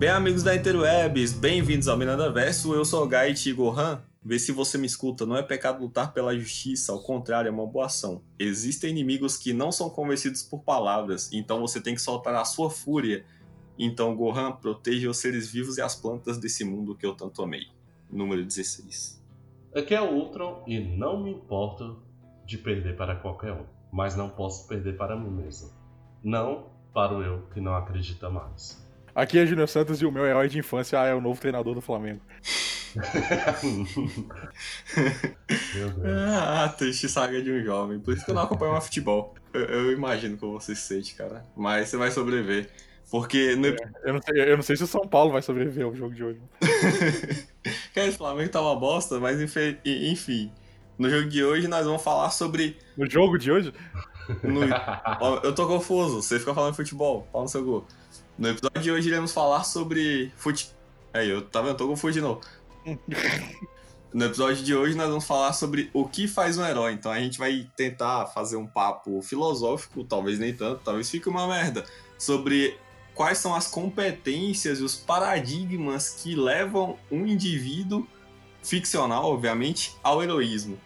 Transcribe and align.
Bem, 0.00 0.08
amigos 0.08 0.42
da 0.42 0.56
Interwebs, 0.56 1.34
bem-vindos 1.34 1.86
ao 1.86 1.94
Miranda 1.94 2.32
Verso. 2.32 2.72
Eu 2.72 2.86
sou 2.86 3.04
o 3.04 3.06
Gaiti 3.06 3.52
Gohan. 3.52 4.00
Vê 4.24 4.38
se 4.38 4.50
você 4.50 4.78
me 4.78 4.86
escuta, 4.86 5.26
não 5.26 5.36
é 5.36 5.42
pecado 5.42 5.82
lutar 5.82 6.14
pela 6.14 6.34
justiça, 6.34 6.90
ao 6.90 7.02
contrário, 7.02 7.48
é 7.48 7.52
uma 7.52 7.66
boa 7.66 7.84
ação. 7.84 8.22
Existem 8.38 8.92
inimigos 8.92 9.36
que 9.36 9.52
não 9.52 9.70
são 9.70 9.90
convencidos 9.90 10.42
por 10.42 10.60
palavras, 10.60 11.30
então 11.34 11.60
você 11.60 11.82
tem 11.82 11.94
que 11.94 12.00
soltar 12.00 12.34
a 12.34 12.46
sua 12.46 12.70
fúria. 12.70 13.26
Então, 13.78 14.16
Gohan, 14.16 14.52
proteja 14.52 15.10
os 15.10 15.18
seres 15.18 15.52
vivos 15.52 15.76
e 15.76 15.82
as 15.82 15.94
plantas 15.94 16.38
desse 16.38 16.64
mundo 16.64 16.96
que 16.96 17.04
eu 17.04 17.14
tanto 17.14 17.42
amei. 17.42 17.66
Número 18.10 18.42
16. 18.42 19.22
Aqui 19.76 19.94
é 19.94 20.00
o 20.00 20.14
Ultron 20.14 20.64
e 20.66 20.80
não 20.80 21.22
me 21.22 21.30
importo 21.30 22.02
de 22.46 22.56
perder 22.56 22.96
para 22.96 23.16
qualquer 23.16 23.52
um, 23.52 23.66
mas 23.92 24.16
não 24.16 24.30
posso 24.30 24.66
perder 24.66 24.96
para 24.96 25.14
mim 25.14 25.28
mesmo. 25.28 25.70
Não 26.24 26.70
para 26.90 27.14
o 27.14 27.22
eu 27.22 27.42
que 27.52 27.60
não 27.60 27.74
acredita 27.74 28.30
mais. 28.30 28.88
Aqui 29.14 29.38
é 29.38 29.46
Júnior 29.46 29.68
Santos 29.68 30.00
e 30.00 30.06
o 30.06 30.12
meu 30.12 30.24
herói 30.26 30.48
de 30.48 30.58
infância 30.58 30.96
é 30.98 31.14
o 31.14 31.20
novo 31.20 31.40
treinador 31.40 31.74
do 31.74 31.80
Flamengo. 31.80 32.20
Meu 35.74 35.90
Deus. 35.90 36.06
Ah, 36.28 36.68
triste 36.76 37.08
saga 37.08 37.40
de 37.42 37.50
um 37.52 37.62
jovem. 37.64 37.98
Por 38.00 38.14
isso 38.14 38.24
que 38.24 38.30
eu 38.30 38.34
não 38.34 38.42
acompanho 38.42 38.72
mais 38.72 38.84
futebol. 38.84 39.34
Eu, 39.52 39.62
eu 39.62 39.92
imagino 39.92 40.36
como 40.36 40.58
você 40.60 40.74
se 40.74 40.82
sente, 40.82 41.14
cara. 41.14 41.44
Mas 41.56 41.88
você 41.88 41.96
vai 41.96 42.10
sobreviver. 42.10 42.68
Porque 43.10 43.56
no... 43.56 43.66
Eu 43.66 44.14
não, 44.14 44.20
sei, 44.22 44.52
eu 44.52 44.56
não 44.56 44.62
sei 44.62 44.76
se 44.76 44.84
o 44.84 44.86
São 44.86 45.06
Paulo 45.06 45.32
vai 45.32 45.42
sobreviver 45.42 45.84
ao 45.84 45.94
jogo 45.94 46.14
de 46.14 46.22
hoje. 46.22 46.40
Cara, 47.92 48.06
esse 48.06 48.16
Flamengo 48.16 48.50
tá 48.50 48.60
uma 48.60 48.76
bosta, 48.78 49.18
mas 49.18 49.40
enfim. 49.84 50.52
No 50.96 51.10
jogo 51.10 51.28
de 51.28 51.42
hoje 51.42 51.66
nós 51.66 51.84
vamos 51.84 52.02
falar 52.02 52.30
sobre. 52.30 52.78
No 52.96 53.10
jogo 53.10 53.36
de 53.36 53.50
hoje? 53.50 53.74
no- 54.44 54.62
Eu 55.42 55.52
tô 55.54 55.66
confuso, 55.66 56.22
você 56.22 56.38
fica 56.38 56.54
falando 56.54 56.74
futebol, 56.76 57.26
fala 57.32 57.44
no 57.44 57.48
seu 57.50 57.64
gol. 57.64 57.84
No 58.40 58.48
episódio 58.48 58.80
de 58.80 58.90
hoje 58.90 59.08
iremos 59.08 59.32
falar 59.32 59.64
sobre 59.64 60.32
fute. 60.34 60.74
Aí, 61.12 61.28
eu 61.28 61.42
tá 61.42 61.60
vendo? 61.60 61.76
Tô 61.76 61.86
novo. 61.86 62.40
No 64.12 64.24
episódio 64.24 64.64
de 64.64 64.74
hoje 64.74 64.96
nós 64.96 65.06
vamos 65.06 65.24
falar 65.24 65.52
sobre 65.52 65.88
o 65.94 66.08
que 66.08 66.26
faz 66.26 66.58
um 66.58 66.64
herói. 66.64 66.94
Então 66.94 67.12
a 67.12 67.20
gente 67.20 67.38
vai 67.38 67.70
tentar 67.76 68.26
fazer 68.26 68.56
um 68.56 68.66
papo 68.66 69.22
filosófico, 69.22 70.02
talvez 70.02 70.38
nem 70.40 70.52
tanto, 70.52 70.80
talvez 70.82 71.08
fique 71.08 71.28
uma 71.28 71.46
merda, 71.46 71.84
sobre 72.18 72.76
quais 73.14 73.38
são 73.38 73.54
as 73.54 73.68
competências 73.68 74.80
e 74.80 74.82
os 74.82 74.96
paradigmas 74.96 76.08
que 76.08 76.34
levam 76.34 76.98
um 77.08 77.24
indivíduo 77.24 78.04
ficcional, 78.64 79.26
obviamente, 79.26 79.94
ao 80.02 80.20
heroísmo. 80.20 80.76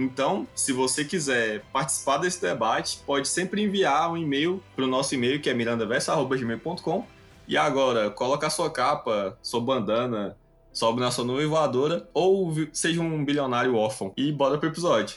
Então, 0.00 0.48
se 0.54 0.72
você 0.72 1.04
quiser 1.04 1.62
participar 1.72 2.16
desse 2.16 2.40
debate, 2.40 3.02
pode 3.04 3.28
sempre 3.28 3.62
enviar 3.62 4.10
um 4.10 4.16
e-mail 4.16 4.62
para 4.74 4.86
o 4.86 4.88
nosso 4.88 5.14
e-mail 5.14 5.40
que 5.42 5.50
é 5.50 5.54
mirandaverso.gmail.com 5.54 7.06
e 7.46 7.56
agora, 7.56 8.10
coloca 8.10 8.46
a 8.46 8.50
sua 8.50 8.70
capa, 8.70 9.36
sua 9.42 9.60
bandana, 9.60 10.36
sobe 10.72 11.00
na 11.00 11.10
sua 11.10 11.24
nuvem 11.24 11.46
voadora 11.46 12.08
ou 12.14 12.50
seja 12.72 13.00
um 13.02 13.24
bilionário 13.24 13.74
órfão. 13.74 14.12
E 14.16 14.32
bora 14.32 14.56
pro 14.56 14.68
episódio. 14.68 15.16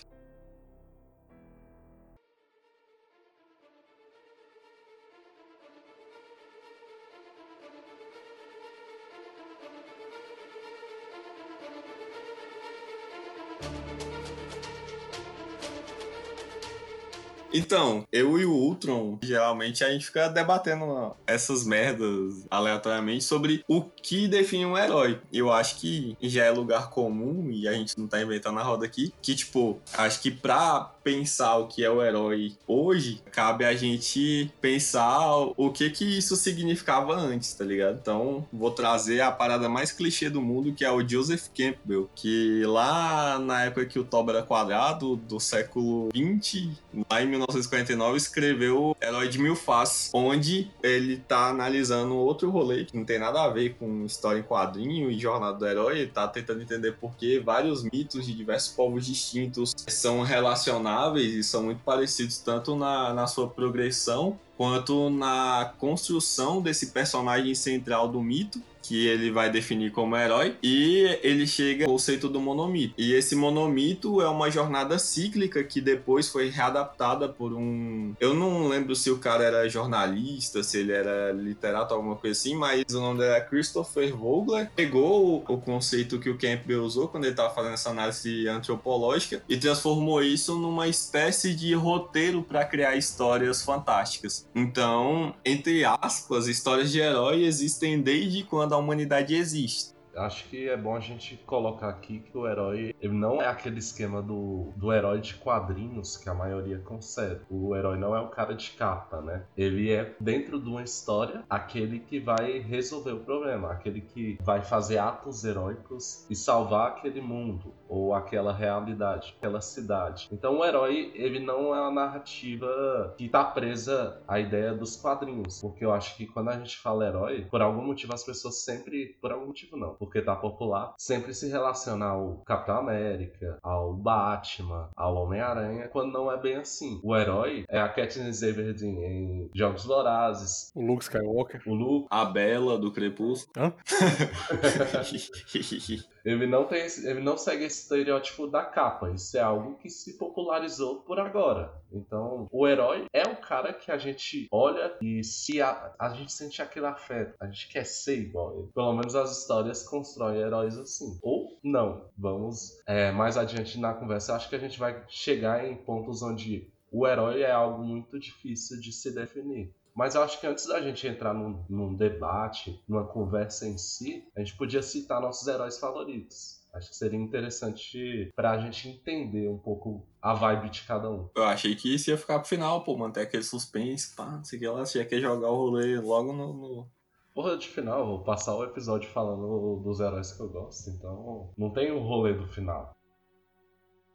Então, 17.54 18.04
eu 18.12 18.40
e 18.40 18.46
o 18.46 18.52
Ultron, 18.52 19.20
geralmente 19.22 19.84
a 19.84 19.92
gente 19.92 20.08
fica 20.08 20.28
debatendo 20.28 21.16
essas 21.28 21.64
merdas 21.66 22.46
aleatoriamente 22.50 23.24
sobre 23.24 23.64
o 23.68 23.84
que 23.84 24.28
define 24.28 24.66
um 24.66 24.78
herói. 24.78 25.20
Eu 25.32 25.52
acho 25.52 25.76
que 25.78 26.18
já 26.20 26.46
é 26.46 26.52
lugar 26.52 26.90
comum, 26.90 27.50
e 27.52 27.68
a 27.68 27.74
gente 27.74 27.98
não 27.98 28.08
tá 28.08 28.22
inventando 28.22 28.60
a 28.60 28.64
roda 28.64 28.86
aqui, 28.86 29.14
que, 29.22 29.36
tipo, 29.36 29.80
acho 29.94 30.20
que 30.20 30.32
pra 30.32 30.92
pensar 31.04 31.58
o 31.58 31.68
que 31.68 31.84
é 31.84 31.90
o 31.90 32.02
herói 32.02 32.54
hoje, 32.66 33.22
cabe 33.32 33.66
a 33.66 33.76
gente 33.76 34.52
pensar 34.62 35.36
o 35.56 35.70
que 35.70 35.90
que 35.90 36.06
isso 36.06 36.36
significava 36.36 37.14
antes, 37.14 37.54
tá 37.54 37.64
ligado? 37.64 38.00
Então, 38.02 38.48
vou 38.52 38.72
trazer 38.72 39.22
a 39.22 39.32
parada 39.32 39.70
mais 39.70 39.92
clichê 39.92 40.30
do 40.30 40.42
mundo, 40.42 40.74
que 40.74 40.84
é 40.84 40.92
o 40.92 41.08
Joseph 41.08 41.50
Campbell, 41.56 42.10
que 42.16 42.64
lá 42.66 43.38
na 43.38 43.66
época 43.66 43.86
que 43.86 44.00
o 44.00 44.04
Toba 44.04 44.32
era 44.32 44.44
quadrado, 44.44 45.16
do 45.16 45.40
século 45.40 46.10
20, 46.14 46.72
lá 47.12 47.22
em 47.22 47.43
1949, 47.44 48.18
escreveu 48.18 48.96
Herói 49.02 49.28
de 49.28 49.40
Mil 49.40 49.56
Faces, 49.56 50.10
onde 50.14 50.72
ele 50.82 51.18
tá 51.18 51.50
analisando 51.50 52.16
outro 52.16 52.50
rolê 52.50 52.86
que 52.86 52.96
não 52.96 53.06
tem 53.06 53.20
nada 53.20 53.44
a 53.44 53.50
ver 53.50 53.76
com 53.76 54.06
história 54.06 54.40
em 54.40 54.44
quadrinho 54.44 55.12
e 55.12 55.20
jornada 55.20 55.58
do 55.58 55.68
herói, 55.68 56.00
ele 56.00 56.12
tá 56.12 56.28
tentando 56.28 56.62
entender 56.62 56.94
por 56.94 57.16
que 57.16 57.40
vários 57.40 57.84
mitos 57.84 58.26
de 58.26 58.34
diversos 58.34 58.74
povos 58.74 59.06
distintos 59.06 59.74
são 59.88 60.22
relacionáveis 60.22 61.34
e 61.34 61.44
são 61.44 61.64
muito 61.64 61.84
parecidos 61.84 62.38
tanto 62.40 62.76
na, 62.76 63.14
na 63.14 63.28
sua 63.28 63.48
progressão 63.48 64.40
quanto 64.58 65.10
na 65.10 65.74
construção 65.78 66.62
desse 66.62 66.88
personagem 66.88 67.56
central 67.56 68.08
do 68.08 68.22
mito 68.22 68.62
que 68.84 69.08
ele 69.08 69.32
vai 69.32 69.50
definir 69.50 69.92
como 69.92 70.16
herói, 70.16 70.58
e 70.62 71.18
ele 71.24 71.48
chega 71.48 71.86
ao 71.86 71.92
conceito 71.92 72.28
do 72.28 72.40
monomito. 72.40 72.94
E 72.98 73.14
esse 73.14 73.36
monomito 73.36 74.22
é 74.22 74.28
uma 74.28 74.52
jornada 74.52 75.00
cíclica 75.00 75.64
que 75.64 75.80
depois 75.80 76.30
foi 76.30 76.50
readaptada 76.50 77.30
por 77.30 77.54
um. 77.54 78.14
Eu 78.20 78.34
não 78.34 78.68
lembro 78.68 78.96
se 78.96 79.10
o 79.10 79.18
cara 79.18 79.44
era 79.46 79.70
jornalista, 79.70 80.62
se 80.62 80.80
ele 80.80 80.92
era 80.92 81.32
literato, 81.32 81.94
alguma 81.94 82.16
coisa 82.16 82.38
assim, 82.38 82.56
mas 82.56 82.84
o 82.94 83.00
nome 83.00 83.20
dele 83.20 83.34
é 83.34 83.42
Christopher 83.42 84.16
Vogler. 84.16 84.70
Pegou 84.76 85.44
o 85.48 85.58
conceito 85.58 86.20
que 86.20 86.30
o 86.30 86.38
Campbell 86.38 86.84
usou 86.84 87.08
quando 87.08 87.24
ele 87.24 87.34
estava 87.34 87.54
fazendo 87.54 87.74
essa 87.74 87.90
análise 87.90 88.48
antropológica 88.48 89.42
e 89.48 89.56
transformou 89.56 90.22
isso 90.22 90.58
numa 90.58 90.88
espécie 90.88 91.56
de 91.56 91.74
roteiro 91.74 92.44
para 92.44 92.66
criar 92.66 92.96
histórias 92.96 93.64
fantásticas. 93.64 94.46
Então, 94.54 95.34
entre 95.46 95.86
aspas, 95.86 96.48
histórias 96.48 96.92
de 96.92 97.00
herói 97.00 97.44
existem 97.44 98.02
desde 98.02 98.44
quando 98.44 98.73
a 98.74 98.78
humanidade 98.78 99.36
existe. 99.36 99.93
Acho 100.16 100.48
que 100.50 100.70
é 100.70 100.78
bom 100.78 100.96
a 100.96 101.00
gente 101.00 101.38
colocar 101.46 101.90
aqui 101.90 102.20
que 102.20 102.38
o 102.38 102.48
herói 102.48 102.96
ele 103.02 103.14
não 103.14 103.42
é 103.42 103.48
aquele 103.48 103.80
esquema 103.80 104.22
do, 104.22 104.72
do 104.76 104.94
herói 104.94 105.20
de 105.20 105.36
quadrinhos 105.36 106.18
que 106.18 106.30
a 106.30 106.34
maioria 106.34 106.80
concede. 106.80 107.42
O 107.50 107.76
herói 107.76 107.98
não 107.98 108.16
é 108.16 108.22
o 108.22 108.30
cara 108.30 108.54
de 108.54 108.72
capa, 108.72 109.22
né? 109.22 109.46
Ele 109.58 109.92
é, 109.92 110.16
dentro 110.20 110.60
de 110.60 110.70
uma 110.70 110.84
história, 110.84 111.44
aquele 111.50 112.00
que 112.00 112.20
vai 112.20 112.60
resolver 112.60 113.12
o 113.12 113.20
problema, 113.20 113.72
aquele 113.72 114.02
que 114.02 114.38
vai 114.42 114.62
fazer 114.62 114.98
atos 114.98 115.44
heróicos 115.44 116.26
e 116.30 116.36
salvar 116.36 116.90
aquele 116.90 117.22
mundo 117.22 117.74
ou 117.88 118.14
aquela 118.14 118.54
realidade, 118.54 119.36
aquela 119.38 119.62
cidade. 119.62 120.28
Então 120.32 120.60
o 120.60 120.66
herói, 120.66 121.12
ele 121.14 121.40
não 121.40 121.76
é 121.76 121.82
uma 121.82 121.92
narrativa 121.92 123.14
que 123.18 123.30
tá 123.30 123.44
presa 123.44 124.22
à 124.28 124.40
ideia 124.40 124.74
dos 124.74 124.96
quadrinhos, 124.96 125.62
porque 125.62 125.86
eu 125.86 125.94
acho 125.94 126.16
que 126.16 126.26
quando 126.26 126.50
a 126.50 126.58
gente 126.58 126.78
fala 126.78 127.08
herói, 127.08 127.46
por 127.50 127.62
algum 127.62 127.84
motivo 127.84 128.14
as 128.14 128.24
pessoas 128.24 128.64
sempre, 128.64 129.18
por 129.22 129.32
algum 129.32 129.48
motivo 129.48 129.78
não, 129.78 129.96
porque 130.04 130.22
tá 130.22 130.36
popular, 130.36 130.94
sempre 130.98 131.34
se 131.34 131.50
relaciona 131.50 132.08
ao 132.08 132.42
Capitão 132.46 132.78
América, 132.78 133.58
ao 133.64 133.94
Batman, 133.94 134.90
ao 134.96 135.16
Homem-Aranha, 135.16 135.88
quando 135.88 136.12
não 136.12 136.32
é 136.32 136.38
bem 136.38 136.58
assim. 136.58 137.00
O 137.02 137.16
herói 137.16 137.64
é 137.70 137.80
a 137.80 137.88
Katniss 137.88 138.42
Everdeen 138.42 139.04
em 139.04 139.50
Jogos 139.56 139.86
Vorazes, 139.86 140.72
O 140.76 140.86
Luke 140.86 141.04
Skywalker. 141.04 141.62
o 141.66 141.74
Luke, 141.74 142.08
A 142.10 142.26
Bela 142.26 142.78
do 142.78 142.92
Crepúsculo. 142.92 143.54
Hã? 143.58 143.74
ele 146.24 146.48
não 146.48 146.66
tem 146.66 146.84
ele 147.04 147.22
não 147.22 147.38
segue 147.38 147.66
esse 147.66 147.84
estereótipo 147.84 148.48
da 148.48 148.64
capa. 148.64 149.12
Isso 149.12 149.38
é 149.38 149.42
algo 149.42 149.76
que 149.78 149.90
se 149.90 150.18
popularizou 150.18 151.02
por 151.02 151.20
agora. 151.20 151.74
Então, 151.92 152.48
o 152.52 152.68
herói 152.68 153.06
é 153.14 153.24
o 153.24 153.36
cara 153.38 153.74
que 153.74 153.92
a 153.92 153.98
gente 153.98 154.48
olha 154.52 154.96
e 155.02 155.24
se 155.24 155.62
a, 155.62 155.94
a 156.00 156.10
gente 156.10 156.32
sente 156.32 156.62
aquele 156.62 156.88
afeto, 156.88 157.36
a 157.40 157.46
gente 157.46 157.70
quer 157.70 157.86
ser 157.86 158.20
igual 158.20 158.58
ele. 158.58 158.68
Pelo 158.74 158.94
menos 158.94 159.16
as 159.16 159.40
histórias 159.40 159.84
constroem 159.84 160.40
heróis 160.40 160.78
assim. 160.78 161.20
Ou 161.22 161.60
não. 161.64 162.10
Vamos 162.18 162.82
é, 162.88 163.12
mais 163.12 163.38
adiante 163.38 163.80
na 163.80 163.94
conversa. 163.94 164.36
Acho 164.36 164.50
que 164.50 164.56
a 164.56 164.60
gente 164.60 164.80
vai 164.80 165.04
chegar 165.08 165.66
em 165.66 165.76
pontos 165.76 166.22
onde 166.22 166.72
o 166.92 167.08
herói 167.08 167.42
é 167.42 167.52
algo 167.52 167.84
muito 167.84 168.20
difícil 168.20 168.80
de 168.80 168.92
se 168.92 169.14
definir. 169.14 169.74
Mas 169.96 170.16
eu 170.16 170.24
acho 170.24 170.40
que 170.40 170.48
antes 170.48 170.66
da 170.66 170.82
gente 170.82 171.06
entrar 171.08 171.34
num, 171.34 171.64
num 171.70 171.94
debate, 171.96 172.82
numa 172.88 173.06
conversa 173.06 173.68
em 173.68 173.78
si, 173.78 174.24
a 174.36 174.40
gente 174.40 174.56
podia 174.58 174.82
citar 174.82 175.22
nossos 175.22 175.48
heróis 175.48 175.78
favoritos. 175.80 176.62
Acho 176.74 176.90
que 176.90 176.96
seria 176.96 177.20
interessante 177.20 178.32
pra 178.36 178.58
gente 178.58 178.90
entender 178.90 179.48
um 179.48 179.60
pouco 179.60 180.08
a 180.20 180.34
vibe 180.34 180.72
de 180.72 180.82
cada 180.82 181.10
um. 181.12 181.30
Eu 181.36 181.44
achei 181.44 181.76
que 181.76 181.94
isso 181.94 182.10
ia 182.10 182.18
ficar 182.18 182.40
pro 182.40 182.48
final, 182.48 182.84
pô, 182.84 182.98
manter 182.98 183.22
aquele 183.22 183.44
suspense, 183.44 184.16
pá, 184.16 184.26
não 184.32 184.44
sei 184.44 184.58
o 184.58 184.62
que 184.62 184.68
lá. 184.68 184.84
Você 184.86 184.98
já 185.00 185.06
quer 185.06 185.20
jogar 185.22 185.50
o 185.52 185.56
rolê 185.56 186.00
logo 186.00 186.34
no. 186.34 186.54
no- 186.54 186.88
Porra, 187.36 187.58
de 187.58 187.68
final, 187.68 188.00
eu 188.00 188.06
vou 188.06 188.24
passar 188.24 188.56
o 188.56 188.64
episódio 188.64 189.10
falando 189.10 189.82
dos 189.84 190.00
heróis 190.00 190.32
que 190.32 190.40
eu 190.40 190.50
gosto, 190.50 190.90
então 190.92 191.52
não 191.58 191.72
tem 191.72 191.92
o 191.92 192.00
rolê 192.00 192.34
do 192.34 192.48
final. 192.48 192.96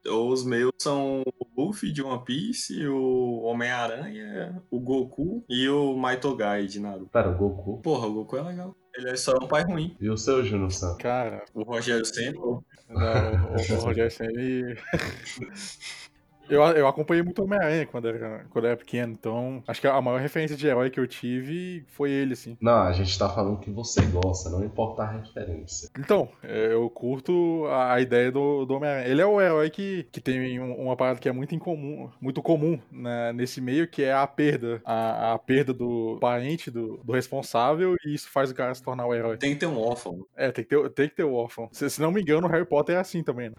Os 0.07 0.45
meus 0.45 0.73
são 0.79 1.23
o 1.23 1.47
Luffy 1.57 1.91
de 1.93 2.03
One 2.03 2.25
Piece, 2.25 2.87
o 2.87 3.41
Homem-Aranha, 3.43 4.63
o 4.71 4.79
Goku 4.81 5.45
e 5.49 5.69
o 5.69 5.97
Maitogai 5.97 6.67
de 6.67 6.81
Naruto. 6.81 7.11
Pera, 7.11 7.31
o 7.31 7.37
Goku. 7.37 7.81
Porra, 7.83 8.07
o 8.07 8.13
Goku 8.15 8.37
é 8.37 8.43
legal. 8.43 8.75
Ele 8.95 9.11
é 9.11 9.17
só 9.17 9.33
um 9.43 9.47
pai 9.47 9.63
ruim. 9.65 9.97
E 10.01 10.09
o 10.11 10.17
seu, 10.17 10.45
Júnior 10.45 10.73
San? 10.73 10.97
Cara, 10.97 11.45
O 11.55 11.63
Rogério 11.63 12.05
sempre. 12.05 12.39
não, 12.41 12.63
o, 12.91 13.77
o 13.79 13.81
Rogério 13.85 14.11
Senni. 14.11 14.77
Eu, 16.49 16.63
eu 16.63 16.87
acompanhei 16.89 17.23
muito 17.23 17.43
Homem-Aranha 17.43 17.87
quando 17.87 18.09
era, 18.09 18.47
quando 18.51 18.67
era 18.67 18.77
pequeno, 18.77 19.13
então 19.13 19.63
acho 19.67 19.81
que 19.81 19.87
a 19.87 20.01
maior 20.01 20.21
referência 20.21 20.57
de 20.57 20.67
herói 20.67 20.91
que 20.91 20.99
eu 20.99 21.07
tive 21.07 21.85
foi 21.89 22.11
ele, 22.11 22.33
assim. 22.33 22.57
Não, 22.61 22.83
a 22.83 22.93
gente 22.93 23.19
tá 23.19 23.29
falando 23.29 23.59
que 23.59 23.71
você 23.71 24.01
gosta, 24.07 24.49
não 24.51 24.65
importa 24.65 25.03
a 25.03 25.11
referência. 25.11 25.91
Então, 25.99 26.29
é, 26.43 26.73
eu 26.73 26.89
curto 26.91 27.67
a, 27.67 28.01
ideia 28.01 28.33
do, 28.33 28.65
do 28.65 28.75
Homem-Aranha. 28.75 29.09
Ele 29.09 29.21
é 29.21 29.27
o 29.27 29.41
herói 29.41 29.71
que, 29.71 30.07
que 30.11 30.21
tem 30.21 30.59
um- 30.61 30.75
uma 30.75 30.97
parada 30.97 31.19
que 31.19 31.29
é 31.29 31.33
muito 31.33 31.55
incomum, 31.55 32.11
muito 32.21 32.43
comum 32.43 32.79
né, 32.91 33.33
nesse 33.33 33.61
meio, 33.61 33.87
que 33.87 34.03
é 34.03 34.13
a 34.13 34.27
perda. 34.27 34.81
A, 34.85 35.35
a 35.35 35.39
perda 35.39 35.73
do 35.73 36.19
parente, 36.21 36.71
do, 36.71 36.99
do 37.05 37.13
responsável, 37.13 37.95
e 38.05 38.15
isso 38.15 38.31
faz 38.31 38.51
o 38.51 38.55
cara 38.55 38.75
se 38.75 38.83
tornar 38.83 39.07
o 39.07 39.15
herói. 39.15 39.37
Tem 39.37 39.53
que 39.55 39.61
ter 39.61 39.67
um 39.67 39.79
órfão. 39.79 40.25
É, 40.37 40.51
tem 40.51 40.65
que 40.65 40.71
ter, 40.71 40.91
tem 40.91 41.09
que 41.09 41.15
ter 41.17 41.25
o 41.25 41.35
órfão. 41.35 41.69
Se, 41.73 41.89
se 41.91 42.01
não 42.01 42.11
me 42.11 42.23
engano, 42.23 42.47
o 42.47 42.51
Harry 42.51 42.65
Potter 42.65 42.97
é 42.97 42.99
assim 42.99 43.23
também, 43.23 43.51
né? 43.51 43.55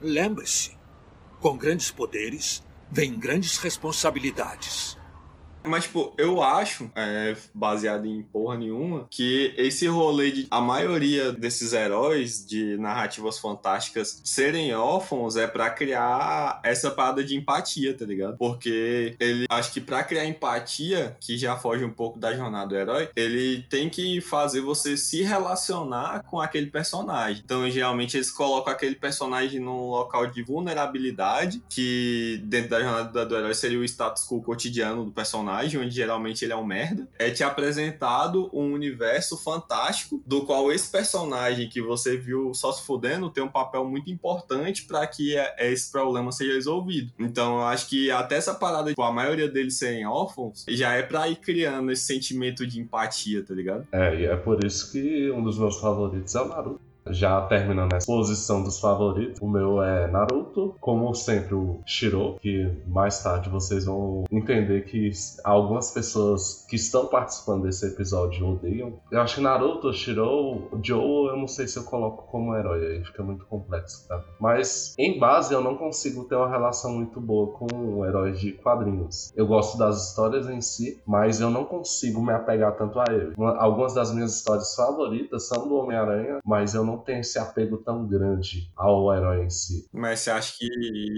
Lembre-se: 0.00 0.76
com 1.44 1.58
grandes 1.58 1.90
poderes, 1.90 2.62
vem 2.90 3.18
grandes 3.18 3.58
responsabilidades. 3.58 4.96
Mas, 5.66 5.84
tipo, 5.84 6.12
eu 6.18 6.42
acho, 6.42 6.90
é, 6.94 7.34
baseado 7.54 8.06
em 8.06 8.22
porra 8.22 8.56
nenhuma, 8.56 9.06
que 9.10 9.54
esse 9.56 9.86
rolê 9.86 10.30
de 10.30 10.46
a 10.50 10.60
maioria 10.60 11.32
desses 11.32 11.72
heróis 11.72 12.44
de 12.46 12.76
narrativas 12.76 13.38
fantásticas 13.38 14.20
serem 14.22 14.74
órfãos 14.74 15.36
é 15.36 15.46
pra 15.46 15.70
criar 15.70 16.60
essa 16.62 16.90
parada 16.90 17.24
de 17.24 17.34
empatia, 17.34 17.96
tá 17.96 18.04
ligado? 18.04 18.36
Porque 18.36 19.16
ele, 19.18 19.46
acho 19.48 19.72
que 19.72 19.80
pra 19.80 20.04
criar 20.04 20.26
empatia, 20.26 21.16
que 21.18 21.38
já 21.38 21.56
foge 21.56 21.84
um 21.84 21.90
pouco 21.90 22.18
da 22.18 22.34
jornada 22.34 22.68
do 22.68 22.76
herói, 22.76 23.08
ele 23.16 23.62
tem 23.70 23.88
que 23.88 24.20
fazer 24.20 24.60
você 24.60 24.96
se 24.96 25.22
relacionar 25.22 26.24
com 26.24 26.40
aquele 26.40 26.66
personagem. 26.66 27.42
Então, 27.44 27.68
geralmente, 27.70 28.16
eles 28.16 28.30
colocam 28.30 28.72
aquele 28.72 28.96
personagem 28.96 29.60
num 29.60 29.88
local 29.88 30.26
de 30.26 30.42
vulnerabilidade, 30.42 31.62
que 31.68 32.40
dentro 32.44 32.70
da 32.70 32.80
jornada 32.80 33.24
do 33.24 33.36
herói 33.36 33.54
seria 33.54 33.78
o 33.78 33.84
status 33.84 34.26
quo 34.28 34.42
cotidiano 34.42 35.04
do 35.04 35.10
personagem 35.10 35.53
onde 35.78 35.90
geralmente 35.90 36.44
ele 36.44 36.52
é 36.52 36.56
um 36.56 36.64
merda, 36.64 37.08
é 37.18 37.30
te 37.30 37.42
apresentado 37.42 38.50
um 38.52 38.72
universo 38.72 39.36
fantástico 39.36 40.22
do 40.26 40.42
qual 40.44 40.72
esse 40.72 40.90
personagem 40.90 41.68
que 41.68 41.80
você 41.80 42.16
viu 42.16 42.52
só 42.54 42.72
se 42.72 42.84
fudendo 42.84 43.30
tem 43.30 43.42
um 43.42 43.48
papel 43.48 43.84
muito 43.88 44.10
importante 44.10 44.84
para 44.84 45.06
que 45.06 45.36
é- 45.36 45.72
esse 45.72 45.90
problema 45.90 46.32
seja 46.32 46.52
resolvido. 46.54 47.12
Então 47.18 47.56
eu 47.58 47.64
acho 47.64 47.88
que 47.88 48.10
até 48.10 48.36
essa 48.36 48.54
parada, 48.54 48.90
tipo, 48.90 49.02
a 49.02 49.12
maioria 49.12 49.48
deles 49.48 49.76
serem 49.78 50.06
órfãos, 50.06 50.64
já 50.68 50.92
é 50.92 51.02
pra 51.02 51.28
ir 51.28 51.36
criando 51.36 51.90
esse 51.90 52.04
sentimento 52.04 52.66
de 52.66 52.80
empatia, 52.80 53.42
tá 53.44 53.54
ligado? 53.54 53.86
É, 53.92 54.20
e 54.20 54.24
é 54.26 54.36
por 54.36 54.64
isso 54.64 54.90
que 54.92 55.30
um 55.30 55.42
dos 55.42 55.58
meus 55.58 55.80
favoritos 55.80 56.34
é 56.34 56.40
o 56.40 56.48
Naruto. 56.48 56.80
Já 57.10 57.40
terminando 57.42 57.92
essa 57.92 58.06
posição 58.06 58.62
dos 58.62 58.80
favoritos, 58.80 59.40
o 59.40 59.48
meu 59.48 59.82
é 59.82 60.06
Naruto, 60.10 60.74
como 60.80 61.14
sempre 61.14 61.54
o 61.54 61.80
Shiro, 61.84 62.36
que 62.40 62.82
mais 62.86 63.22
tarde 63.22 63.48
vocês 63.50 63.84
vão 63.84 64.24
entender 64.30 64.84
que 64.86 65.10
algumas 65.44 65.90
pessoas 65.92 66.64
que 66.68 66.76
estão 66.76 67.06
participando 67.06 67.64
desse 67.64 67.86
episódio 67.86 68.48
odeiam. 68.48 68.94
Eu 69.10 69.20
acho 69.20 69.36
que 69.36 69.40
Naruto, 69.42 69.92
Shiro, 69.92 70.68
Joe, 70.82 71.28
eu 71.28 71.36
não 71.36 71.46
sei 71.46 71.66
se 71.68 71.78
eu 71.78 71.84
coloco 71.84 72.24
como 72.30 72.54
herói, 72.56 72.86
aí 72.86 73.04
fica 73.04 73.22
muito 73.22 73.44
complexo, 73.46 74.06
tá? 74.08 74.22
Mas 74.40 74.94
em 74.98 75.18
base 75.18 75.52
eu 75.52 75.60
não 75.60 75.76
consigo 75.76 76.24
ter 76.24 76.36
uma 76.36 76.48
relação 76.48 76.92
muito 76.92 77.20
boa 77.20 77.52
com 77.58 78.04
heróis 78.06 78.40
de 78.40 78.52
quadrinhos. 78.52 79.32
Eu 79.36 79.46
gosto 79.46 79.76
das 79.78 80.08
histórias 80.08 80.48
em 80.48 80.60
si, 80.60 81.02
mas 81.06 81.40
eu 81.40 81.50
não 81.50 81.64
consigo 81.64 82.22
me 82.22 82.32
apegar 82.32 82.76
tanto 82.76 82.98
a 82.98 83.04
ele. 83.10 83.34
Uma- 83.36 83.54
Algumas 83.64 83.94
das 83.94 84.12
minhas 84.12 84.34
histórias 84.36 84.74
favoritas 84.74 85.48
são 85.48 85.66
do 85.68 85.76
Homem-Aranha, 85.76 86.38
mas 86.44 86.74
eu 86.74 86.84
não 86.84 86.93
tenho 86.98 87.20
esse 87.20 87.38
apego 87.38 87.78
tão 87.78 88.06
grande 88.06 88.70
ao 88.76 89.12
herói 89.14 89.44
em 89.44 89.50
si. 89.50 89.88
Mas 89.92 90.20
você 90.20 90.30
acha 90.30 90.56
que 90.58 90.66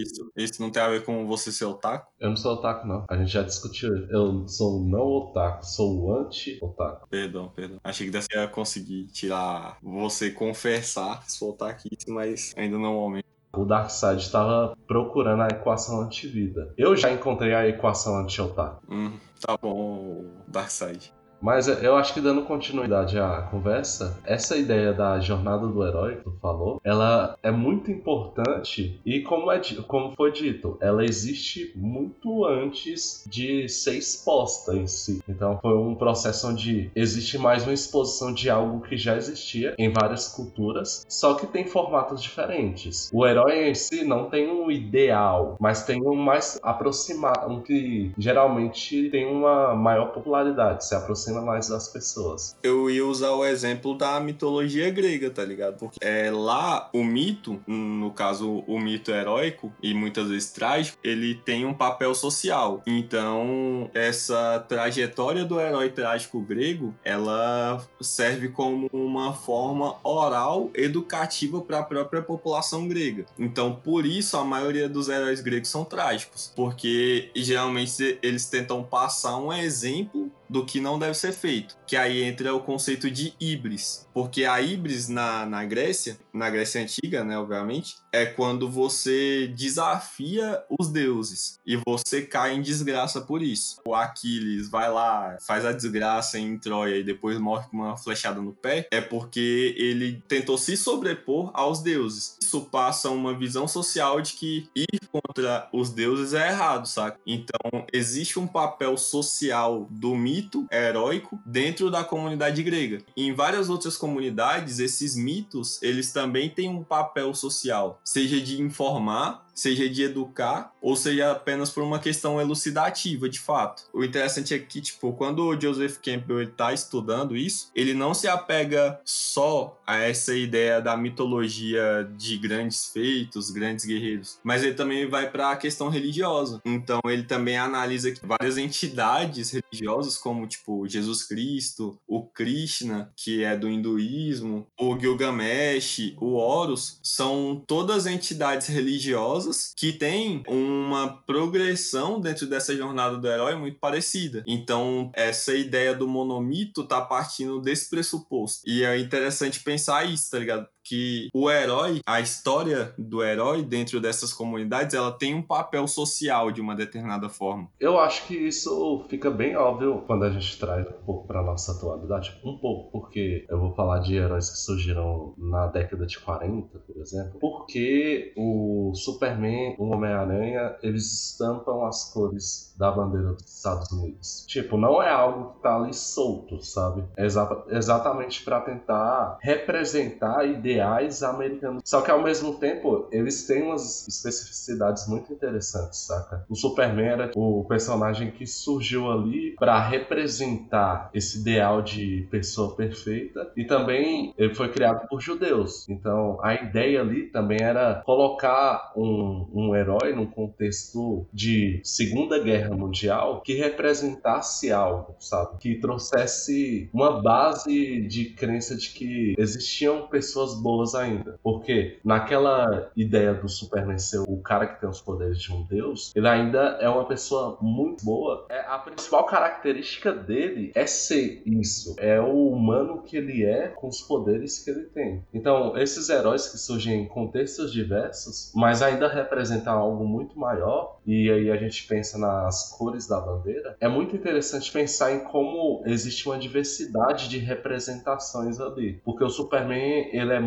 isso, 0.02 0.30
isso 0.36 0.62
não 0.62 0.70
tem 0.70 0.82
a 0.82 0.88
ver 0.88 1.04
com 1.04 1.26
você 1.26 1.52
ser 1.52 1.64
otaku? 1.64 2.10
Eu 2.18 2.30
não 2.30 2.36
sou 2.36 2.54
otaku, 2.54 2.86
não. 2.86 3.04
A 3.08 3.16
gente 3.16 3.32
já 3.32 3.42
discutiu. 3.42 4.06
Eu 4.08 4.46
sou 4.48 4.84
não 4.84 5.06
otaku, 5.06 5.64
sou 5.64 6.20
anti-otaku. 6.20 7.08
Perdão, 7.08 7.48
perdão. 7.54 7.78
Achei 7.82 8.06
que 8.06 8.12
dessa 8.12 8.28
ia 8.32 8.48
conseguir 8.48 9.06
tirar 9.06 9.78
você 9.82 10.30
confessar 10.30 11.28
sua 11.28 11.50
otakice, 11.50 12.08
mas 12.08 12.54
ainda 12.56 12.78
não 12.78 12.86
é 12.86 12.88
o 12.88 13.00
momento. 13.00 13.26
O 13.56 13.64
Darkseid 13.64 14.20
estava 14.20 14.76
procurando 14.86 15.42
a 15.42 15.48
equação 15.48 16.02
antivida. 16.02 16.74
Eu 16.76 16.94
já 16.94 17.10
encontrei 17.10 17.54
a 17.54 17.66
equação 17.66 18.18
anti-otaku. 18.18 18.82
Hum, 18.90 19.18
tá 19.40 19.56
bom, 19.56 20.26
Darkseid. 20.46 21.15
Mas 21.40 21.68
eu 21.68 21.96
acho 21.96 22.14
que 22.14 22.20
dando 22.20 22.42
continuidade 22.42 23.18
à 23.18 23.42
conversa, 23.42 24.18
essa 24.24 24.56
ideia 24.56 24.92
da 24.92 25.20
jornada 25.20 25.66
do 25.66 25.86
herói 25.86 26.16
que 26.16 26.24
tu 26.24 26.32
falou, 26.40 26.80
ela 26.82 27.36
é 27.42 27.50
muito 27.50 27.90
importante 27.90 29.00
e 29.04 29.20
como, 29.20 29.50
é, 29.50 29.60
como 29.86 30.14
foi 30.16 30.32
dito, 30.32 30.76
ela 30.80 31.04
existe 31.04 31.72
muito 31.76 32.44
antes 32.44 33.24
de 33.28 33.68
ser 33.68 33.96
exposta 33.96 34.74
em 34.74 34.86
si. 34.86 35.22
Então 35.28 35.58
foi 35.60 35.76
um 35.76 35.94
processo 35.94 36.48
onde 36.48 36.90
existe 36.94 37.38
mais 37.38 37.62
uma 37.64 37.72
exposição 37.72 38.32
de 38.32 38.48
algo 38.48 38.80
que 38.80 38.96
já 38.96 39.16
existia 39.16 39.74
em 39.78 39.92
várias 39.92 40.28
culturas, 40.28 41.04
só 41.08 41.34
que 41.34 41.46
tem 41.46 41.66
formatos 41.66 42.22
diferentes. 42.22 43.10
O 43.12 43.26
herói 43.26 43.68
em 43.68 43.74
si 43.74 44.04
não 44.04 44.30
tem 44.30 44.48
um 44.50 44.70
ideal, 44.70 45.56
mas 45.60 45.84
tem 45.84 46.02
um 46.02 46.14
mais 46.14 46.58
aproximado, 46.62 47.52
um 47.52 47.62
que 47.62 48.12
geralmente 48.16 49.10
tem 49.10 49.26
uma 49.26 49.74
maior 49.74 50.12
popularidade, 50.12 50.86
se 50.86 50.94
aproxima 50.94 51.25
mais 51.32 51.68
das 51.68 51.88
pessoas. 51.88 52.56
Eu 52.62 52.90
ia 52.90 53.06
usar 53.06 53.32
o 53.32 53.44
exemplo 53.44 53.96
da 53.96 54.18
mitologia 54.20 54.90
grega, 54.90 55.30
tá 55.30 55.44
ligado? 55.44 55.78
Porque 55.78 55.98
é, 56.00 56.30
lá 56.30 56.90
o 56.92 57.04
mito, 57.04 57.60
no 57.66 58.10
caso 58.10 58.64
o 58.66 58.78
mito 58.78 59.10
heróico 59.10 59.72
e 59.82 59.94
muitas 59.94 60.28
vezes 60.28 60.50
trágico, 60.50 60.98
ele 61.02 61.34
tem 61.34 61.64
um 61.64 61.74
papel 61.74 62.14
social. 62.14 62.82
Então, 62.86 63.90
essa 63.94 64.64
trajetória 64.68 65.44
do 65.44 65.60
herói 65.60 65.90
trágico 65.90 66.40
grego, 66.40 66.94
ela 67.04 67.84
serve 68.00 68.48
como 68.48 68.88
uma 68.92 69.32
forma 69.32 69.96
oral 70.02 70.70
educativa 70.74 71.60
para 71.60 71.80
a 71.80 71.84
própria 71.84 72.22
população 72.22 72.88
grega. 72.88 73.26
Então, 73.38 73.74
por 73.74 74.06
isso 74.06 74.36
a 74.36 74.44
maioria 74.44 74.88
dos 74.88 75.08
heróis 75.08 75.40
gregos 75.40 75.68
são 75.68 75.84
trágicos, 75.84 76.52
porque 76.54 77.30
geralmente 77.34 78.18
eles 78.22 78.46
tentam 78.46 78.82
passar 78.82 79.36
um 79.36 79.52
exemplo 79.52 80.30
do 80.48 80.64
que 80.64 80.80
não 80.80 80.98
deve 80.98 81.14
ser 81.14 81.32
feito. 81.32 81.76
Que 81.86 81.96
aí 81.96 82.22
entra 82.22 82.54
o 82.54 82.60
conceito 82.60 83.10
de 83.10 83.34
híbris. 83.40 84.06
Porque 84.12 84.44
a 84.44 84.60
híbris 84.60 85.08
na, 85.08 85.44
na 85.46 85.64
Grécia, 85.64 86.18
na 86.32 86.48
Grécia 86.48 86.80
Antiga, 86.80 87.24
né, 87.24 87.38
obviamente, 87.38 87.96
é 88.12 88.24
quando 88.24 88.70
você 88.70 89.48
desafia 89.48 90.62
os 90.78 90.88
deuses 90.88 91.58
e 91.66 91.78
você 91.86 92.22
cai 92.22 92.54
em 92.54 92.62
desgraça 92.62 93.20
por 93.20 93.42
isso. 93.42 93.80
O 93.86 93.94
Aquiles 93.94 94.70
vai 94.70 94.90
lá, 94.90 95.36
faz 95.46 95.64
a 95.64 95.72
desgraça 95.72 96.38
em 96.38 96.58
Troia 96.58 96.96
e 96.96 97.04
depois 97.04 97.38
morre 97.38 97.66
com 97.70 97.78
uma 97.78 97.96
flechada 97.96 98.40
no 98.40 98.52
pé, 98.52 98.88
é 98.90 99.00
porque 99.00 99.74
ele 99.76 100.22
tentou 100.26 100.56
se 100.56 100.76
sobrepor 100.76 101.50
aos 101.52 101.80
deuses. 101.80 102.36
Isso 102.42 102.62
passa 102.62 103.10
uma 103.10 103.36
visão 103.36 103.68
social 103.68 104.20
de 104.20 104.32
que 104.34 104.68
ir 104.74 105.00
contra 105.10 105.68
os 105.72 105.90
deuses 105.90 106.32
é 106.34 106.48
errado, 106.48 106.86
saca? 106.86 107.18
Então, 107.26 107.84
existe 107.92 108.38
um 108.38 108.46
papel 108.46 108.96
social 108.96 109.86
do 109.90 110.14
mito 110.14 110.35
heróico 110.70 111.40
dentro 111.44 111.90
da 111.90 112.04
comunidade 112.04 112.62
grega. 112.62 112.98
Em 113.16 113.32
várias 113.32 113.70
outras 113.70 113.96
comunidades, 113.96 114.78
esses 114.78 115.16
mitos, 115.16 115.80
eles 115.82 116.12
também 116.12 116.50
têm 116.50 116.68
um 116.68 116.82
papel 116.82 117.34
social, 117.34 118.00
seja 118.04 118.40
de 118.40 118.60
informar, 118.60 119.45
seja 119.56 119.88
de 119.88 120.02
educar, 120.02 120.72
ou 120.82 120.94
seja 120.94 121.32
apenas 121.32 121.70
por 121.70 121.82
uma 121.82 121.98
questão 121.98 122.38
elucidativa, 122.38 123.28
de 123.28 123.40
fato. 123.40 123.84
O 123.92 124.04
interessante 124.04 124.52
é 124.52 124.58
que, 124.58 124.82
tipo, 124.82 125.14
quando 125.14 125.46
o 125.46 125.58
Joseph 125.58 125.96
Campbell 125.96 126.42
está 126.42 126.74
estudando 126.74 127.34
isso, 127.34 127.70
ele 127.74 127.94
não 127.94 128.12
se 128.12 128.28
apega 128.28 129.00
só 129.02 129.80
a 129.86 129.96
essa 129.96 130.36
ideia 130.36 130.80
da 130.80 130.96
mitologia 130.96 132.08
de 132.16 132.36
grandes 132.36 132.86
feitos, 132.92 133.50
grandes 133.50 133.86
guerreiros, 133.86 134.38
mas 134.44 134.62
ele 134.62 134.74
também 134.74 135.08
vai 135.08 135.30
para 135.30 135.52
a 135.52 135.56
questão 135.56 135.88
religiosa. 135.88 136.60
Então, 136.64 137.00
ele 137.06 137.22
também 137.22 137.56
analisa 137.56 138.12
várias 138.22 138.58
entidades 138.58 139.50
religiosas, 139.50 140.18
como, 140.18 140.46
tipo, 140.46 140.86
Jesus 140.86 141.22
Cristo, 141.22 141.98
o 142.06 142.22
Krishna, 142.22 143.10
que 143.16 143.42
é 143.42 143.56
do 143.56 143.70
hinduísmo, 143.70 144.66
o 144.78 144.98
Gilgamesh, 144.98 146.14
o 146.20 146.34
Horus, 146.34 147.00
são 147.02 147.62
todas 147.66 148.06
entidades 148.06 148.66
religiosas 148.66 149.45
que 149.76 149.92
têm 149.92 150.42
uma 150.48 151.22
progressão 151.26 152.20
dentro 152.20 152.46
dessa 152.46 152.76
jornada 152.76 153.18
do 153.18 153.28
herói 153.28 153.54
muito 153.56 153.78
parecida. 153.78 154.42
Então, 154.46 155.10
essa 155.14 155.54
ideia 155.54 155.94
do 155.94 156.08
monomito 156.08 156.86
tá 156.86 157.00
partindo 157.00 157.60
desse 157.60 157.90
pressuposto. 157.90 158.62
E 158.66 158.84
é 158.84 158.98
interessante 158.98 159.60
pensar 159.60 160.04
isso, 160.04 160.30
tá 160.30 160.38
ligado? 160.38 160.66
Que 160.86 161.28
o 161.34 161.50
herói, 161.50 162.00
a 162.06 162.20
história 162.20 162.94
do 162.96 163.22
herói 163.22 163.62
dentro 163.62 164.00
dessas 164.00 164.32
comunidades, 164.32 164.94
ela 164.94 165.10
tem 165.10 165.34
um 165.34 165.42
papel 165.42 165.86
social 165.88 166.52
de 166.52 166.60
uma 166.60 166.76
determinada 166.76 167.28
forma. 167.28 167.68
Eu 167.80 167.98
acho 167.98 168.26
que 168.26 168.34
isso 168.34 169.04
fica 169.08 169.30
bem 169.30 169.56
óbvio 169.56 170.04
quando 170.06 170.24
a 170.24 170.30
gente 170.30 170.58
traz 170.58 170.86
um 170.86 171.04
pouco 171.04 171.26
para 171.26 171.42
nossa 171.42 171.72
atualidade, 171.72 172.38
um 172.44 172.56
pouco, 172.58 172.90
porque 172.92 173.44
eu 173.48 173.58
vou 173.58 173.74
falar 173.74 173.98
de 173.98 174.14
heróis 174.14 174.48
que 174.48 174.58
surgiram 174.58 175.34
na 175.36 175.66
década 175.66 176.06
de 176.06 176.18
40, 176.20 176.78
por 176.78 176.96
exemplo, 176.98 177.38
porque 177.40 178.32
o 178.36 178.92
Superman, 178.94 179.74
o 179.78 179.86
Homem-Aranha, 179.90 180.76
eles 180.82 181.30
estampam 181.30 181.84
as 181.84 182.12
cores 182.12 182.74
da 182.78 182.92
bandeira 182.92 183.32
dos 183.32 183.44
Estados 183.44 183.90
Unidos. 183.90 184.44
Tipo, 184.46 184.76
não 184.76 185.02
é 185.02 185.10
algo 185.10 185.54
que 185.54 185.62
tá 185.62 185.76
ali 185.76 185.92
solto, 185.92 186.62
sabe? 186.62 187.04
É 187.16 187.24
exa 187.26 187.64
exatamente 187.70 188.44
para 188.44 188.60
tentar 188.60 189.38
representar 189.40 190.46
ideais 190.46 190.75
americanos. 191.22 191.82
Só 191.84 192.00
que 192.00 192.10
ao 192.10 192.22
mesmo 192.22 192.54
tempo, 192.54 193.08
eles 193.10 193.46
têm 193.46 193.62
umas 193.62 194.06
especificidades 194.06 195.06
muito 195.08 195.32
interessantes, 195.32 196.00
saca? 196.00 196.44
O 196.48 196.54
Superman 196.54 197.06
era 197.06 197.30
o 197.34 197.64
personagem 197.64 198.30
que 198.30 198.46
surgiu 198.46 199.10
ali 199.10 199.54
para 199.56 199.78
representar 199.80 201.10
esse 201.12 201.40
ideal 201.40 201.82
de 201.82 202.26
pessoa 202.30 202.74
perfeita 202.74 203.50
e 203.56 203.64
também 203.64 204.34
ele 204.36 204.54
foi 204.54 204.70
criado 204.70 205.06
por 205.08 205.20
judeus. 205.20 205.88
Então, 205.88 206.38
a 206.42 206.54
ideia 206.54 207.00
ali 207.00 207.24
também 207.24 207.58
era 207.60 208.02
colocar 208.04 208.92
um, 208.96 209.46
um 209.52 209.76
herói 209.76 210.14
num 210.14 210.26
contexto 210.26 211.26
de 211.32 211.80
Segunda 211.82 212.38
Guerra 212.38 212.74
Mundial 212.74 213.40
que 213.42 213.54
representasse 213.54 214.70
algo, 214.72 215.14
sabe? 215.18 215.58
Que 215.58 215.76
trouxesse 215.76 216.88
uma 216.92 217.22
base 217.22 218.00
de 218.02 218.26
crença 218.26 218.76
de 218.76 218.90
que 218.90 219.34
existiam 219.38 220.06
pessoas 220.08 220.54
boas 220.66 220.96
ainda. 220.96 221.38
Porque 221.44 222.00
naquela 222.04 222.90
ideia 222.96 223.32
do 223.32 223.48
Superman 223.48 224.00
ser 224.00 224.18
o 224.26 224.38
cara 224.38 224.66
que 224.66 224.80
tem 224.80 224.88
os 224.88 225.00
poderes 225.00 225.40
de 225.40 225.52
um 225.52 225.62
deus, 225.62 226.12
ele 226.16 226.26
ainda 226.26 226.78
é 226.80 226.88
uma 226.88 227.04
pessoa 227.04 227.56
muito 227.62 228.04
boa. 228.04 228.46
É, 228.48 228.60
a 228.66 228.76
principal 228.78 229.24
característica 229.26 230.12
dele 230.12 230.72
é 230.74 230.84
ser 230.84 231.40
isso. 231.46 231.94
É 231.98 232.20
o 232.20 232.48
humano 232.48 233.02
que 233.02 233.16
ele 233.16 233.44
é 233.44 233.68
com 233.68 233.86
os 233.86 234.02
poderes 234.02 234.58
que 234.58 234.70
ele 234.70 234.86
tem. 234.86 235.22
Então, 235.32 235.78
esses 235.78 236.08
heróis 236.08 236.48
que 236.48 236.58
surgem 236.58 237.02
em 237.02 237.06
contextos 237.06 237.72
diversos, 237.72 238.50
mas 238.52 238.82
ainda 238.82 239.06
representam 239.06 239.78
algo 239.78 240.04
muito 240.04 240.36
maior, 240.36 240.98
e 241.06 241.30
aí 241.30 241.50
a 241.50 241.56
gente 241.56 241.86
pensa 241.86 242.18
nas 242.18 242.76
cores 242.76 243.06
da 243.06 243.20
bandeira, 243.20 243.76
é 243.80 243.86
muito 243.86 244.16
interessante 244.16 244.72
pensar 244.72 245.12
em 245.12 245.20
como 245.20 245.82
existe 245.86 246.28
uma 246.28 246.38
diversidade 246.38 247.28
de 247.28 247.38
representações 247.38 248.58
ali. 248.58 249.00
Porque 249.04 249.22
o 249.22 249.30
Superman, 249.30 250.10
ele 250.12 250.32
é 250.32 250.40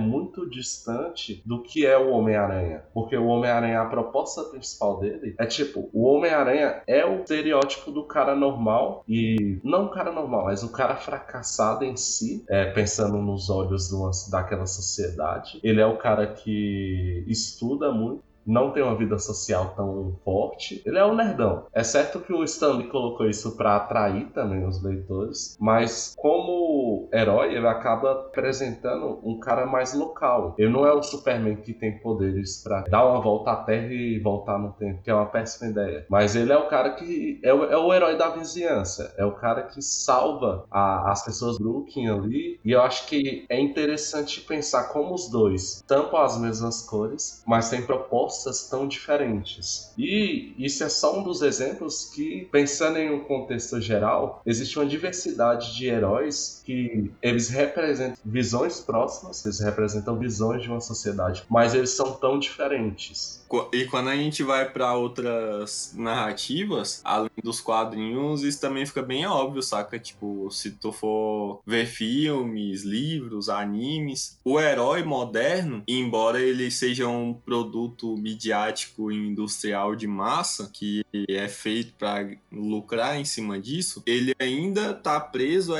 distante 0.49 1.41
do 1.45 1.61
que 1.61 1.85
é 1.85 1.97
o 1.97 2.11
Homem-Aranha. 2.11 2.83
Porque 2.93 3.15
o 3.15 3.27
Homem-Aranha, 3.27 3.81
a 3.81 3.85
proposta 3.85 4.43
principal 4.43 4.99
dele 4.99 5.35
é 5.37 5.45
tipo, 5.45 5.89
o 5.93 6.03
Homem-Aranha 6.03 6.81
é 6.87 7.05
o 7.05 7.21
estereótipo 7.21 7.91
do 7.91 8.03
cara 8.03 8.35
normal 8.35 9.03
e 9.07 9.59
não 9.63 9.85
o 9.85 9.89
cara 9.89 10.11
normal, 10.11 10.45
mas 10.45 10.63
o 10.63 10.71
cara 10.71 10.95
fracassado 10.95 11.83
em 11.83 11.95
si, 11.95 12.43
é, 12.49 12.65
pensando 12.71 13.17
nos 13.17 13.49
olhos 13.49 13.91
uma, 13.91 14.11
daquela 14.29 14.65
sociedade. 14.65 15.59
Ele 15.63 15.81
é 15.81 15.85
o 15.85 15.97
cara 15.97 16.27
que 16.27 17.23
estuda 17.27 17.91
muito, 17.91 18.23
não 18.49 18.71
tem 18.71 18.81
uma 18.81 18.95
vida 18.95 19.17
social 19.19 19.73
tão 19.75 20.17
forte. 20.25 20.81
Ele 20.85 20.97
é 20.97 21.05
um 21.05 21.15
nerdão. 21.15 21.67
É 21.71 21.83
certo 21.83 22.19
que 22.19 22.33
o 22.33 22.43
Stanley 22.43 22.87
colocou 22.87 23.29
isso 23.29 23.55
para 23.55 23.75
atrair 23.75 24.31
também 24.33 24.65
os 24.65 24.81
leitores, 24.81 25.55
mas 25.59 26.15
como 26.17 27.07
herói, 27.13 27.53
ele 27.53 27.67
acaba 27.67 28.11
apresentando 28.11 29.19
um 29.23 29.39
cara 29.39 29.65
mais 29.65 29.93
local. 29.93 30.55
Ele 30.57 30.71
não 30.71 30.85
é 30.85 30.91
o 30.91 31.03
Superman 31.03 31.57
que 31.57 31.73
tem 31.73 31.99
poderes 31.99 32.63
para 32.63 32.81
dar 32.81 33.05
uma 33.05 33.21
volta 33.21 33.51
à 33.51 33.55
Terra 33.57 33.93
e 33.93 34.19
voltar 34.19 34.57
no 34.57 34.71
tempo, 34.73 35.03
que 35.03 35.11
é 35.11 35.13
uma 35.13 35.27
péssima 35.27 35.69
ideia. 35.69 36.05
Mas 36.09 36.35
ele 36.35 36.51
é 36.51 36.57
o 36.57 36.67
cara 36.67 36.91
que 36.91 37.39
é 37.43 37.53
o, 37.53 37.63
é 37.65 37.77
o 37.77 37.93
herói 37.93 38.17
da 38.17 38.29
vizinhança. 38.29 39.13
É 39.17 39.25
o 39.25 39.33
cara 39.33 39.63
que 39.63 39.81
salva 39.81 40.65
a, 40.71 41.11
as 41.11 41.23
pessoas 41.23 41.57
do 41.57 41.63
Brooklyn 41.63 42.09
ali. 42.09 42.59
E 42.65 42.71
eu 42.71 42.81
acho 42.81 43.05
que 43.05 43.45
é 43.47 43.59
interessante 43.59 44.41
pensar 44.41 44.85
como 44.85 45.13
os 45.13 45.29
dois 45.29 45.83
tampam 45.87 46.21
as 46.21 46.39
mesmas 46.39 46.81
cores, 46.81 47.43
mas 47.45 47.69
têm 47.69 47.83
propostas 47.83 48.38
propostas 48.39 48.69
tão 48.69 48.87
diferentes. 48.87 49.91
E 49.97 50.53
isso 50.57 50.83
é 50.83 50.89
só 50.89 51.19
um 51.19 51.23
dos 51.23 51.41
exemplos 51.41 52.05
que, 52.05 52.47
pensando 52.51 52.97
em 52.97 53.11
um 53.11 53.19
contexto 53.19 53.79
geral, 53.81 54.41
existe 54.45 54.79
uma 54.79 54.85
diversidade 54.85 55.75
de 55.75 55.87
heróis 55.87 56.61
que 56.65 57.11
eles 57.21 57.49
representam 57.49 58.17
visões 58.23 58.79
próximas, 58.79 59.43
eles 59.45 59.59
representam 59.59 60.17
visões 60.17 60.61
de 60.61 60.69
uma 60.69 60.79
sociedade, 60.79 61.43
mas 61.49 61.73
eles 61.73 61.91
são 61.91 62.13
tão 62.13 62.39
diferentes. 62.39 63.43
E 63.73 63.85
quando 63.85 64.09
a 64.09 64.15
gente 64.15 64.43
vai 64.43 64.69
para 64.69 64.93
outras 64.93 65.93
narrativas, 65.95 67.01
além 67.03 67.31
dos 67.43 67.59
quadrinhos, 67.59 68.43
isso 68.43 68.61
também 68.61 68.85
fica 68.85 69.01
bem 69.01 69.25
óbvio, 69.25 69.63
saca? 69.63 69.97
Tipo, 69.99 70.49
se 70.51 70.71
tu 70.71 70.91
for 70.91 71.61
ver 71.65 71.87
filmes, 71.87 72.83
livros, 72.83 73.49
animes, 73.49 74.37
o 74.45 74.59
herói 74.59 75.03
moderno, 75.03 75.83
embora 75.87 76.39
ele 76.39 76.69
seja 76.69 77.07
um 77.07 77.33
produto 77.33 78.15
midiático 78.29 79.11
e 79.11 79.15
industrial 79.15 79.95
de 79.95 80.07
massa, 80.07 80.69
que 80.71 81.03
é 81.29 81.47
feito 81.47 81.93
para 81.93 82.29
lucrar 82.51 83.19
em 83.19 83.25
cima 83.25 83.59
disso, 83.59 84.03
ele 84.05 84.33
ainda 84.39 84.93
tá 84.93 85.19
preso 85.19 85.75
a 85.75 85.79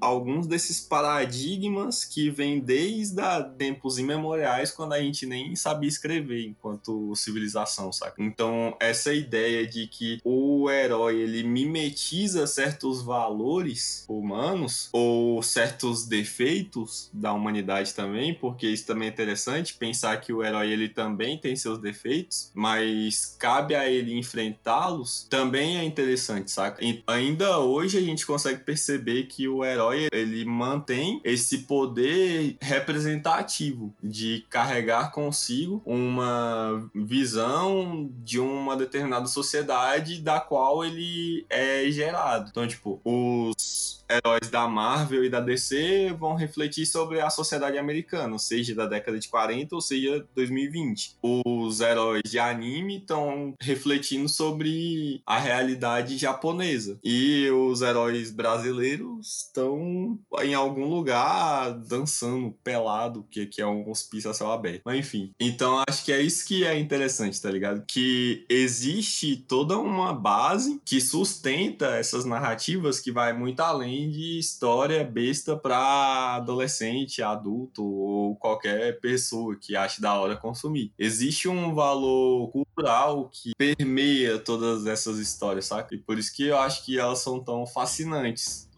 alguns 0.00 0.46
desses 0.46 0.80
paradigmas 0.80 2.04
que 2.04 2.30
vêm 2.30 2.58
desde 2.60 3.20
tempos 3.58 3.98
imemoriais, 3.98 4.70
quando 4.70 4.94
a 4.94 5.00
gente 5.00 5.26
nem 5.26 5.54
sabia 5.54 5.88
escrever, 5.88 6.46
enquanto 6.46 7.14
civilização, 7.14 7.92
saca? 7.92 8.14
Então, 8.22 8.76
essa 8.80 9.12
ideia 9.12 9.66
de 9.66 9.86
que 9.86 10.18
o 10.24 10.70
herói 10.70 11.20
ele 11.20 11.42
mimetiza 11.42 12.46
certos 12.46 13.02
valores 13.02 14.04
humanos 14.08 14.88
ou 14.92 15.42
certos 15.42 16.06
defeitos 16.06 17.10
da 17.12 17.32
humanidade 17.32 17.94
também, 17.94 18.32
porque 18.34 18.66
isso 18.66 18.86
também 18.86 19.08
é 19.08 19.10
interessante 19.10 19.74
pensar 19.74 20.20
que 20.20 20.32
o 20.32 20.42
herói 20.42 20.70
ele 20.70 20.88
também 20.88 21.36
tem 21.38 21.54
seus 21.56 21.78
defeitos, 21.80 22.50
mas 22.54 23.36
cabe 23.38 23.74
a 23.74 23.88
ele 23.88 24.18
enfrentá-los, 24.18 25.26
também 25.28 25.78
é 25.78 25.84
interessante, 25.84 26.50
saca? 26.50 26.84
E 26.84 27.02
ainda 27.06 27.58
hoje 27.58 27.98
a 27.98 28.00
gente 28.00 28.26
consegue 28.26 28.64
perceber 28.64 29.24
que 29.24 29.48
o 29.48 29.64
herói 29.64 30.08
ele 30.12 30.44
mantém 30.44 31.20
esse 31.24 31.58
poder 31.58 32.56
representativo 32.60 33.94
de 34.02 34.44
carregar 34.50 35.12
consigo 35.12 35.82
uma 35.84 36.90
visão 36.94 38.10
de 38.22 38.38
uma 38.38 38.76
determinada 38.76 39.26
sociedade 39.26 40.20
da 40.20 40.40
qual 40.40 40.84
ele 40.84 41.46
é 41.48 41.90
gerado. 41.90 42.48
Então, 42.50 42.66
tipo, 42.66 43.00
os 43.04 44.00
heróis 44.10 44.50
da 44.50 44.66
Marvel 44.66 45.24
e 45.24 45.30
da 45.30 45.40
DC 45.40 46.14
vão 46.18 46.34
refletir 46.34 46.84
sobre 46.84 47.20
a 47.20 47.30
sociedade 47.30 47.78
americana, 47.78 48.38
seja 48.38 48.74
da 48.74 48.86
década 48.86 49.18
de 49.18 49.28
40 49.28 49.74
ou 49.74 49.80
seja 49.80 50.26
2020. 50.34 51.16
Os 51.22 51.69
heróis 51.78 52.22
de 52.28 52.40
anime 52.40 52.98
estão 52.98 53.54
refletindo 53.60 54.28
sobre 54.28 55.22
a 55.24 55.38
realidade 55.38 56.18
japonesa. 56.18 56.98
E 57.04 57.48
os 57.50 57.82
heróis 57.82 58.32
brasileiros 58.32 59.44
estão 59.46 60.18
em 60.42 60.54
algum 60.54 60.86
lugar 60.86 61.70
dançando 61.70 62.50
pelado, 62.64 63.24
que 63.30 63.42
aqui 63.42 63.62
é 63.62 63.66
um 63.66 63.88
hospício 63.88 64.28
a 64.28 64.34
céu 64.34 64.50
aberto. 64.50 64.82
Mas 64.84 64.98
enfim. 64.98 65.32
Então 65.38 65.82
acho 65.88 66.04
que 66.04 66.12
é 66.12 66.20
isso 66.20 66.46
que 66.46 66.64
é 66.64 66.78
interessante, 66.78 67.40
tá 67.40 67.50
ligado? 67.50 67.84
Que 67.86 68.44
existe 68.48 69.36
toda 69.36 69.78
uma 69.78 70.12
base 70.12 70.80
que 70.84 71.00
sustenta 71.00 71.96
essas 71.96 72.24
narrativas 72.24 72.98
que 72.98 73.12
vai 73.12 73.32
muito 73.32 73.60
além 73.60 74.10
de 74.10 74.38
história 74.38 75.04
besta 75.04 75.56
para 75.56 76.36
adolescente, 76.36 77.22
adulto 77.22 77.84
ou 77.84 78.36
qualquer 78.36 79.00
pessoa 79.00 79.56
que 79.56 79.76
ache 79.76 80.00
da 80.00 80.18
hora 80.18 80.36
consumir. 80.36 80.92
Existe 80.98 81.48
um 81.48 81.59
valor 81.74 82.50
cultural 82.50 83.30
que 83.32 83.52
permeia 83.56 84.38
todas 84.38 84.86
essas 84.86 85.18
histórias, 85.18 85.66
saca? 85.66 85.94
E 85.94 85.98
por 85.98 86.18
isso 86.18 86.34
que 86.34 86.46
eu 86.46 86.58
acho 86.58 86.84
que 86.84 86.98
elas 86.98 87.20
são 87.20 87.42
tão 87.42 87.66
fascinantes. 87.66 88.68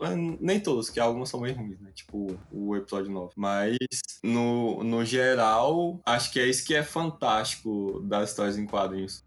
Nem 0.40 0.60
todas, 0.60 0.90
que 0.90 0.98
algumas 0.98 1.28
são 1.28 1.40
bem 1.40 1.54
ruins, 1.54 1.80
né? 1.80 1.90
Tipo 1.94 2.36
o 2.50 2.76
episódio 2.76 3.10
9. 3.10 3.32
Mas, 3.36 3.76
no, 4.22 4.82
no 4.82 5.04
geral, 5.04 6.00
acho 6.04 6.32
que 6.32 6.40
é 6.40 6.46
isso 6.46 6.64
que 6.64 6.74
é 6.74 6.82
fantástico 6.82 8.00
das 8.04 8.30
histórias 8.30 8.58
em 8.58 8.66
quadrinhos 8.66 9.24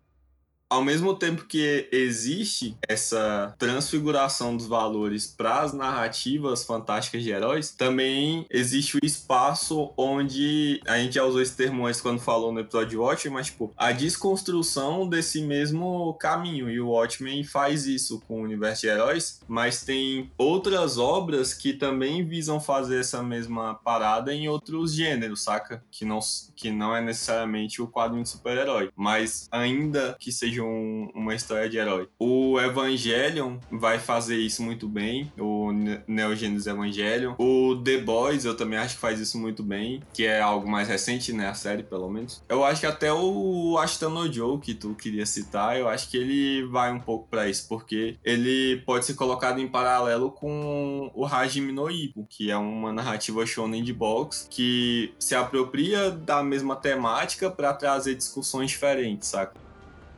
ao 0.76 0.84
mesmo 0.84 1.16
tempo 1.16 1.46
que 1.46 1.88
existe 1.90 2.78
essa 2.86 3.56
transfiguração 3.58 4.58
dos 4.58 4.68
valores 4.68 5.26
para 5.26 5.62
as 5.62 5.72
narrativas 5.72 6.66
fantásticas 6.66 7.24
de 7.24 7.32
heróis, 7.32 7.72
também 7.72 8.46
existe 8.50 8.98
o 8.98 9.00
espaço 9.02 9.94
onde 9.96 10.82
a 10.86 10.98
gente 10.98 11.16
já 11.16 11.24
usou 11.24 11.42
esse 11.42 11.56
termo 11.56 11.88
antes 11.88 12.02
quando 12.02 12.20
falou 12.20 12.52
no 12.52 12.60
episódio 12.60 13.02
Watchmen, 13.02 13.36
mas 13.36 13.46
tipo, 13.48 13.74
a 13.78 13.94
desconstrução 13.94 15.08
desse 15.08 15.42
mesmo 15.42 16.14
caminho. 16.16 16.70
E 16.70 16.78
o 16.82 16.90
Watchmen 16.90 17.46
faz 17.46 17.88
isso 17.88 18.20
com 18.28 18.42
o 18.42 18.44
universo 18.44 18.82
de 18.82 18.88
heróis, 18.88 19.40
mas 19.48 19.86
tem 19.86 20.30
outras 20.38 20.98
obras 20.98 21.54
que 21.54 21.72
também 21.72 22.28
visam 22.28 22.60
fazer 22.60 23.00
essa 23.00 23.24
mesma 23.24 23.76
parada 23.76 24.34
em 24.34 24.50
outros 24.50 24.94
gêneros, 24.94 25.42
saca? 25.42 25.82
Que 25.90 26.04
não, 26.04 26.20
que 26.54 26.70
não 26.70 26.94
é 26.94 27.02
necessariamente 27.02 27.82
o 27.82 27.88
quadrinho 27.88 28.24
de 28.24 28.30
super-herói, 28.30 28.92
mas 28.94 29.48
ainda 29.50 30.18
que 30.20 30.34
seja 30.34 30.65
um, 30.66 31.10
uma 31.14 31.36
história 31.36 31.70
de 31.70 31.78
herói. 31.78 32.08
O 32.20 32.60
Evangelion 32.60 33.58
vai 33.72 34.00
fazer 34.00 34.38
isso 34.38 34.64
muito 34.64 34.88
bem, 34.88 35.32
o 35.40 35.72
Neo 36.08 36.36
Genesis 36.36 36.68
Evangelion. 36.68 37.36
O 37.38 37.76
The 37.84 38.00
Boys 38.00 38.46
eu 38.46 38.56
também 38.56 38.80
acho 38.80 38.96
que 38.96 39.02
faz 39.02 39.20
isso 39.20 39.38
muito 39.38 39.64
bem, 39.64 40.02
que 40.14 40.26
é 40.26 40.42
algo 40.42 40.70
mais 40.70 40.88
recente, 40.88 41.32
né? 41.34 41.48
A 41.48 41.54
série, 41.54 41.84
pelo 41.84 42.10
menos. 42.10 42.44
Eu 42.50 42.64
acho 42.64 42.82
que 42.82 42.88
até 42.88 43.12
o 43.14 43.78
Ashton 43.78 44.32
Joe, 44.32 44.60
que 44.60 44.74
tu 44.74 44.96
queria 44.96 45.26
citar, 45.26 45.78
eu 45.78 45.88
acho 45.88 46.10
que 46.10 46.18
ele 46.18 46.66
vai 46.68 46.92
um 46.92 47.00
pouco 47.00 47.28
para 47.30 47.48
isso, 47.48 47.68
porque 47.68 48.18
ele 48.24 48.82
pode 48.86 49.06
ser 49.06 49.16
colocado 49.16 49.60
em 49.60 49.68
paralelo 49.68 50.32
com 50.32 51.12
o 51.14 51.26
Hajime 51.26 51.72
no 51.72 51.90
Ippo, 51.90 52.26
que 52.30 52.52
é 52.52 52.58
uma 52.58 52.92
narrativa 52.92 53.46
shonen 53.46 53.84
de 53.84 53.94
box 53.94 54.48
que 54.50 55.14
se 55.20 55.36
apropria 55.36 56.12
da 56.12 56.44
mesma 56.44 56.76
temática 56.76 57.50
para 57.50 57.74
trazer 57.74 58.16
discussões 58.16 58.72
diferentes, 58.72 59.28
saca? 59.28 59.65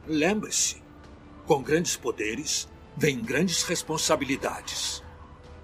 Lembre-se, 0.08 0.82
com 1.46 1.62
grandes 1.62 1.98
poderes 1.98 2.68
vem 2.96 3.22
grandes 3.22 3.64
responsabilidades. 3.64 5.04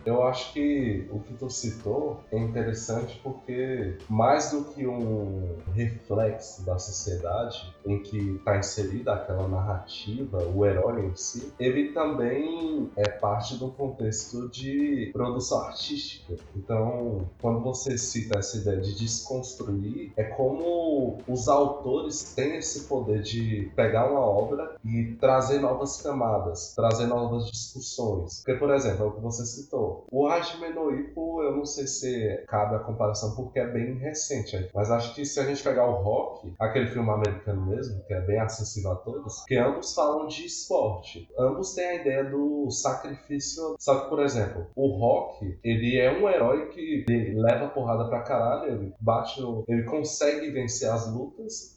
Eu 0.06 0.22
acho 0.24 0.52
que 0.52 1.08
o 1.10 1.20
que 1.22 1.34
tu 1.34 1.50
citou 1.50 2.22
é 2.30 2.38
interessante 2.38 3.18
porque, 3.24 3.98
mais 4.10 4.52
do 4.52 4.66
que 4.66 4.86
um 4.86 5.56
reflexo 5.74 6.66
da 6.66 6.78
sociedade 6.78 7.73
em 7.86 8.00
que 8.00 8.36
está 8.36 8.58
inserida 8.58 9.14
aquela 9.14 9.48
narrativa, 9.48 10.44
o 10.44 10.66
herói 10.66 11.06
em 11.06 11.16
si, 11.16 11.54
ele 11.60 11.92
também 11.92 12.90
é 12.96 13.08
parte 13.08 13.58
do 13.58 13.70
contexto 13.70 14.50
de 14.50 15.10
produção 15.14 15.62
artística. 15.62 16.36
Então, 16.56 17.30
quando 17.42 17.62
você 17.62 17.98
cita 17.98 18.40
essa 18.40 18.58
ideia 18.58 18.80
de 18.80 18.96
desconstruir, 18.96 20.12
é 20.16 20.24
como 20.24 21.18
os 21.28 21.48
autores 21.48 22.34
têm 22.34 22.58
esse 22.58 22.86
poder 22.86 23.22
de 23.22 23.72
pegar 23.76 24.12
uma 24.12 24.22
obra 24.22 24.76
e 24.84 25.16
trazer 25.20 25.60
novas 25.60 26.02
camadas, 26.02 26.74
trazer 26.76 27.08
novas 27.08 27.50
discussões. 27.50 28.42
Porque, 28.44 28.60
por 28.60 28.72
exemplo, 28.72 29.06
é 29.06 29.08
o 29.08 29.12
que 29.12 29.22
você 29.22 29.46
citou 29.46 30.06
o 30.12 30.28
Hajime 30.28 30.74
eu 30.76 31.58
não 31.58 31.66
sei 31.66 31.88
se 31.88 32.44
cabe 32.48 32.76
a 32.76 32.80
comparação 32.80 33.36
porque 33.36 33.60
é 33.60 33.68
bem 33.68 33.96
recente, 33.96 34.70
mas 34.74 34.92
acho 34.92 35.14
que 35.14 35.26
se 35.26 35.40
a 35.40 35.44
gente 35.44 35.64
pegar 35.64 35.86
o 35.86 36.02
Rock, 36.02 36.54
aquele 36.60 36.88
filme 36.88 37.10
americano 37.10 37.73
mesmo, 37.76 38.04
que 38.06 38.14
é 38.14 38.22
bem 38.22 38.40
acessível 38.40 38.92
a 38.92 38.96
todos, 38.96 39.44
que 39.46 39.56
ambos 39.56 39.94
falam 39.94 40.28
de 40.28 40.46
esporte. 40.46 41.28
Ambos 41.38 41.74
têm 41.74 41.86
a 41.86 41.96
ideia 41.96 42.24
do 42.24 42.70
sacrifício. 42.70 43.76
Só 43.80 44.02
que, 44.02 44.10
por 44.10 44.22
exemplo, 44.22 44.68
o 44.76 44.98
Rock, 44.98 45.60
ele 45.64 45.98
é 45.98 46.12
um 46.12 46.30
herói 46.30 46.68
que 46.70 47.06
leva 47.36 47.70
porrada 47.70 48.08
pra 48.10 48.22
caralho, 48.22 48.72
ele 48.72 48.94
bate 49.00 49.42
no... 49.42 49.64
ele 49.68 49.84
consegue 49.84 50.52
vencer 50.52 50.90
as 50.90 51.12
lutas, 51.12 51.73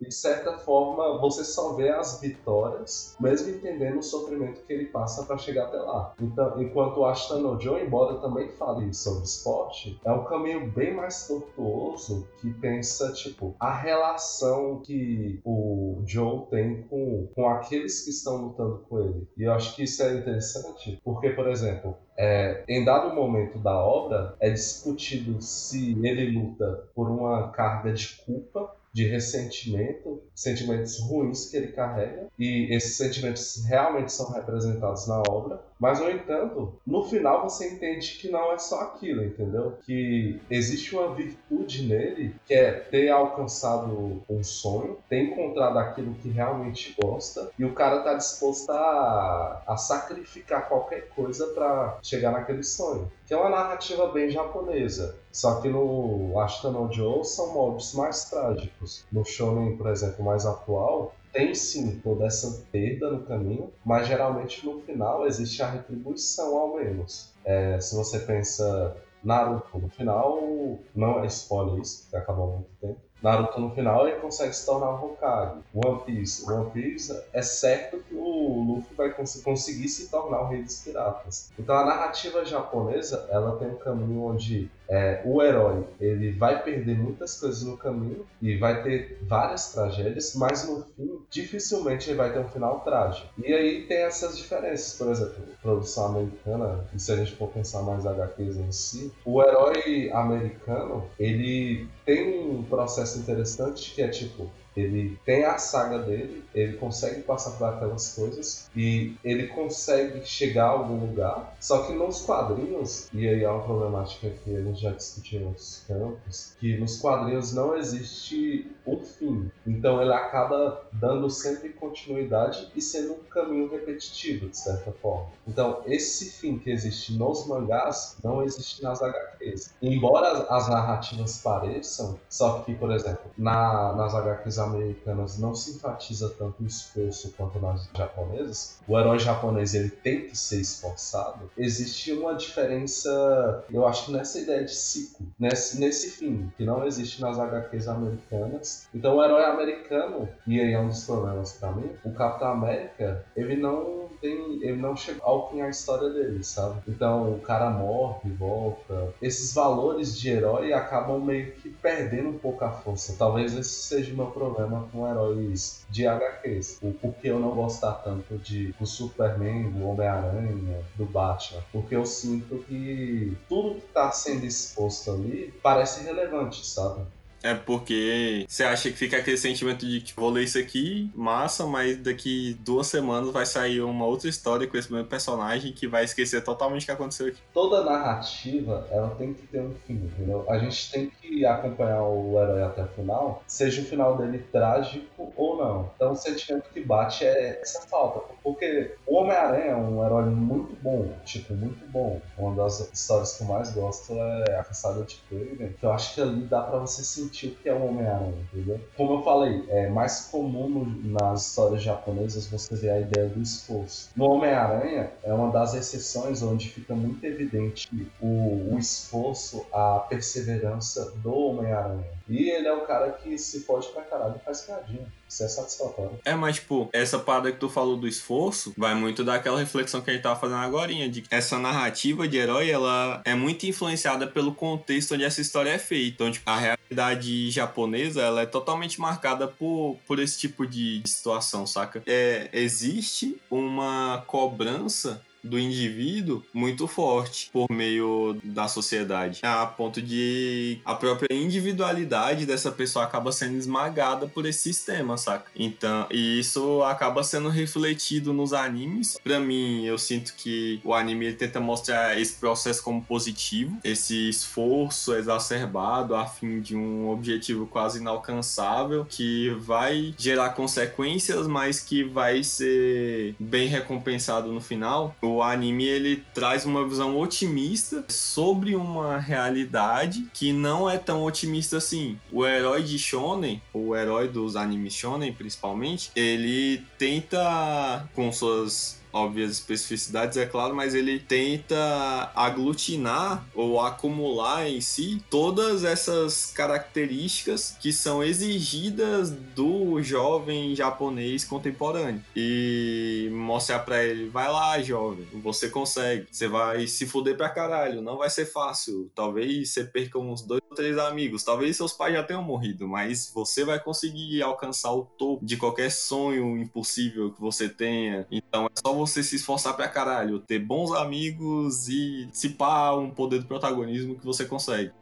de 0.00 0.12
certa 0.12 0.58
forma, 0.58 1.18
você 1.18 1.44
só 1.44 1.74
vê 1.74 1.90
as 1.90 2.20
vitórias, 2.20 3.16
mesmo 3.20 3.50
entendendo 3.50 3.98
o 3.98 4.02
sofrimento 4.02 4.62
que 4.62 4.72
ele 4.72 4.86
passa 4.86 5.24
para 5.24 5.38
chegar 5.38 5.64
até 5.64 5.78
lá. 5.78 6.14
Então, 6.20 6.60
enquanto 6.60 6.98
o 6.98 7.06
Ashton 7.06 7.58
Joe, 7.60 7.82
embora 7.82 8.16
também 8.20 8.48
fale 8.50 8.92
sobre 8.92 9.24
esporte, 9.24 10.00
é 10.04 10.12
um 10.12 10.24
caminho 10.24 10.70
bem 10.70 10.94
mais 10.94 11.26
tortuoso 11.26 12.26
que 12.40 12.52
pensa, 12.54 13.12
tipo, 13.12 13.54
a 13.58 13.72
relação 13.72 14.80
que 14.80 15.40
o 15.44 16.02
Joe 16.04 16.46
tem 16.50 16.82
com, 16.82 17.28
com 17.34 17.48
aqueles 17.48 18.04
que 18.04 18.10
estão 18.10 18.36
lutando 18.36 18.84
com 18.88 19.00
ele. 19.00 19.28
E 19.36 19.44
eu 19.44 19.52
acho 19.52 19.74
que 19.74 19.84
isso 19.84 20.02
é 20.02 20.14
interessante, 20.14 21.00
porque, 21.04 21.30
por 21.30 21.48
exemplo, 21.48 21.96
é, 22.16 22.64
em 22.68 22.84
dado 22.84 23.14
momento 23.14 23.58
da 23.58 23.78
obra, 23.78 24.34
é 24.40 24.50
discutido 24.50 25.40
se 25.42 25.92
ele 26.06 26.38
luta 26.38 26.88
por 26.94 27.10
uma 27.10 27.50
carga 27.50 27.92
de 27.92 28.16
culpa 28.24 28.74
de 28.96 29.06
ressentimento, 29.06 30.22
sentimentos 30.34 30.98
ruins 31.00 31.50
que 31.50 31.58
ele 31.58 31.72
carrega, 31.72 32.28
e 32.38 32.74
esses 32.74 32.96
sentimentos 32.96 33.62
realmente 33.66 34.10
são 34.10 34.32
representados 34.32 35.06
na 35.06 35.20
obra, 35.20 35.62
mas, 35.78 36.00
no 36.00 36.10
entanto, 36.10 36.72
no 36.86 37.04
final 37.04 37.42
você 37.42 37.68
entende 37.68 38.18
que 38.18 38.30
não 38.30 38.52
é 38.52 38.58
só 38.58 38.80
aquilo, 38.80 39.24
entendeu? 39.24 39.74
Que 39.82 40.40
existe 40.50 40.96
uma 40.96 41.14
virtude 41.14 41.86
nele 41.86 42.34
que 42.46 42.54
é 42.54 42.72
ter 42.72 43.10
alcançado 43.10 44.22
um 44.28 44.42
sonho, 44.42 44.98
ter 45.08 45.22
encontrado 45.22 45.78
aquilo 45.78 46.14
que 46.14 46.28
realmente 46.28 46.94
gosta, 47.00 47.50
e 47.58 47.64
o 47.64 47.74
cara 47.74 48.00
tá 48.00 48.14
disposto 48.14 48.70
a, 48.70 49.62
a 49.66 49.76
sacrificar 49.76 50.68
qualquer 50.68 51.08
coisa 51.10 51.46
para 51.48 51.98
chegar 52.02 52.32
naquele 52.32 52.62
sonho. 52.62 53.10
Que 53.26 53.34
é 53.34 53.36
uma 53.36 53.50
narrativa 53.50 54.08
bem 54.08 54.30
japonesa. 54.30 55.16
Só 55.32 55.60
que 55.60 55.68
no 55.68 56.38
Ashton 56.40 56.70
no 56.70 56.92
Joe 56.92 57.24
são 57.24 57.52
moldes 57.52 57.92
mais 57.92 58.24
trágicos. 58.30 59.04
No 59.12 59.24
shonen, 59.24 59.76
por 59.76 59.88
exemplo, 59.88 60.24
mais 60.24 60.46
atual, 60.46 61.12
tem 61.36 61.54
sim 61.54 62.00
toda 62.02 62.24
essa 62.24 62.64
perda 62.72 63.10
no 63.10 63.26
caminho, 63.26 63.70
mas 63.84 64.08
geralmente 64.08 64.64
no 64.64 64.80
final 64.80 65.26
existe 65.26 65.62
a 65.62 65.68
retribuição 65.68 66.56
ao 66.56 66.76
menos. 66.76 67.30
É, 67.44 67.78
se 67.78 67.94
você 67.94 68.20
pensa 68.20 68.96
Naruto 69.22 69.78
no 69.78 69.90
final, 69.90 70.78
não 70.94 71.22
é 71.22 71.26
spoiler 71.26 71.82
isso, 71.82 72.08
que 72.08 72.16
acabou 72.16 72.52
muito 72.52 72.70
tempo. 72.80 72.96
Naruto 73.22 73.60
no 73.60 73.70
final 73.74 74.06
ele 74.06 74.18
consegue 74.20 74.54
se 74.54 74.64
tornar 74.64 74.92
um 74.92 75.04
Hokage. 75.04 75.60
One 75.74 76.00
Piece, 76.04 76.50
One 76.50 76.70
Piece 76.70 77.22
é 77.32 77.42
certo 77.42 77.98
que 77.98 78.14
o 78.14 78.62
Luffy 78.62 78.94
vai 78.94 79.12
cons 79.12 79.42
conseguir 79.42 79.88
se 79.88 80.10
tornar 80.10 80.42
o 80.42 80.48
rei 80.48 80.62
dos 80.62 80.80
piratas. 80.80 81.50
Então 81.58 81.76
a 81.76 81.84
narrativa 81.84 82.46
japonesa 82.46 83.26
ela 83.30 83.56
tem 83.56 83.68
um 83.68 83.76
caminho 83.76 84.22
onde 84.24 84.70
é, 84.88 85.22
o 85.24 85.42
herói 85.42 85.84
ele 86.00 86.32
vai 86.32 86.62
perder 86.62 86.96
muitas 86.96 87.38
coisas 87.38 87.62
no 87.62 87.76
caminho 87.76 88.26
e 88.40 88.56
vai 88.56 88.82
ter 88.82 89.18
várias 89.22 89.72
tragédias, 89.72 90.34
mas 90.36 90.68
no 90.68 90.84
fim 90.94 91.20
dificilmente 91.30 92.08
ele 92.10 92.18
vai 92.18 92.32
ter 92.32 92.38
um 92.38 92.48
final 92.48 92.80
trágico. 92.80 93.28
E 93.42 93.52
aí 93.52 93.86
tem 93.86 93.98
essas 93.98 94.36
diferenças, 94.36 94.94
por 94.94 95.08
exemplo, 95.08 95.44
produção 95.60 96.06
americana, 96.06 96.84
e 96.94 97.00
se 97.00 97.12
a 97.12 97.16
gente 97.16 97.34
for 97.36 97.48
pensar 97.48 97.82
mais 97.82 98.06
HQs 98.06 98.56
em 98.56 98.72
si, 98.72 99.12
o 99.24 99.42
herói 99.42 100.10
americano 100.12 101.04
ele 101.18 101.88
tem 102.04 102.48
um 102.48 102.62
processo 102.62 103.18
interessante 103.18 103.94
que 103.94 104.02
é 104.02 104.08
tipo 104.08 104.50
ele 104.76 105.18
tem 105.24 105.44
a 105.44 105.56
saga 105.58 105.98
dele, 105.98 106.44
ele 106.54 106.76
consegue 106.76 107.22
passar 107.22 107.52
por 107.52 107.64
aquelas 107.64 108.14
coisas 108.14 108.68
e 108.76 109.14
ele 109.24 109.48
consegue 109.48 110.24
chegar 110.24 110.66
a 110.66 110.70
algum 110.70 111.00
lugar. 111.00 111.56
Só 111.60 111.84
que 111.84 111.94
nos 111.94 112.22
quadrinhos, 112.22 113.08
e 113.12 113.26
aí 113.26 113.42
é 113.42 113.48
uma 113.48 113.62
problemática 113.62 114.30
que 114.44 114.54
a 114.54 114.60
gente 114.60 114.80
já 114.80 114.90
discutiu 114.90 115.40
em 115.40 115.46
outros 115.46 115.82
campos, 115.88 116.54
que 116.60 116.76
nos 116.76 116.98
quadrinhos 116.98 117.54
não 117.54 117.76
existe 117.76 118.70
um 118.86 118.98
fim. 118.98 119.50
Então 119.66 120.00
ele 120.02 120.12
acaba 120.12 120.82
dando 120.92 121.30
sempre 121.30 121.70
continuidade 121.70 122.70
e 122.74 122.82
sendo 122.82 123.14
um 123.14 123.24
caminho 123.30 123.70
repetitivo, 123.70 124.48
de 124.48 124.58
certa 124.58 124.92
forma. 124.92 125.28
Então 125.46 125.80
esse 125.86 126.30
fim 126.32 126.58
que 126.58 126.70
existe 126.70 127.14
nos 127.14 127.46
mangás 127.46 128.16
não 128.22 128.42
existe 128.42 128.82
nas 128.82 129.02
HQs. 129.02 129.74
Embora 129.80 130.46
as 130.50 130.68
narrativas 130.68 131.38
pareçam, 131.38 132.18
só 132.28 132.60
que, 132.60 132.74
por 132.74 132.92
exemplo, 132.92 133.30
na, 133.36 133.94
nas 133.94 134.14
HQs 134.14 134.58
americanas 134.66 135.38
não 135.38 135.54
se 135.54 135.76
enfatiza 135.76 136.28
tanto 136.38 136.62
o 136.62 136.66
esforço 136.66 137.32
quanto 137.36 137.58
nas 137.58 137.88
japonesas, 137.94 138.78
o 138.86 138.98
herói 138.98 139.18
japonês 139.18 139.74
ele 139.74 139.90
tem 139.90 140.22
que 140.28 140.36
ser 140.36 140.60
esforçado, 140.60 141.50
existe 141.56 142.12
uma 142.12 142.34
diferença, 142.34 143.64
eu 143.70 143.86
acho, 143.86 144.12
nessa 144.12 144.38
ideia 144.38 144.64
de 144.64 144.74
ciclo, 144.74 145.26
nesse, 145.38 145.80
nesse 145.80 146.10
fim, 146.10 146.50
que 146.56 146.64
não 146.64 146.86
existe 146.86 147.20
nas 147.20 147.38
HQs 147.38 147.88
americanas. 147.88 148.88
Então 148.94 149.16
o 149.16 149.24
herói 149.24 149.44
americano, 149.44 150.28
e 150.46 150.60
aí 150.60 150.72
é 150.72 150.80
um 150.80 150.88
dos 150.88 151.04
problemas 151.04 151.52
para 151.52 151.72
mim, 151.72 151.90
o 152.04 152.12
Capitão 152.12 152.48
América, 152.48 153.24
ele 153.36 153.56
não 153.56 154.06
tem, 154.20 154.62
ele 154.62 154.76
não 154.76 154.96
chegou 154.96 155.22
ao 155.24 155.50
fim 155.50 155.60
a 155.60 155.68
história 155.68 156.10
dele, 156.10 156.42
sabe? 156.42 156.80
Então 156.88 157.32
o 157.32 157.40
cara 157.40 157.70
morre, 157.70 158.30
volta. 158.30 159.14
Esses 159.20 159.54
valores 159.54 160.18
de 160.18 160.30
herói 160.30 160.72
acabam 160.72 161.20
meio 161.20 161.52
que 161.52 161.68
perdendo 161.70 162.30
um 162.30 162.38
pouco 162.38 162.64
a 162.64 162.70
força. 162.70 163.14
Talvez 163.18 163.56
esse 163.56 163.86
seja 163.86 164.12
o 164.12 164.16
meu 164.16 164.26
problema 164.26 164.55
problema 164.56 164.88
com 164.90 165.06
heróis 165.06 165.84
de 165.90 166.06
HQs. 166.06 166.78
O 166.82 166.92
porquê 166.92 167.28
eu 167.28 167.38
não 167.38 167.50
gostar 167.50 167.92
tanto 167.96 168.38
de 168.38 168.72
do 168.72 168.86
Superman, 168.86 169.70
do 169.70 169.86
Homem-Aranha, 169.86 170.82
do 170.96 171.04
Batman. 171.04 171.62
Porque 171.70 171.94
eu 171.94 172.06
sinto 172.06 172.58
que 172.66 173.36
tudo 173.48 173.74
que 173.76 173.86
está 173.86 174.10
sendo 174.10 174.46
exposto 174.46 175.12
ali 175.12 175.52
parece 175.62 176.02
relevante, 176.02 176.66
sabe? 176.66 177.02
É 177.46 177.54
porque 177.54 178.44
você 178.48 178.64
acha 178.64 178.90
que 178.90 178.96
fica 178.96 179.18
aquele 179.18 179.36
sentimento 179.36 179.86
de, 179.86 180.00
tipo, 180.00 180.20
vou 180.20 180.30
ler 180.30 180.42
isso 180.42 180.58
aqui, 180.58 181.08
massa, 181.14 181.64
mas 181.64 181.96
daqui 181.96 182.56
duas 182.58 182.88
semanas 182.88 183.30
vai 183.30 183.46
sair 183.46 183.80
uma 183.82 184.04
outra 184.04 184.28
história 184.28 184.66
com 184.66 184.76
esse 184.76 184.92
mesmo 184.92 185.06
personagem 185.06 185.72
que 185.72 185.86
vai 185.86 186.02
esquecer 186.02 186.42
totalmente 186.42 186.82
o 186.82 186.86
que 186.86 186.90
aconteceu 186.90 187.28
aqui. 187.28 187.38
Toda 187.54 187.84
narrativa, 187.84 188.88
ela 188.90 189.10
tem 189.10 189.32
que 189.32 189.46
ter 189.46 189.60
um 189.60 189.72
fim, 189.86 189.94
entendeu? 189.94 190.44
A 190.48 190.58
gente 190.58 190.90
tem 190.90 191.08
que 191.22 191.46
acompanhar 191.46 192.02
o 192.02 192.36
herói 192.36 192.64
até 192.64 192.82
o 192.82 192.88
final, 192.88 193.44
seja 193.46 193.80
o 193.80 193.84
final 193.84 194.16
dele 194.16 194.38
trágico 194.50 195.32
ou 195.36 195.56
não. 195.56 195.88
Então 195.94 196.12
o 196.12 196.16
sentimento 196.16 196.68
que 196.74 196.80
bate 196.80 197.24
é 197.24 197.60
essa 197.62 197.82
falta. 197.86 198.20
Porque 198.42 198.92
Homem-Aranha 199.16 199.72
é 199.72 199.76
um 199.76 200.04
herói 200.04 200.24
muito 200.26 200.76
bom, 200.82 201.12
tipo, 201.24 201.54
muito 201.54 201.86
bom. 201.90 202.20
Uma 202.36 202.54
das 202.54 202.80
histórias 202.92 203.36
que 203.36 203.42
eu 203.42 203.48
mais 203.48 203.70
gosto 203.72 204.12
é 204.12 204.58
A 204.58 204.64
Caçada 204.64 205.02
de 205.04 205.16
Kraven, 205.28 205.72
que 205.78 205.84
eu 205.84 205.92
acho 205.92 206.14
que 206.14 206.20
ali 206.20 206.42
dá 206.42 206.62
para 206.62 206.78
você 206.78 207.02
sentir 207.02 207.48
o 207.48 207.54
que 207.54 207.68
é 207.68 207.74
o 207.74 207.86
Homem-Aranha, 207.86 208.34
entendeu? 208.52 208.80
Como 208.96 209.14
eu 209.14 209.22
falei, 209.22 209.64
é 209.68 209.88
mais 209.88 210.28
comum 210.30 211.00
nas 211.04 211.48
histórias 211.48 211.82
japonesas 211.82 212.46
você 212.46 212.74
ver 212.74 212.90
a 212.90 213.00
ideia 213.00 213.28
do 213.28 213.40
esforço. 213.40 214.10
No 214.16 214.30
Homem-Aranha 214.30 215.10
é 215.22 215.32
uma 215.32 215.50
das 215.50 215.74
exceções 215.74 216.42
onde 216.42 216.68
fica 216.68 216.94
muito 216.94 217.24
evidente 217.24 217.88
o, 218.20 218.74
o 218.74 218.78
esforço, 218.78 219.66
a 219.72 220.00
perseverança 220.08 221.12
do 221.16 221.34
Homem-Aranha. 221.34 222.16
E 222.28 222.50
ele 222.50 222.66
é 222.66 222.72
o 222.72 222.84
cara 222.84 223.12
que 223.12 223.38
se 223.38 223.60
pode 223.60 223.86
pra 223.88 224.02
caralho 224.02 224.34
e 224.36 224.44
faz 224.44 224.62
piadinha. 224.62 225.06
Isso 225.28 225.44
é 225.44 225.48
satisfatório. 225.48 226.18
É, 226.24 226.34
mas, 226.34 226.56
tipo, 226.56 226.88
essa 226.92 227.18
parada 227.18 227.52
que 227.52 227.58
tu 227.58 227.68
falou 227.68 227.96
do 227.96 228.06
esforço 228.06 228.72
vai 228.76 228.94
muito 228.94 229.05
daquela 229.12 229.58
reflexão 229.58 230.00
que 230.00 230.10
a 230.10 230.12
gente 230.12 230.22
tava 230.22 230.38
fazendo 230.38 230.58
agora, 230.58 230.92
de 231.08 231.22
que 231.22 231.34
essa 231.34 231.58
narrativa 231.58 232.26
de 232.28 232.36
herói, 232.36 232.70
ela 232.70 233.20
é 233.24 233.34
muito 233.34 233.66
influenciada 233.66 234.26
pelo 234.26 234.54
contexto 234.54 235.14
onde 235.14 235.24
essa 235.24 235.40
história 235.40 235.70
é 235.70 235.78
feita. 235.78 236.06
Então, 236.16 236.30
tipo, 236.30 236.48
a 236.48 236.56
realidade 236.56 237.50
japonesa, 237.50 238.22
ela 238.22 238.42
é 238.42 238.46
totalmente 238.46 239.00
marcada 239.00 239.48
por, 239.48 239.98
por 240.06 240.18
esse 240.18 240.38
tipo 240.38 240.66
de 240.66 241.02
situação, 241.04 241.66
saca? 241.66 242.02
É, 242.06 242.48
existe 242.52 243.36
uma 243.50 244.22
cobrança 244.26 245.22
do 245.46 245.58
indivíduo 245.58 246.42
muito 246.52 246.86
forte 246.86 247.48
por 247.52 247.66
meio 247.70 248.36
da 248.42 248.68
sociedade, 248.68 249.40
a 249.42 249.66
ponto 249.66 250.00
de 250.02 250.78
a 250.84 250.94
própria 250.94 251.34
individualidade 251.34 252.46
dessa 252.46 252.70
pessoa 252.70 253.04
acaba 253.04 253.32
sendo 253.32 253.56
esmagada 253.56 254.26
por 254.26 254.46
esse 254.46 254.60
sistema, 254.60 255.16
saca? 255.16 255.50
Então, 255.54 256.06
e 256.10 256.38
isso 256.40 256.82
acaba 256.82 257.22
sendo 257.22 257.48
refletido 257.48 258.32
nos 258.32 258.52
animes. 258.52 259.18
Para 259.22 259.38
mim, 259.40 259.84
eu 259.84 259.98
sinto 259.98 260.34
que 260.36 260.80
o 260.84 260.92
anime 260.94 261.32
tenta 261.32 261.60
mostrar 261.60 262.20
esse 262.20 262.34
processo 262.34 262.82
como 262.82 263.02
positivo, 263.02 263.76
esse 263.84 264.28
esforço 264.28 265.14
exacerbado 265.14 266.14
a 266.14 266.26
fim 266.26 266.60
de 266.60 266.76
um 266.76 267.08
objetivo 267.10 267.66
quase 267.66 267.98
inalcançável 267.98 269.06
que 269.08 269.50
vai 269.60 270.14
gerar 270.18 270.50
consequências, 270.50 271.46
mas 271.46 271.80
que 271.80 272.04
vai 272.04 272.42
ser 272.42 273.34
bem 273.38 273.68
recompensado 273.68 274.52
no 274.52 274.60
final. 274.60 275.14
O 275.22 275.35
o 275.36 275.42
anime 275.42 275.84
ele 275.84 276.24
traz 276.32 276.64
uma 276.64 276.86
visão 276.88 277.18
otimista 277.18 278.04
sobre 278.08 278.74
uma 278.74 279.18
realidade 279.18 280.26
que 280.32 280.50
não 280.50 280.88
é 280.88 280.96
tão 280.96 281.22
otimista 281.22 281.76
assim. 281.76 282.18
O 282.32 282.46
herói 282.46 282.82
de 282.82 282.98
shonen, 282.98 283.60
o 283.72 283.94
herói 283.94 284.28
dos 284.28 284.56
animes 284.56 284.94
shonen 284.94 285.32
principalmente, 285.32 286.10
ele 286.16 286.82
tenta 286.98 288.08
com 288.14 288.32
suas 288.32 288.98
óbvias 289.16 289.52
especificidades, 289.52 290.36
é 290.36 290.46
claro, 290.46 290.74
mas 290.74 290.94
ele 290.94 291.18
tenta 291.18 292.30
aglutinar 292.34 293.44
ou 293.54 293.80
acumular 293.80 294.68
em 294.68 294.80
si 294.80 295.22
todas 295.30 295.84
essas 295.84 296.52
características 296.52 297.76
que 297.80 297.92
são 297.92 298.22
exigidas 298.22 299.30
do 299.30 300.02
jovem 300.02 300.74
japonês 300.74 301.44
contemporâneo. 301.44 302.22
E 302.34 303.28
mostrar 303.32 303.80
para 303.80 304.04
ele, 304.04 304.28
vai 304.28 304.50
lá, 304.50 304.80
jovem, 304.82 305.26
você 305.42 305.70
consegue, 305.70 306.26
você 306.30 306.46
vai 306.46 306.86
se 306.86 307.06
fuder 307.06 307.36
pra 307.36 307.48
caralho, 307.48 308.02
não 308.02 308.18
vai 308.18 308.28
ser 308.28 308.46
fácil, 308.46 309.10
talvez 309.14 309.70
você 309.70 309.84
perca 309.84 310.18
uns 310.18 310.42
dois 310.42 310.60
ou 310.68 310.76
três 310.76 310.98
amigos, 310.98 311.42
talvez 311.42 311.76
seus 311.76 311.92
pais 311.92 312.14
já 312.14 312.22
tenham 312.22 312.42
morrido, 312.42 312.86
mas 312.86 313.30
você 313.34 313.64
vai 313.64 313.82
conseguir 313.82 314.42
alcançar 314.42 314.92
o 314.92 315.04
topo 315.04 315.44
de 315.44 315.56
qualquer 315.56 315.90
sonho 315.90 316.58
impossível 316.58 317.32
que 317.32 317.40
você 317.40 317.68
tenha, 317.68 318.26
então 318.30 318.66
é 318.66 318.80
só 318.80 318.92
você 318.92 319.05
você 319.06 319.22
se 319.22 319.36
esforçar 319.36 319.74
pra 319.74 319.88
caralho, 319.88 320.40
ter 320.40 320.58
bons 320.58 320.92
amigos 320.92 321.88
e 321.88 322.28
pá 322.58 322.94
um 322.94 323.10
poder 323.10 323.40
do 323.40 323.46
protagonismo 323.46 324.16
que 324.16 324.24
você 324.24 324.44
consegue. 324.44 324.92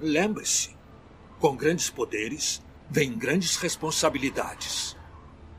Lembre-se, 0.00 0.76
com 1.38 1.56
grandes 1.56 1.90
poderes 1.90 2.62
vem 2.90 3.16
grandes 3.16 3.56
responsabilidades. 3.56 4.97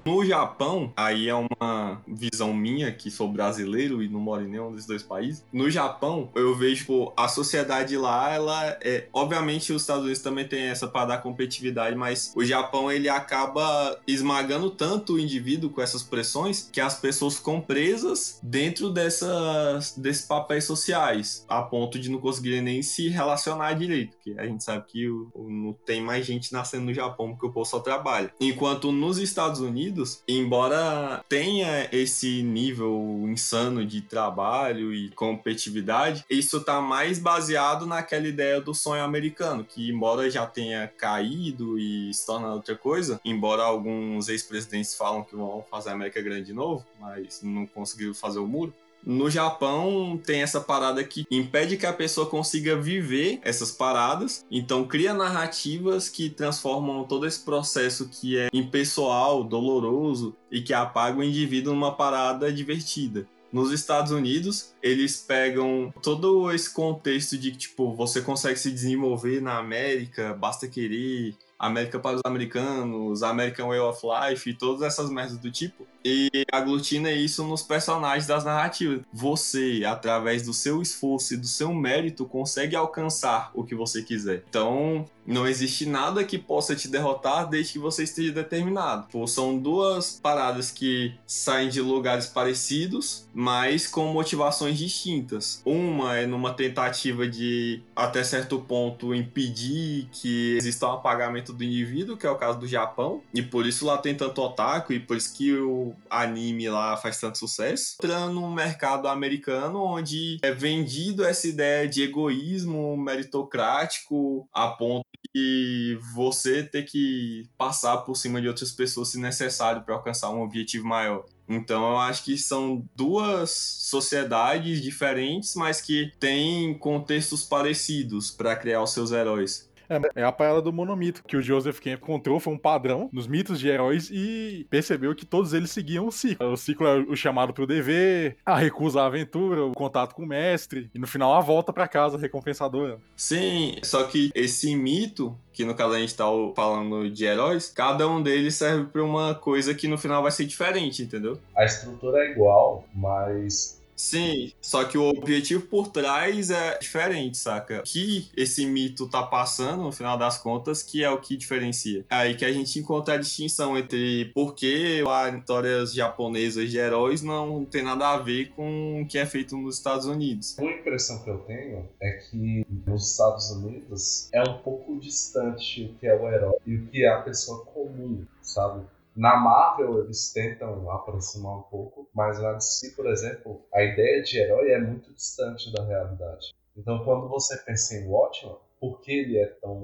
No 0.05 0.25
Japão, 0.25 0.91
aí 0.95 1.27
é 1.27 1.35
uma 1.35 2.01
visão 2.07 2.53
minha, 2.53 2.91
que 2.91 3.11
sou 3.11 3.27
brasileiro 3.27 4.01
e 4.01 4.09
não 4.09 4.19
moro 4.19 4.43
em 4.43 4.47
nenhum 4.49 4.71
desses 4.71 4.87
dois 4.87 5.03
países. 5.03 5.43
No 5.51 5.69
Japão, 5.69 6.29
eu 6.35 6.55
vejo 6.55 6.85
pô, 6.85 7.13
a 7.15 7.27
sociedade 7.27 7.97
lá, 7.97 8.33
ela 8.33 8.77
é. 8.81 9.07
Obviamente, 9.13 9.73
os 9.73 9.81
Estados 9.81 10.03
Unidos 10.03 10.21
também 10.21 10.47
tem 10.47 10.63
essa 10.63 10.87
para 10.87 11.05
dar 11.07 11.17
competitividade, 11.19 11.95
mas 11.95 12.33
o 12.35 12.43
Japão 12.43 12.91
ele 12.91 13.09
acaba 13.09 13.99
esmagando 14.07 14.69
tanto 14.69 15.13
o 15.13 15.19
indivíduo 15.19 15.69
com 15.69 15.81
essas 15.81 16.03
pressões 16.03 16.69
que 16.71 16.81
as 16.81 16.99
pessoas 16.99 17.37
ficam 17.37 17.61
presas 17.61 18.39
dentro 18.41 18.89
dessas, 18.89 19.95
desses 19.97 20.25
papéis 20.25 20.63
sociais, 20.63 21.45
a 21.47 21.61
ponto 21.61 21.99
de 21.99 22.09
não 22.09 22.19
conseguirem 22.19 22.61
nem 22.61 22.81
se 22.81 23.09
relacionar 23.09 23.73
direito. 23.73 24.15
Porque 24.15 24.39
a 24.39 24.45
gente 24.45 24.63
sabe 24.63 24.85
que 24.87 25.07
não 25.35 25.73
tem 25.85 26.01
mais 26.01 26.25
gente 26.25 26.51
nascendo 26.53 26.85
no 26.85 26.93
Japão 26.93 27.31
porque 27.31 27.45
o 27.45 27.51
povo 27.51 27.65
só 27.65 27.79
trabalha. 27.79 28.33
Enquanto 28.39 28.91
nos 28.91 29.17
Estados 29.17 29.59
Unidos, 29.59 29.88
Unidos, 29.89 30.21
embora 30.27 31.25
tenha 31.27 31.89
esse 31.91 32.43
nível 32.43 33.25
insano 33.27 33.83
de 33.83 34.01
trabalho 34.01 34.93
e 34.93 35.09
competitividade, 35.09 36.23
isso 36.29 36.61
tá 36.61 36.79
mais 36.79 37.17
baseado 37.17 37.87
naquela 37.87 38.27
ideia 38.27 38.61
do 38.61 38.73
sonho 38.73 39.03
americano, 39.03 39.63
que 39.63 39.89
embora 39.89 40.29
já 40.29 40.45
tenha 40.45 40.87
caído 40.87 41.79
e 41.79 42.13
se 42.13 42.23
tornado 42.23 42.53
outra 42.53 42.75
coisa, 42.75 43.19
embora 43.25 43.63
alguns 43.63 44.29
ex-presidentes 44.29 44.93
falam 44.93 45.23
que 45.23 45.35
vão 45.35 45.65
fazer 45.71 45.89
a 45.89 45.93
América 45.93 46.21
grande 46.21 46.45
de 46.45 46.53
novo, 46.53 46.85
mas 46.99 47.41
não 47.41 47.65
conseguiram 47.65 48.13
fazer 48.13 48.37
o 48.37 48.47
muro, 48.47 48.71
no 49.05 49.29
Japão 49.29 50.19
tem 50.23 50.41
essa 50.41 50.59
parada 50.59 51.03
que 51.03 51.25
impede 51.31 51.77
que 51.77 51.85
a 51.85 51.93
pessoa 51.93 52.27
consiga 52.27 52.75
viver 52.75 53.39
essas 53.43 53.71
paradas, 53.71 54.45
então 54.51 54.85
cria 54.85 55.13
narrativas 55.13 56.09
que 56.09 56.29
transformam 56.29 57.03
todo 57.05 57.25
esse 57.25 57.43
processo 57.43 58.09
que 58.09 58.37
é 58.37 58.49
impessoal, 58.53 59.43
doloroso 59.43 60.35
e 60.51 60.61
que 60.61 60.73
apaga 60.73 61.19
o 61.19 61.23
indivíduo 61.23 61.73
numa 61.73 61.95
parada 61.95 62.51
divertida. 62.51 63.27
Nos 63.51 63.71
Estados 63.71 64.11
Unidos, 64.11 64.75
eles 64.81 65.17
pegam 65.17 65.91
todo 66.03 66.51
esse 66.51 66.71
contexto 66.71 67.35
de 67.35 67.49
que, 67.51 67.57
tipo, 67.57 67.91
você 67.95 68.21
consegue 68.21 68.59
se 68.59 68.69
desenvolver 68.69 69.41
na 69.41 69.57
América, 69.57 70.35
basta 70.35 70.67
querer, 70.67 71.35
América 71.57 71.99
para 71.99 72.15
os 72.15 72.21
americanos, 72.25 73.23
American 73.23 73.67
Way 73.67 73.79
of 73.79 74.01
Life 74.05 74.49
e 74.49 74.53
todas 74.53 74.83
essas 74.83 75.09
merdas 75.09 75.37
do 75.37 75.51
tipo. 75.51 75.85
E 76.03 76.45
aglutina 76.51 77.11
isso 77.11 77.43
nos 77.43 77.61
personagens 77.61 78.27
das 78.27 78.43
narrativas. 78.43 79.01
Você, 79.13 79.83
através 79.85 80.43
do 80.43 80.53
seu 80.53 80.81
esforço 80.81 81.33
e 81.33 81.37
do 81.37 81.47
seu 81.47 81.73
mérito, 81.73 82.25
consegue 82.25 82.75
alcançar 82.75 83.51
o 83.53 83.63
que 83.63 83.75
você 83.75 84.01
quiser. 84.01 84.43
Então, 84.49 85.05
não 85.25 85.47
existe 85.47 85.85
nada 85.85 86.23
que 86.23 86.37
possa 86.37 86.75
te 86.75 86.87
derrotar 86.87 87.47
desde 87.47 87.73
que 87.73 87.79
você 87.79 88.03
esteja 88.03 88.31
determinado. 88.31 89.07
Pô, 89.11 89.27
são 89.27 89.57
duas 89.57 90.19
paradas 90.21 90.71
que 90.71 91.13
saem 91.27 91.69
de 91.69 91.81
lugares 91.81 92.25
parecidos, 92.25 93.27
mas 93.33 93.85
com 93.85 94.11
motivações 94.11 94.77
distintas. 94.77 95.61
Uma 95.63 96.17
é 96.17 96.25
numa 96.25 96.53
tentativa 96.53 97.27
de, 97.27 97.81
até 97.95 98.23
certo 98.23 98.59
ponto, 98.59 99.13
impedir 99.13 100.09
que 100.11 100.55
exista 100.57 100.87
um 100.87 100.93
apagamento 100.93 101.53
do 101.53 101.63
indivíduo, 101.63 102.17
que 102.17 102.25
é 102.25 102.29
o 102.29 102.35
caso 102.35 102.59
do 102.59 102.67
Japão, 102.67 103.21
e 103.33 103.41
por 103.41 103.67
isso 103.67 103.85
lá 103.85 103.97
tem 103.97 104.15
tanto 104.15 104.41
otaku, 104.41 104.93
e 104.93 104.99
por 104.99 105.15
isso 105.15 105.33
que 105.35 105.53
o 105.53 105.88
anime 106.09 106.69
lá 106.69 106.97
faz 106.97 107.19
tanto 107.19 107.37
sucesso. 107.37 107.95
Entrando 108.01 108.33
no 108.33 108.51
mercado 108.51 109.07
americano, 109.07 109.83
onde 109.83 110.37
é 110.41 110.51
vendido 110.51 111.25
essa 111.25 111.47
ideia 111.47 111.87
de 111.87 112.03
egoísmo 112.03 112.97
meritocrático 112.97 114.47
a 114.53 114.67
ponto 114.67 115.05
de 115.33 115.99
você 116.13 116.63
ter 116.63 116.83
que 116.83 117.47
passar 117.57 117.97
por 117.97 118.15
cima 118.15 118.41
de 118.41 118.47
outras 118.47 118.71
pessoas 118.71 119.09
se 119.09 119.19
necessário 119.19 119.83
para 119.83 119.95
alcançar 119.95 120.29
um 120.31 120.41
objetivo 120.41 120.87
maior. 120.87 121.25
Então 121.47 121.91
eu 121.91 121.97
acho 121.97 122.23
que 122.23 122.37
são 122.37 122.85
duas 122.95 123.49
sociedades 123.49 124.81
diferentes, 124.81 125.55
mas 125.55 125.81
que 125.81 126.11
têm 126.19 126.77
contextos 126.77 127.43
parecidos 127.43 128.29
para 128.29 128.55
criar 128.55 128.83
os 128.83 128.91
seus 128.91 129.11
heróis. 129.11 129.68
É, 129.89 130.21
é 130.21 130.23
a 130.23 130.31
parada 130.31 130.61
do 130.61 130.71
monomito, 130.71 131.23
que 131.25 131.35
o 131.35 131.41
Joseph 131.41 131.79
Campbell 131.79 131.99
encontrou, 131.99 132.39
foi 132.39 132.53
um 132.53 132.57
padrão 132.57 133.09
nos 133.11 133.27
mitos 133.27 133.59
de 133.59 133.67
heróis 133.67 134.09
e 134.11 134.65
percebeu 134.69 135.15
que 135.15 135.25
todos 135.25 135.53
eles 135.53 135.71
seguiam 135.71 136.07
o 136.07 136.11
ciclo. 136.11 136.51
O 136.51 136.57
ciclo 136.57 136.87
é 136.87 136.99
o 136.99 137.15
chamado 137.15 137.53
pro 137.53 137.67
dever, 137.67 138.37
a 138.45 138.57
recusa 138.57 139.01
à 139.01 139.05
aventura, 139.07 139.65
o 139.65 139.73
contato 139.73 140.13
com 140.13 140.23
o 140.23 140.27
mestre, 140.27 140.89
e 140.93 140.99
no 140.99 141.07
final 141.07 141.33
a 141.33 141.39
volta 141.39 141.73
para 141.73 141.87
casa 141.87 142.17
recompensadora. 142.17 142.99
Sim, 143.15 143.77
só 143.83 144.03
que 144.03 144.29
esse 144.35 144.75
mito, 144.75 145.35
que 145.51 145.65
no 145.65 145.73
caso 145.73 145.95
a 145.95 145.99
gente 145.99 146.15
tá 146.15 146.25
falando 146.55 147.09
de 147.09 147.25
heróis, 147.25 147.69
cada 147.69 148.07
um 148.07 148.21
deles 148.21 148.55
serve 148.55 148.85
para 148.85 149.03
uma 149.03 149.33
coisa 149.33 149.73
que 149.73 149.87
no 149.87 149.97
final 149.97 150.21
vai 150.21 150.31
ser 150.31 150.45
diferente, 150.45 151.01
entendeu? 151.03 151.39
A 151.55 151.65
estrutura 151.65 152.19
é 152.19 152.31
igual, 152.31 152.85
mas 152.93 153.78
Sim, 153.99 154.53
só 154.61 154.85
que 154.85 154.97
o 154.97 155.09
objetivo 155.09 155.67
por 155.67 155.89
trás 155.89 156.49
é 156.49 156.77
diferente, 156.77 157.37
saca? 157.37 157.81
Que 157.81 158.29
esse 158.35 158.65
mito 158.65 159.09
tá 159.09 159.23
passando, 159.23 159.83
no 159.83 159.91
final 159.91 160.17
das 160.17 160.37
contas, 160.37 160.81
que 160.81 161.03
é 161.03 161.09
o 161.09 161.19
que 161.19 161.35
diferencia. 161.35 162.05
É 162.09 162.15
aí 162.15 162.37
que 162.37 162.45
a 162.45 162.51
gente 162.51 162.79
encontra 162.79 163.15
a 163.15 163.17
distinção 163.17 163.77
entre 163.77 164.31
por 164.33 164.55
que 164.55 165.03
as 165.05 165.35
histórias 165.35 165.93
japonesas 165.93 166.71
de 166.71 166.77
heróis 166.77 167.21
não 167.21 167.65
tem 167.65 167.83
nada 167.83 168.13
a 168.13 168.17
ver 168.17 168.51
com 168.51 169.01
o 169.01 169.05
que 169.05 169.17
é 169.17 169.25
feito 169.25 169.57
nos 169.57 169.75
Estados 169.75 170.05
Unidos. 170.05 170.57
Uma 170.57 170.71
impressão 170.71 171.21
que 171.21 171.29
eu 171.29 171.39
tenho 171.39 171.89
é 172.01 172.11
que 172.13 172.65
nos 172.87 173.11
Estados 173.11 173.51
Unidos 173.51 174.29
é 174.31 174.41
um 174.43 174.59
pouco 174.59 174.97
distante 174.97 175.83
o 175.83 175.99
que 175.99 176.07
é 176.07 176.15
o 176.15 176.25
herói 176.25 176.55
e 176.65 176.75
o 176.77 176.87
que 176.87 177.03
é 177.03 177.09
a 177.09 177.21
pessoa 177.21 177.65
comum, 177.65 178.25
sabe? 178.41 178.85
Na 179.15 179.35
Marvel 179.35 180.05
eles 180.05 180.31
tentam 180.31 180.89
aproximar 180.89 181.57
um 181.57 181.63
pouco, 181.63 182.08
mas 182.19 182.37
na 182.41 182.51
DC, 182.51 182.89
por 182.97 183.07
exemplo, 183.07 183.65
a 183.73 183.81
ideia 183.81 184.21
de 184.21 184.37
herói 184.37 184.71
é 184.71 184.77
muito 184.77 185.13
distante 185.13 185.71
da 185.71 185.85
realidade. 185.85 186.53
Então 186.75 187.05
quando 187.05 187.29
você 187.29 187.57
pensa 187.59 187.95
em 187.95 188.09
Watchmen, 188.09 188.57
por 188.77 188.99
que 188.99 189.09
ele 189.09 189.37
é 189.37 189.45
tão 189.45 189.79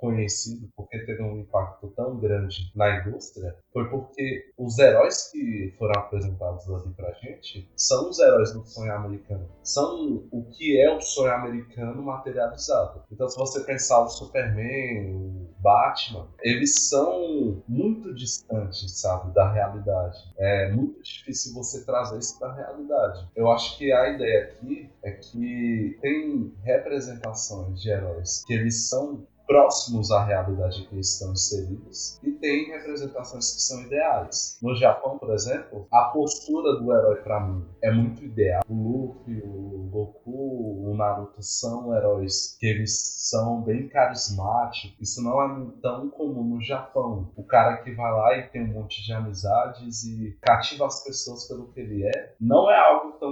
conhecido, 0.00 0.68
porque 0.76 0.98
teve 1.04 1.22
um 1.22 1.38
impacto 1.38 1.88
tão 1.96 2.18
grande 2.18 2.70
na 2.74 3.00
indústria, 3.00 3.56
foi 3.72 3.88
porque 3.88 4.52
os 4.56 4.78
heróis 4.78 5.30
que 5.30 5.74
foram 5.78 6.00
apresentados 6.00 6.68
ali 6.70 6.92
pra 6.94 7.12
gente 7.14 7.70
são 7.76 8.10
os 8.10 8.18
heróis 8.18 8.52
do 8.52 8.64
sonho 8.66 8.92
americano. 8.94 9.48
São 9.62 10.26
o 10.30 10.44
que 10.50 10.80
é 10.80 10.94
o 10.94 11.00
sonho 11.00 11.32
americano 11.32 12.02
materializado. 12.02 13.02
Então, 13.10 13.28
se 13.28 13.36
você 13.36 13.60
pensar 13.60 14.02
o 14.02 14.08
Superman, 14.08 15.14
o 15.14 15.46
Batman, 15.60 16.28
eles 16.42 16.88
são 16.88 17.62
muito 17.66 18.14
distantes, 18.14 19.00
sabe, 19.00 19.32
da 19.34 19.52
realidade. 19.52 20.18
É 20.38 20.70
muito 20.72 21.02
difícil 21.02 21.54
você 21.54 21.84
trazer 21.84 22.18
isso 22.18 22.38
para 22.38 22.48
a 22.48 22.54
realidade. 22.54 23.28
Eu 23.34 23.50
acho 23.50 23.76
que 23.76 23.92
a 23.92 24.10
ideia 24.10 24.44
aqui 24.44 24.90
é 25.02 25.10
que 25.12 25.98
tem 26.00 26.54
representações 26.62 27.80
de 27.80 27.90
heróis 27.90 28.44
que 28.46 28.54
eles 28.54 28.88
são 28.88 29.26
próximos 29.46 30.10
à 30.10 30.24
realidade 30.24 30.86
que 30.86 30.98
estão 30.98 31.32
inseridos 31.32 32.18
e 32.22 32.32
tem 32.32 32.70
representações 32.70 33.54
que 33.54 33.62
são 33.62 33.82
ideais. 33.82 34.58
No 34.62 34.74
Japão, 34.74 35.18
por 35.18 35.32
exemplo, 35.32 35.86
a 35.92 36.04
postura 36.06 36.78
do 36.80 36.92
herói 36.92 37.16
para 37.16 37.40
mim 37.40 37.64
é 37.82 37.90
muito 37.90 38.24
ideal. 38.24 38.62
O 38.68 38.74
Luffy, 38.74 39.42
o 39.44 39.88
Goku, 39.90 40.90
o 40.90 40.94
Naruto 40.96 41.42
são 41.42 41.94
heróis 41.94 42.56
que 42.58 42.66
eles 42.66 42.98
são 43.30 43.62
bem 43.62 43.88
carismáticos. 43.88 44.96
Isso 45.00 45.22
não 45.22 45.40
é 45.42 45.66
tão 45.80 46.10
comum 46.10 46.56
no 46.56 46.62
Japão. 46.62 47.30
O 47.36 47.44
cara 47.44 47.78
que 47.78 47.92
vai 47.92 48.12
lá 48.12 48.36
e 48.36 48.48
tem 48.48 48.62
um 48.62 48.74
monte 48.74 49.04
de 49.04 49.12
amizades 49.12 50.04
e 50.04 50.36
cativa 50.42 50.86
as 50.86 51.02
pessoas 51.02 51.46
pelo 51.46 51.68
que 51.72 51.80
ele 51.80 52.06
é, 52.06 52.34
não 52.40 52.70
é 52.70 52.78
algo 52.78 53.12
tão 53.18 53.25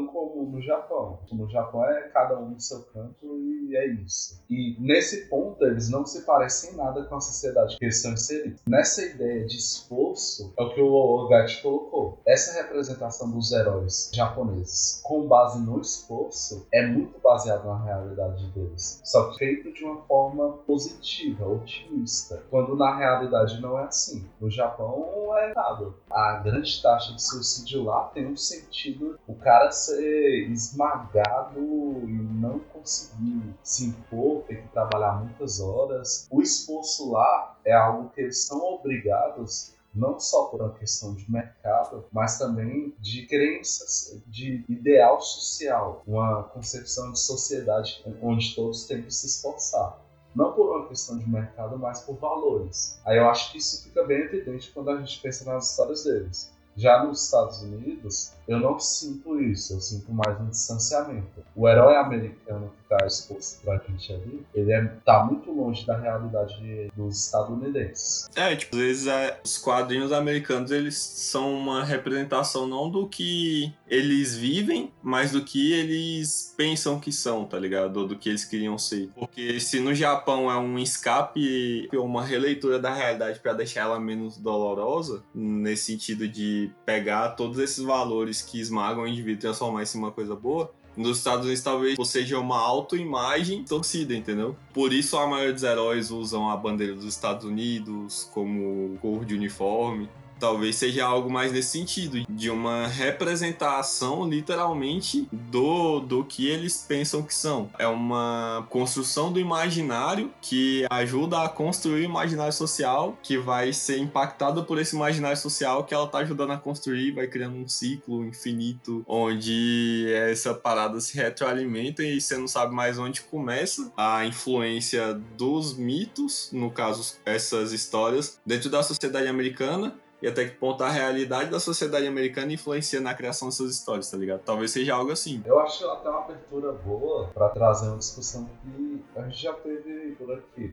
no 0.47 0.61
Japão. 0.63 1.19
No 1.33 1.49
Japão 1.49 1.85
é 1.85 2.09
cada 2.09 2.39
um 2.39 2.51
no 2.51 2.61
seu 2.61 2.83
canto 2.83 3.39
e 3.39 3.77
é 3.77 3.87
isso. 3.87 4.43
E 4.49 4.77
nesse 4.79 5.27
ponto 5.27 5.65
eles 5.65 5.89
não 5.91 6.05
se 6.05 6.23
parecem 6.23 6.75
nada 6.77 7.05
com 7.05 7.17
a 7.17 7.21
sociedade 7.21 7.77
que 7.77 7.85
eles 7.85 7.97
estão 7.97 8.13
inseridos. 8.13 8.61
Nessa 8.67 9.03
ideia 9.03 9.47
de 9.47 9.57
esforço, 9.57 10.53
é 10.59 10.63
o 10.63 10.75
que 10.75 10.81
o 10.81 10.93
Ogati 10.93 11.63
colocou. 11.63 12.19
Essa 12.27 12.63
representação 12.63 13.31
dos 13.31 13.53
heróis 13.53 14.11
japoneses 14.13 15.01
com 15.03 15.27
base 15.27 15.61
no 15.61 15.81
esforço 15.81 16.67
é 16.73 16.87
muito 16.87 17.19
baseado 17.21 17.67
na 17.67 17.83
realidade 17.83 18.47
deles. 18.53 19.01
Só 19.05 19.31
que 19.31 19.39
feito 19.39 19.73
de 19.73 19.85
uma 19.85 20.03
forma 20.03 20.53
positiva, 20.67 21.47
otimista. 21.47 22.43
Quando 22.51 22.77
na 22.77 22.97
realidade 22.97 23.61
não 23.61 23.79
é 23.79 23.85
assim. 23.85 24.27
No 24.41 24.51
Japão 24.51 25.37
é 25.37 25.51
errado. 25.51 25.95
A 26.11 26.35
grande 26.45 26.81
taxa 26.83 27.13
de 27.15 27.23
suicídio 27.23 27.85
lá 27.85 28.05
tem 28.15 28.27
um 28.27 28.37
sentido 28.37 29.19
o 29.27 29.35
cara 29.35 29.71
ser 29.71 30.34
esmagado 30.35 31.61
e 31.61 32.13
não 32.13 32.59
conseguir 32.59 33.55
se 33.63 33.87
impor, 33.87 34.43
ter 34.43 34.63
que 34.63 34.69
trabalhar 34.69 35.21
muitas 35.21 35.61
horas 35.61 36.27
o 36.31 36.43
esforço 36.43 37.13
lá 37.13 37.57
é 37.65 37.73
algo 37.73 38.11
que 38.11 38.21
eles 38.21 38.45
são 38.45 38.61
obrigados 38.61 39.75
não 39.95 40.19
só 40.19 40.47
por 40.47 40.61
uma 40.61 40.75
questão 40.75 41.15
de 41.15 41.31
mercado, 41.31 42.05
mas 42.11 42.37
também 42.37 42.93
de 42.99 43.27
crenças, 43.27 44.21
de 44.27 44.65
ideal 44.69 45.21
social, 45.21 46.03
uma 46.07 46.43
concepção 46.43 47.13
de 47.13 47.21
sociedade 47.21 48.05
onde 48.21 48.55
todos 48.57 48.87
têm 48.87 49.03
que 49.03 49.15
se 49.15 49.27
esforçar. 49.27 50.01
Não 50.35 50.53
por 50.53 50.77
uma 50.77 50.89
questão 50.89 51.17
de 51.17 51.29
mercado, 51.31 51.79
mas 51.79 52.01
por 52.01 52.17
valores. 52.17 53.01
Aí 53.05 53.19
eu 53.19 53.29
acho 53.29 53.53
que 53.53 53.59
isso 53.59 53.85
fica 53.85 54.03
bem 54.03 54.23
evidente 54.23 54.73
quando 54.73 54.91
a 54.91 54.99
gente 54.99 55.21
pensa 55.21 55.45
nas 55.45 55.71
histórias 55.71 56.03
deles. 56.03 56.53
Já 56.77 57.05
nos 57.05 57.25
Estados 57.25 57.63
Unidos, 57.63 58.33
eu 58.47 58.61
não 58.61 58.79
sinto 58.79 59.41
isso, 59.41 59.75
eu 59.75 59.81
sinto 59.81 60.13
mais 60.13 60.39
um 60.41 60.49
distanciamento. 60.49 61.45
O 61.57 61.69
herói 61.69 61.97
americano 61.97 62.73
que 62.77 62.95
está 62.95 63.07
exposto 63.07 63.63
pra 63.63 63.81
gente 63.89 64.13
ali, 64.13 64.47
ele 64.55 64.73
é, 64.73 64.85
tá 65.05 65.25
muito 65.25 65.51
longe 65.51 65.87
da 65.87 65.99
realidade 65.99 66.91
dos 66.95 67.27
estadunidenses. 67.27 68.29
É, 68.35 68.55
tipo, 68.55 68.77
às 68.77 68.83
vezes 68.83 69.07
é, 69.07 69.41
os 69.45 69.59
quadrinhos 69.59 70.13
americanos, 70.13 70.71
eles 70.71 70.97
são 70.97 71.55
uma 71.55 71.85
representação 71.85 72.67
não 72.67 72.91
do 72.91 73.09
que 73.09 73.73
eles 73.89 74.37
vivem, 74.37 74.93
mas 75.03 75.33
do 75.33 75.43
que 75.43 75.73
eles 75.73 76.55
pensam 76.57 77.01
que 77.01 77.13
são, 77.13 77.45
tá 77.45 77.59
ligado? 77.59 77.99
Ou 77.99 78.07
do 78.07 78.17
que 78.17 78.29
eles 78.29 78.45
queriam 78.45 78.79
ser. 78.79 79.11
Porque 79.15 79.59
se 79.61 79.81
no 79.81 79.95
Japão 79.95 80.51
é 80.51 80.57
um 80.57 80.79
escape 80.79 81.89
ou 81.95 82.05
uma 82.05 82.25
releitura 82.25 82.79
da 82.79 82.93
realidade 82.93 83.41
para 83.41 83.53
deixar 83.55 83.83
ela 83.83 84.01
menos 84.01 84.37
dolorosa, 84.37 85.23
nesse 85.35 85.85
sentido 85.93 86.29
de 86.29 86.71
pegar 86.85 87.31
todos 87.31 87.59
esses 87.59 87.83
valores 87.83 88.34
que 88.43 88.61
esmagam 88.61 89.05
o 89.05 89.07
indivíduo 89.07 89.41
transformar 89.41 89.83
isso 89.83 89.97
em 89.97 90.01
uma 90.01 90.13
coisa 90.13 90.35
boa, 90.35 90.73
nos 90.97 91.19
Estados 91.19 91.45
Unidos 91.45 91.63
talvez 91.63 92.09
seja 92.09 92.39
uma 92.39 92.59
autoimagem 92.59 93.65
torcida, 93.65 94.15
entendeu? 94.15 94.57
Por 94.73 94.93
isso 94.93 95.17
a 95.17 95.27
maioria 95.27 95.53
dos 95.53 95.63
heróis 95.63 96.11
usam 96.11 96.49
a 96.49 96.57
bandeira 96.57 96.95
dos 96.95 97.05
Estados 97.05 97.45
Unidos 97.45 98.31
como 98.33 98.97
cor 99.01 99.25
de 99.25 99.35
uniforme. 99.35 100.09
Talvez 100.39 100.77
seja 100.77 101.05
algo 101.05 101.31
mais 101.31 101.53
nesse 101.53 101.71
sentido, 101.71 102.25
de 102.29 102.51
uma 102.51 102.87
representação 102.87 104.29
literalmente 104.29 105.29
do, 105.33 106.01
do 106.01 106.25
que 106.25 106.47
eles 106.47 106.85
pensam 106.87 107.23
que 107.23 107.35
são. 107.35 107.71
É 107.79 107.87
uma 107.87 108.67
construção 108.71 109.33
do 109.33 109.41
imaginário 109.41 110.33
que 110.41 110.87
ajuda 110.91 111.43
a 111.43 111.49
construir 111.49 112.03
o 112.03 112.05
imaginário 112.05 112.53
social, 112.53 113.17
que 113.23 113.39
vai 113.39 113.73
ser 113.73 113.99
impactado 113.99 114.65
por 114.65 114.79
esse 114.79 114.95
imaginário 114.95 115.37
social 115.37 115.85
que 115.85 115.95
ela 115.95 116.07
tá 116.07 116.19
ajudando 116.19 116.53
a 116.53 116.57
construir, 116.57 117.13
vai 117.13 117.27
criando 117.27 117.57
um 117.57 117.69
ciclo 117.69 118.25
infinito 118.25 119.05
onde 119.07 120.07
essa 120.13 120.55
parada 120.55 121.01
se 121.01 121.17
retroalimenta 121.17 122.03
e 122.03 122.21
você 122.21 122.37
não 122.37 122.49
sabe 122.49 122.75
mais 122.75 122.99
onde 122.99 123.23
começa 123.23 123.93
a 123.97 124.25
influência 124.25 125.15
dos 125.37 125.77
mitos, 125.77 126.51
no 126.53 126.71
caso 126.71 127.17
essas 127.25 127.73
histórias, 127.73 128.39
dentro 128.45 128.71
da 128.71 128.83
sociedade 128.83 129.29
americana 129.29 129.95
e 130.25 130.27
até 130.27 130.47
que 130.47 130.57
ponto 130.57 130.83
a 130.83 130.89
realidade 130.89 131.51
da 131.51 131.61
sociedade 131.61 132.07
americana 132.07 132.51
influencia 132.51 132.99
na 132.99 133.13
criação 133.13 133.49
dessas 133.49 133.71
histórias, 133.71 134.11
tá 134.11 134.17
ligado? 134.17 134.41
Talvez 134.41 134.71
seja 134.71 134.95
algo 134.95 135.13
assim. 135.13 135.43
Eu 135.45 135.61
acho 135.61 135.87
até 135.87 136.09
uma 136.09 136.21
abertura 136.21 136.73
boa 136.73 137.29
para 137.35 137.51
trazer 137.51 137.89
uma 137.89 137.99
discussão 137.99 138.49
que 138.63 139.05
a 139.15 139.23
gente 139.25 139.43
já 139.43 139.53
teve 139.53 140.13
por 140.13 140.33
aqui. 140.33 140.73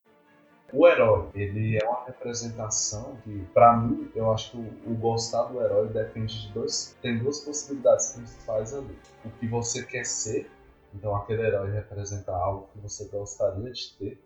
O 0.71 0.87
herói, 0.87 1.27
ele 1.35 1.77
é 1.77 1.85
uma 1.85 2.05
representação 2.05 3.17
que, 3.25 3.45
para 3.53 3.75
mim, 3.75 4.09
eu 4.15 4.31
acho 4.31 4.51
que 4.51 4.57
o, 4.57 4.93
o, 4.93 4.95
gostar 4.95 5.43
do 5.43 5.61
herói 5.61 5.89
depende 5.89 6.47
de 6.47 6.53
dois. 6.53 6.95
Tem 7.01 7.17
duas 7.17 7.41
possibilidades 7.41 8.13
principais 8.13 8.73
ali. 8.73 8.97
O 9.25 9.29
que 9.31 9.47
você 9.47 9.83
quer 9.83 10.05
ser, 10.05 10.49
então 10.95 11.13
aquele 11.13 11.41
herói 11.41 11.71
representa 11.71 12.31
algo 12.31 12.69
que 12.71 12.79
você 12.79 13.03
gostaria 13.09 13.69
de 13.69 13.93
ter, 13.99 14.23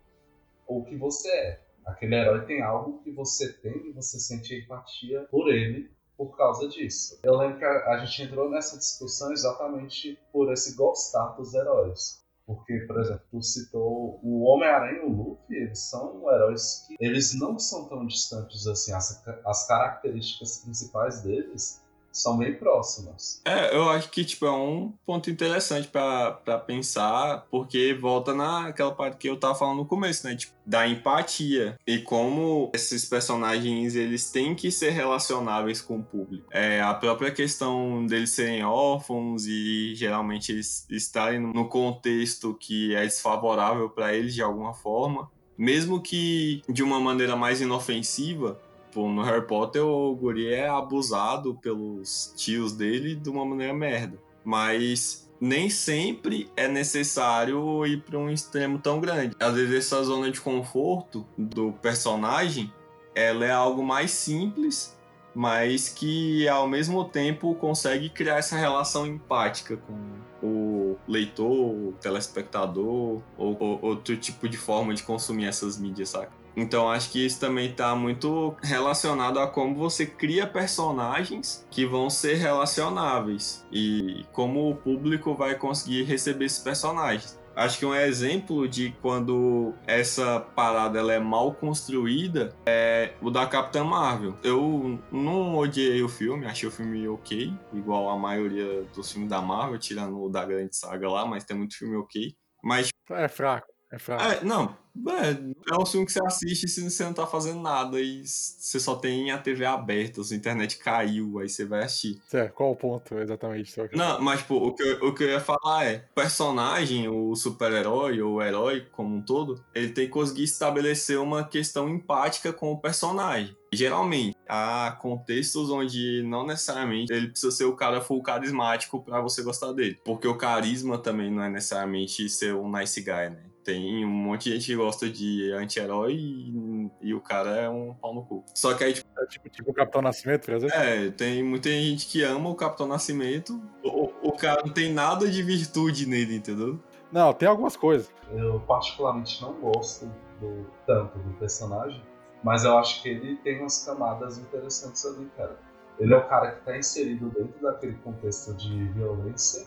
ou 0.67 0.81
o 0.81 0.85
que 0.85 0.95
você 0.95 1.29
é. 1.29 1.64
Aquele 1.85 2.15
herói 2.15 2.45
tem 2.45 2.61
algo 2.61 2.99
que 3.03 3.11
você 3.11 3.53
tem 3.53 3.89
e 3.89 3.91
você 3.91 4.19
sente 4.19 4.55
empatia 4.55 5.27
por 5.29 5.49
ele 5.49 5.91
por 6.17 6.35
causa 6.35 6.67
disso. 6.67 7.19
Eu 7.23 7.37
lembro 7.37 7.59
que 7.59 7.65
a, 7.65 7.97
gente 7.97 8.23
entrou 8.23 8.49
nessa 8.49 8.77
discussão 8.77 9.31
exatamente 9.31 10.17
por 10.31 10.51
esse 10.51 10.75
gostar 10.75 11.35
dos 11.35 11.53
heróis. 11.53 12.23
Porque, 12.45 12.81
por 12.81 12.99
exemplo, 12.99 13.23
tu 13.31 13.41
citou 13.41 14.19
o 14.23 14.43
Homem-Aranha 14.43 15.01
e 15.01 15.05
o 15.05 15.09
Luffy, 15.09 15.57
eles 15.57 15.79
são 15.89 16.21
heróis 16.31 16.85
que 16.87 16.95
eles 16.99 17.33
não 17.37 17.57
são 17.57 17.89
tão 17.89 18.05
distantes 18.05 18.67
assim. 18.67 18.93
As, 18.93 19.23
as 19.45 19.67
características 19.67 20.59
principais 20.59 21.23
deles 21.23 21.83
são 22.15 22.37
bem 22.37 22.53
próximas. 22.55 23.41
É, 23.43 23.75
eu 23.75 23.89
acho 23.89 24.09
que 24.09 24.23
tipo, 24.23 24.45
é 24.45 24.51
um 24.51 24.93
ponto 25.05 25.29
interessante 25.29 25.89
para 25.89 26.57
pensar, 26.65 27.45
porque 27.51 27.93
volta 27.93 28.33
naquela 28.33 28.93
parte 28.93 29.17
que 29.17 29.29
eu 29.29 29.37
tava 29.37 29.53
falando 29.53 29.79
no 29.79 29.85
começo, 29.85 30.25
né? 30.25 30.35
Tipo, 30.35 30.55
da 30.65 30.87
empatia 30.87 31.77
e 31.85 31.99
como 31.99 32.71
esses 32.73 33.05
personagens 33.05 33.95
eles 33.95 34.31
têm 34.31 34.55
que 34.55 34.71
ser 34.71 34.91
relacionáveis 34.91 35.81
com 35.81 35.99
o 35.99 36.03
público. 36.03 36.47
É, 36.51 36.81
a 36.81 36.93
própria 36.93 37.31
questão 37.31 38.05
deles 38.05 38.31
serem 38.31 38.63
órfãos 38.63 39.45
e 39.45 39.93
geralmente 39.93 40.53
eles 40.53 40.87
estarem 40.89 41.39
no 41.39 41.67
contexto 41.67 42.55
que 42.55 42.95
é 42.95 43.03
desfavorável 43.03 43.89
para 43.89 44.15
eles 44.15 44.33
de 44.33 44.41
alguma 44.41 44.73
forma, 44.73 45.29
mesmo 45.57 46.01
que 46.01 46.61
de 46.67 46.81
uma 46.81 46.99
maneira 46.99 47.35
mais 47.35 47.61
inofensiva, 47.61 48.59
Tipo, 48.95 49.09
no 49.09 49.23
Harry 49.23 49.45
Potter, 49.45 49.85
o 49.85 50.15
guri 50.15 50.47
é 50.47 50.69
abusado 50.69 51.53
pelos 51.55 52.33
tios 52.37 52.71
dele 52.71 53.13
de 53.13 53.29
uma 53.29 53.43
maneira 53.43 53.73
merda. 53.73 54.17
Mas 54.41 55.29
nem 55.37 55.69
sempre 55.69 56.49
é 56.55 56.65
necessário 56.69 57.85
ir 57.85 58.01
para 58.03 58.17
um 58.17 58.29
extremo 58.29 58.79
tão 58.79 59.01
grande. 59.01 59.35
Às 59.37 59.53
vezes 59.53 59.87
essa 59.87 60.01
zona 60.01 60.31
de 60.31 60.39
conforto 60.39 61.25
do 61.37 61.73
personagem, 61.73 62.71
ela 63.13 63.43
é 63.43 63.51
algo 63.51 63.83
mais 63.83 64.11
simples, 64.11 64.97
mas 65.33 65.89
que 65.89 66.47
ao 66.47 66.65
mesmo 66.65 67.03
tempo 67.03 67.53
consegue 67.55 68.07
criar 68.09 68.37
essa 68.37 68.55
relação 68.55 69.05
empática 69.05 69.75
com 69.75 69.97
o 70.41 70.95
leitor, 71.05 71.51
o 71.51 71.93
telespectador 71.99 73.21
ou, 73.37 73.57
ou 73.59 73.79
outro 73.81 74.15
tipo 74.15 74.47
de 74.47 74.55
forma 74.55 74.93
de 74.93 75.03
consumir 75.03 75.47
essas 75.47 75.77
mídias, 75.77 76.11
saca? 76.11 76.44
Então 76.55 76.89
acho 76.89 77.11
que 77.11 77.25
isso 77.25 77.39
também 77.39 77.69
está 77.69 77.95
muito 77.95 78.55
relacionado 78.63 79.39
a 79.39 79.47
como 79.47 79.75
você 79.75 80.05
cria 80.05 80.47
personagens 80.47 81.67
que 81.69 81.85
vão 81.85 82.09
ser 82.09 82.35
relacionáveis 82.35 83.65
e 83.71 84.25
como 84.31 84.69
o 84.69 84.75
público 84.75 85.35
vai 85.35 85.55
conseguir 85.55 86.03
receber 86.03 86.45
esses 86.45 86.59
personagens. 86.59 87.39
Acho 87.55 87.79
que 87.79 87.85
um 87.85 87.95
exemplo 87.95 88.67
de 88.67 88.93
quando 89.01 89.73
essa 89.87 90.41
parada 90.41 90.99
ela 90.99 91.13
é 91.13 91.19
mal 91.19 91.53
construída 91.53 92.53
é 92.65 93.13
o 93.21 93.31
da 93.31 93.47
Capitã 93.47 93.81
Marvel. 93.81 94.35
Eu 94.43 94.99
não 95.09 95.55
odiei 95.55 96.03
o 96.03 96.09
filme, 96.09 96.45
achei 96.45 96.67
o 96.67 96.71
filme 96.71 97.07
ok, 97.07 97.53
igual 97.73 98.09
a 98.09 98.17
maioria 98.17 98.83
dos 98.93 99.09
filmes 99.09 99.29
da 99.29 99.41
Marvel, 99.41 99.79
tirando 99.79 100.21
o 100.21 100.29
da 100.29 100.43
grande 100.43 100.75
saga 100.75 101.09
lá, 101.09 101.25
mas 101.25 101.45
tem 101.45 101.55
muito 101.55 101.77
filme 101.77 101.95
ok. 101.95 102.35
Mas. 102.61 102.89
É 103.09 103.27
fraco. 103.29 103.67
É 103.89 103.97
fraco. 103.97 104.23
É, 104.23 104.43
não, 104.43 104.75
é, 105.07 105.73
é 105.73 105.77
um 105.81 105.85
filme 105.85 106.05
que 106.05 106.11
você 106.11 106.23
assiste 106.23 106.67
se 106.67 106.89
você 106.89 107.03
não 107.03 107.13
tá 107.13 107.27
fazendo 107.27 107.59
nada 107.59 107.99
e 107.99 108.23
você 108.25 108.79
só 108.79 108.95
tem 108.95 109.31
a 109.31 109.37
TV 109.37 109.65
aberta, 109.65 110.21
a 110.21 110.23
sua 110.23 110.35
internet 110.35 110.77
caiu, 110.77 111.39
aí 111.39 111.49
você 111.49 111.65
vai 111.65 111.83
assistir. 111.83 112.19
Certo, 112.27 112.53
qual 112.53 112.71
o 112.71 112.75
ponto 112.75 113.17
exatamente? 113.19 113.73
Não, 113.93 114.21
mas 114.21 114.41
pô, 114.41 114.67
o 114.67 114.73
que, 114.73 114.83
eu, 114.83 115.07
o 115.07 115.13
que 115.13 115.23
eu 115.23 115.29
ia 115.29 115.39
falar 115.39 115.85
é, 115.85 116.05
o 116.11 116.15
personagem, 116.15 117.07
o 117.07 117.35
super-herói 117.35 118.21
ou 118.21 118.35
o 118.35 118.41
herói 118.41 118.85
como 118.91 119.15
um 119.15 119.21
todo, 119.21 119.63
ele 119.73 119.89
tem 119.89 120.05
que 120.05 120.11
conseguir 120.11 120.43
estabelecer 120.43 121.19
uma 121.19 121.43
questão 121.43 121.89
empática 121.89 122.53
com 122.53 122.71
o 122.71 122.79
personagem. 122.79 123.55
Geralmente, 123.73 124.37
há 124.47 124.97
contextos 125.01 125.69
onde 125.69 126.23
não 126.23 126.45
necessariamente 126.45 127.11
ele 127.11 127.27
precisa 127.27 127.51
ser 127.51 127.65
o 127.65 127.75
cara 127.75 127.99
full 127.99 128.23
carismático 128.23 129.03
para 129.03 129.19
você 129.19 129.41
gostar 129.43 129.73
dele. 129.73 129.99
Porque 130.05 130.27
o 130.27 130.37
carisma 130.37 130.97
também 130.97 131.29
não 131.29 131.43
é 131.43 131.49
necessariamente 131.49 132.29
ser 132.29 132.55
um 132.55 132.71
nice 132.71 133.01
guy, 133.01 133.29
né? 133.29 133.54
Tem 133.65 134.05
um 134.05 134.09
monte 134.09 134.43
de 134.43 134.51
gente 134.51 134.67
que 134.67 134.75
gosta 134.75 135.09
de 135.09 135.51
anti-herói 135.51 136.13
e, 136.13 136.91
e, 137.01 137.13
o 137.15 137.19
cara 137.19 137.49
é 137.49 137.67
um 137.67 137.95
pau 137.95 138.13
no 138.13 138.23
cu. 138.23 138.45
Só 138.53 138.75
que 138.75 138.83
aí, 138.83 138.93
tipo. 138.93 139.09
É 139.17 139.25
tipo, 139.25 139.49
tipo 139.49 139.71
o 139.71 139.73
Capitão 139.73 140.03
Nascimento, 140.03 140.45
por 140.45 140.53
exemplo? 140.53 140.77
É, 140.77 141.09
tem 141.09 141.43
muita 141.43 141.69
gente 141.69 142.05
que 142.05 142.21
ama 142.21 142.47
o 142.47 142.55
Capitão 142.55 142.85
Nascimento. 142.85 143.59
O, 143.83 144.11
o 144.21 144.31
cara 144.33 144.61
não 144.63 144.71
tem 144.71 144.93
nada 144.93 145.27
de 145.27 145.41
virtude 145.41 146.05
nele, 146.05 146.35
entendeu? 146.35 146.79
Não, 147.11 147.33
tem 147.33 147.47
algumas 147.47 147.75
coisas. 147.75 148.07
Eu 148.31 148.59
particularmente 148.67 149.41
não 149.41 149.53
gosto 149.59 150.05
do, 150.39 150.67
tanto 150.85 151.17
do 151.17 151.33
personagem, 151.39 152.03
mas 152.43 152.65
eu 152.65 152.77
acho 152.77 153.01
que 153.01 153.09
ele 153.09 153.35
tem 153.37 153.61
umas 153.61 153.83
camadas 153.83 154.37
interessantes 154.37 155.03
ali, 155.07 155.27
cara. 155.35 155.57
Ele 155.97 156.13
é 156.13 156.17
o 156.17 156.27
cara 156.27 156.51
que 156.51 156.65
tá 156.65 156.77
inserido 156.77 157.29
dentro 157.29 157.59
daquele 157.63 157.95
contexto 157.95 158.53
de 158.53 158.85
violência 158.89 159.65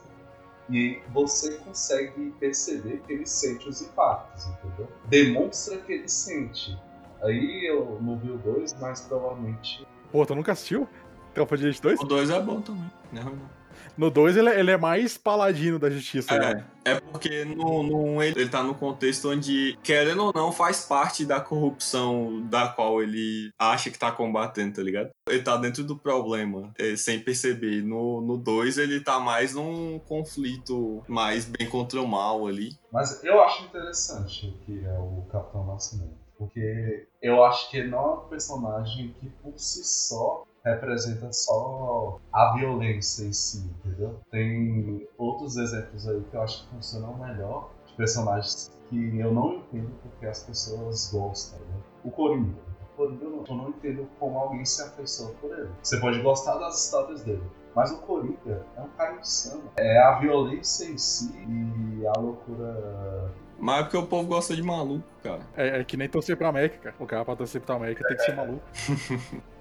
e 0.70 1.00
você 1.12 1.56
consegue 1.58 2.30
perceber 2.38 3.00
que 3.06 3.12
ele 3.12 3.26
sente 3.26 3.68
os 3.68 3.80
impactos, 3.82 4.46
entendeu? 4.46 4.88
Demonstra 5.06 5.78
que 5.78 5.92
ele 5.92 6.08
sente. 6.08 6.78
Aí 7.22 7.66
eu 7.66 7.98
não 8.00 8.18
vi 8.18 8.30
o 8.30 8.38
2, 8.38 8.76
mas 8.80 9.00
provavelmente. 9.02 9.86
Pô, 10.12 10.24
tu 10.24 10.34
nunca 10.34 10.52
assistiu? 10.52 10.88
Tropa 11.34 11.56
de 11.56 11.64
Elite 11.64 11.82
2? 11.82 12.00
O 12.00 12.04
2 12.04 12.30
é 12.30 12.40
bom 12.40 12.60
também, 12.60 12.90
não 13.12 13.24
não. 13.24 13.57
No 13.98 14.12
2 14.12 14.36
ele, 14.36 14.48
ele, 14.48 14.70
é 14.70 14.76
mais 14.76 15.18
paladino 15.18 15.76
da 15.76 15.90
justiça. 15.90 16.32
É, 16.32 16.38
né? 16.38 16.64
é 16.84 17.00
porque 17.00 17.44
no, 17.44 17.82
no 17.82 18.22
ele, 18.22 18.42
ele 18.42 18.48
tá 18.48 18.62
no 18.62 18.72
contexto 18.72 19.28
onde, 19.28 19.76
querendo 19.82 20.26
ou 20.26 20.32
não, 20.32 20.52
faz 20.52 20.84
parte 20.84 21.24
da 21.24 21.40
corrupção 21.40 22.40
da 22.42 22.68
qual 22.68 23.02
ele 23.02 23.50
acha 23.58 23.90
que 23.90 23.98
tá 23.98 24.12
combatendo, 24.12 24.76
tá 24.76 24.82
ligado? 24.82 25.10
Ele 25.28 25.42
tá 25.42 25.56
dentro 25.56 25.82
do 25.82 25.98
problema, 25.98 26.72
é, 26.78 26.94
sem 26.94 27.18
perceber. 27.18 27.82
No 27.82 28.38
2 28.38 28.78
ele 28.78 29.00
tá 29.00 29.18
mais 29.18 29.54
num 29.54 29.98
conflito 29.98 31.02
mais 31.08 31.44
bem 31.44 31.68
contra 31.68 32.00
o 32.00 32.06
mal 32.06 32.46
ali. 32.46 32.78
Mas 32.92 33.24
eu 33.24 33.42
acho 33.42 33.64
interessante 33.64 34.46
o 34.46 34.64
que 34.64 34.84
é 34.86 34.96
o 34.96 35.26
Capitão 35.30 35.66
Nascimento. 35.66 36.28
Porque 36.38 37.08
eu 37.20 37.42
acho 37.44 37.68
que 37.68 37.78
ele 37.78 37.88
não 37.88 37.98
é 37.98 38.14
um 38.14 38.28
personagem 38.28 39.12
que 39.18 39.28
por 39.42 39.58
si 39.58 39.82
só 39.84 40.44
representa 40.68 41.32
só 41.32 42.18
a 42.32 42.54
violência 42.56 43.24
em 43.24 43.32
si, 43.32 43.70
entendeu? 43.84 44.20
Tem 44.30 45.06
outros 45.16 45.56
exemplos 45.56 46.08
aí 46.08 46.22
que 46.30 46.36
eu 46.36 46.42
acho 46.42 46.64
que 46.64 46.74
funcionam 46.74 47.16
melhor, 47.16 47.70
de 47.86 47.94
personagens 47.94 48.70
que 48.88 49.18
eu 49.18 49.32
não 49.32 49.56
entendo 49.56 49.90
porque 50.02 50.26
as 50.26 50.42
pessoas 50.42 51.10
gostam, 51.12 51.58
né? 51.60 51.80
O 52.04 52.10
Coringa. 52.10 52.58
O 52.82 52.96
Coringa 52.96 53.24
eu 53.24 53.30
não, 53.30 53.44
eu 53.48 53.54
não 53.54 53.68
entendo 53.70 54.08
como 54.18 54.38
alguém 54.38 54.64
se 54.64 54.82
afeiçoa 54.82 55.32
por 55.40 55.56
ele. 55.56 55.70
Você 55.82 55.98
pode 56.00 56.20
gostar 56.22 56.56
das 56.58 56.84
histórias 56.84 57.22
dele, 57.22 57.42
mas 57.74 57.92
o 57.92 57.98
Coringa 57.98 58.66
é 58.76 58.80
um 58.80 58.88
cara 58.96 59.16
insano. 59.16 59.70
É 59.76 59.98
a 59.98 60.18
violência 60.18 60.86
em 60.86 60.98
si 60.98 61.32
e 61.48 62.06
a 62.06 62.18
loucura 62.18 63.30
mas 63.60 63.80
é 63.80 63.82
porque 63.82 63.96
o 63.96 64.06
povo 64.06 64.28
gosta 64.28 64.54
de 64.54 64.62
maluco, 64.62 65.04
cara. 65.22 65.40
É, 65.56 65.80
é 65.80 65.84
que 65.84 65.96
nem 65.96 66.08
torcer 66.08 66.36
pra 66.36 66.48
América, 66.48 66.78
cara. 66.78 66.96
O 66.98 67.06
cara 67.06 67.24
pra 67.24 67.34
torcer 67.34 67.60
pra 67.60 67.74
América 67.74 68.06
tem 68.06 68.16
que 68.16 68.22
ser 68.22 68.36
maluco. 68.36 68.62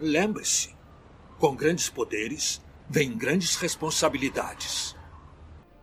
Lembre-se: 0.00 0.74
com 1.38 1.54
grandes 1.54 1.88
poderes 1.88 2.60
vem 2.88 3.16
grandes 3.16 3.56
responsabilidades. 3.56 4.96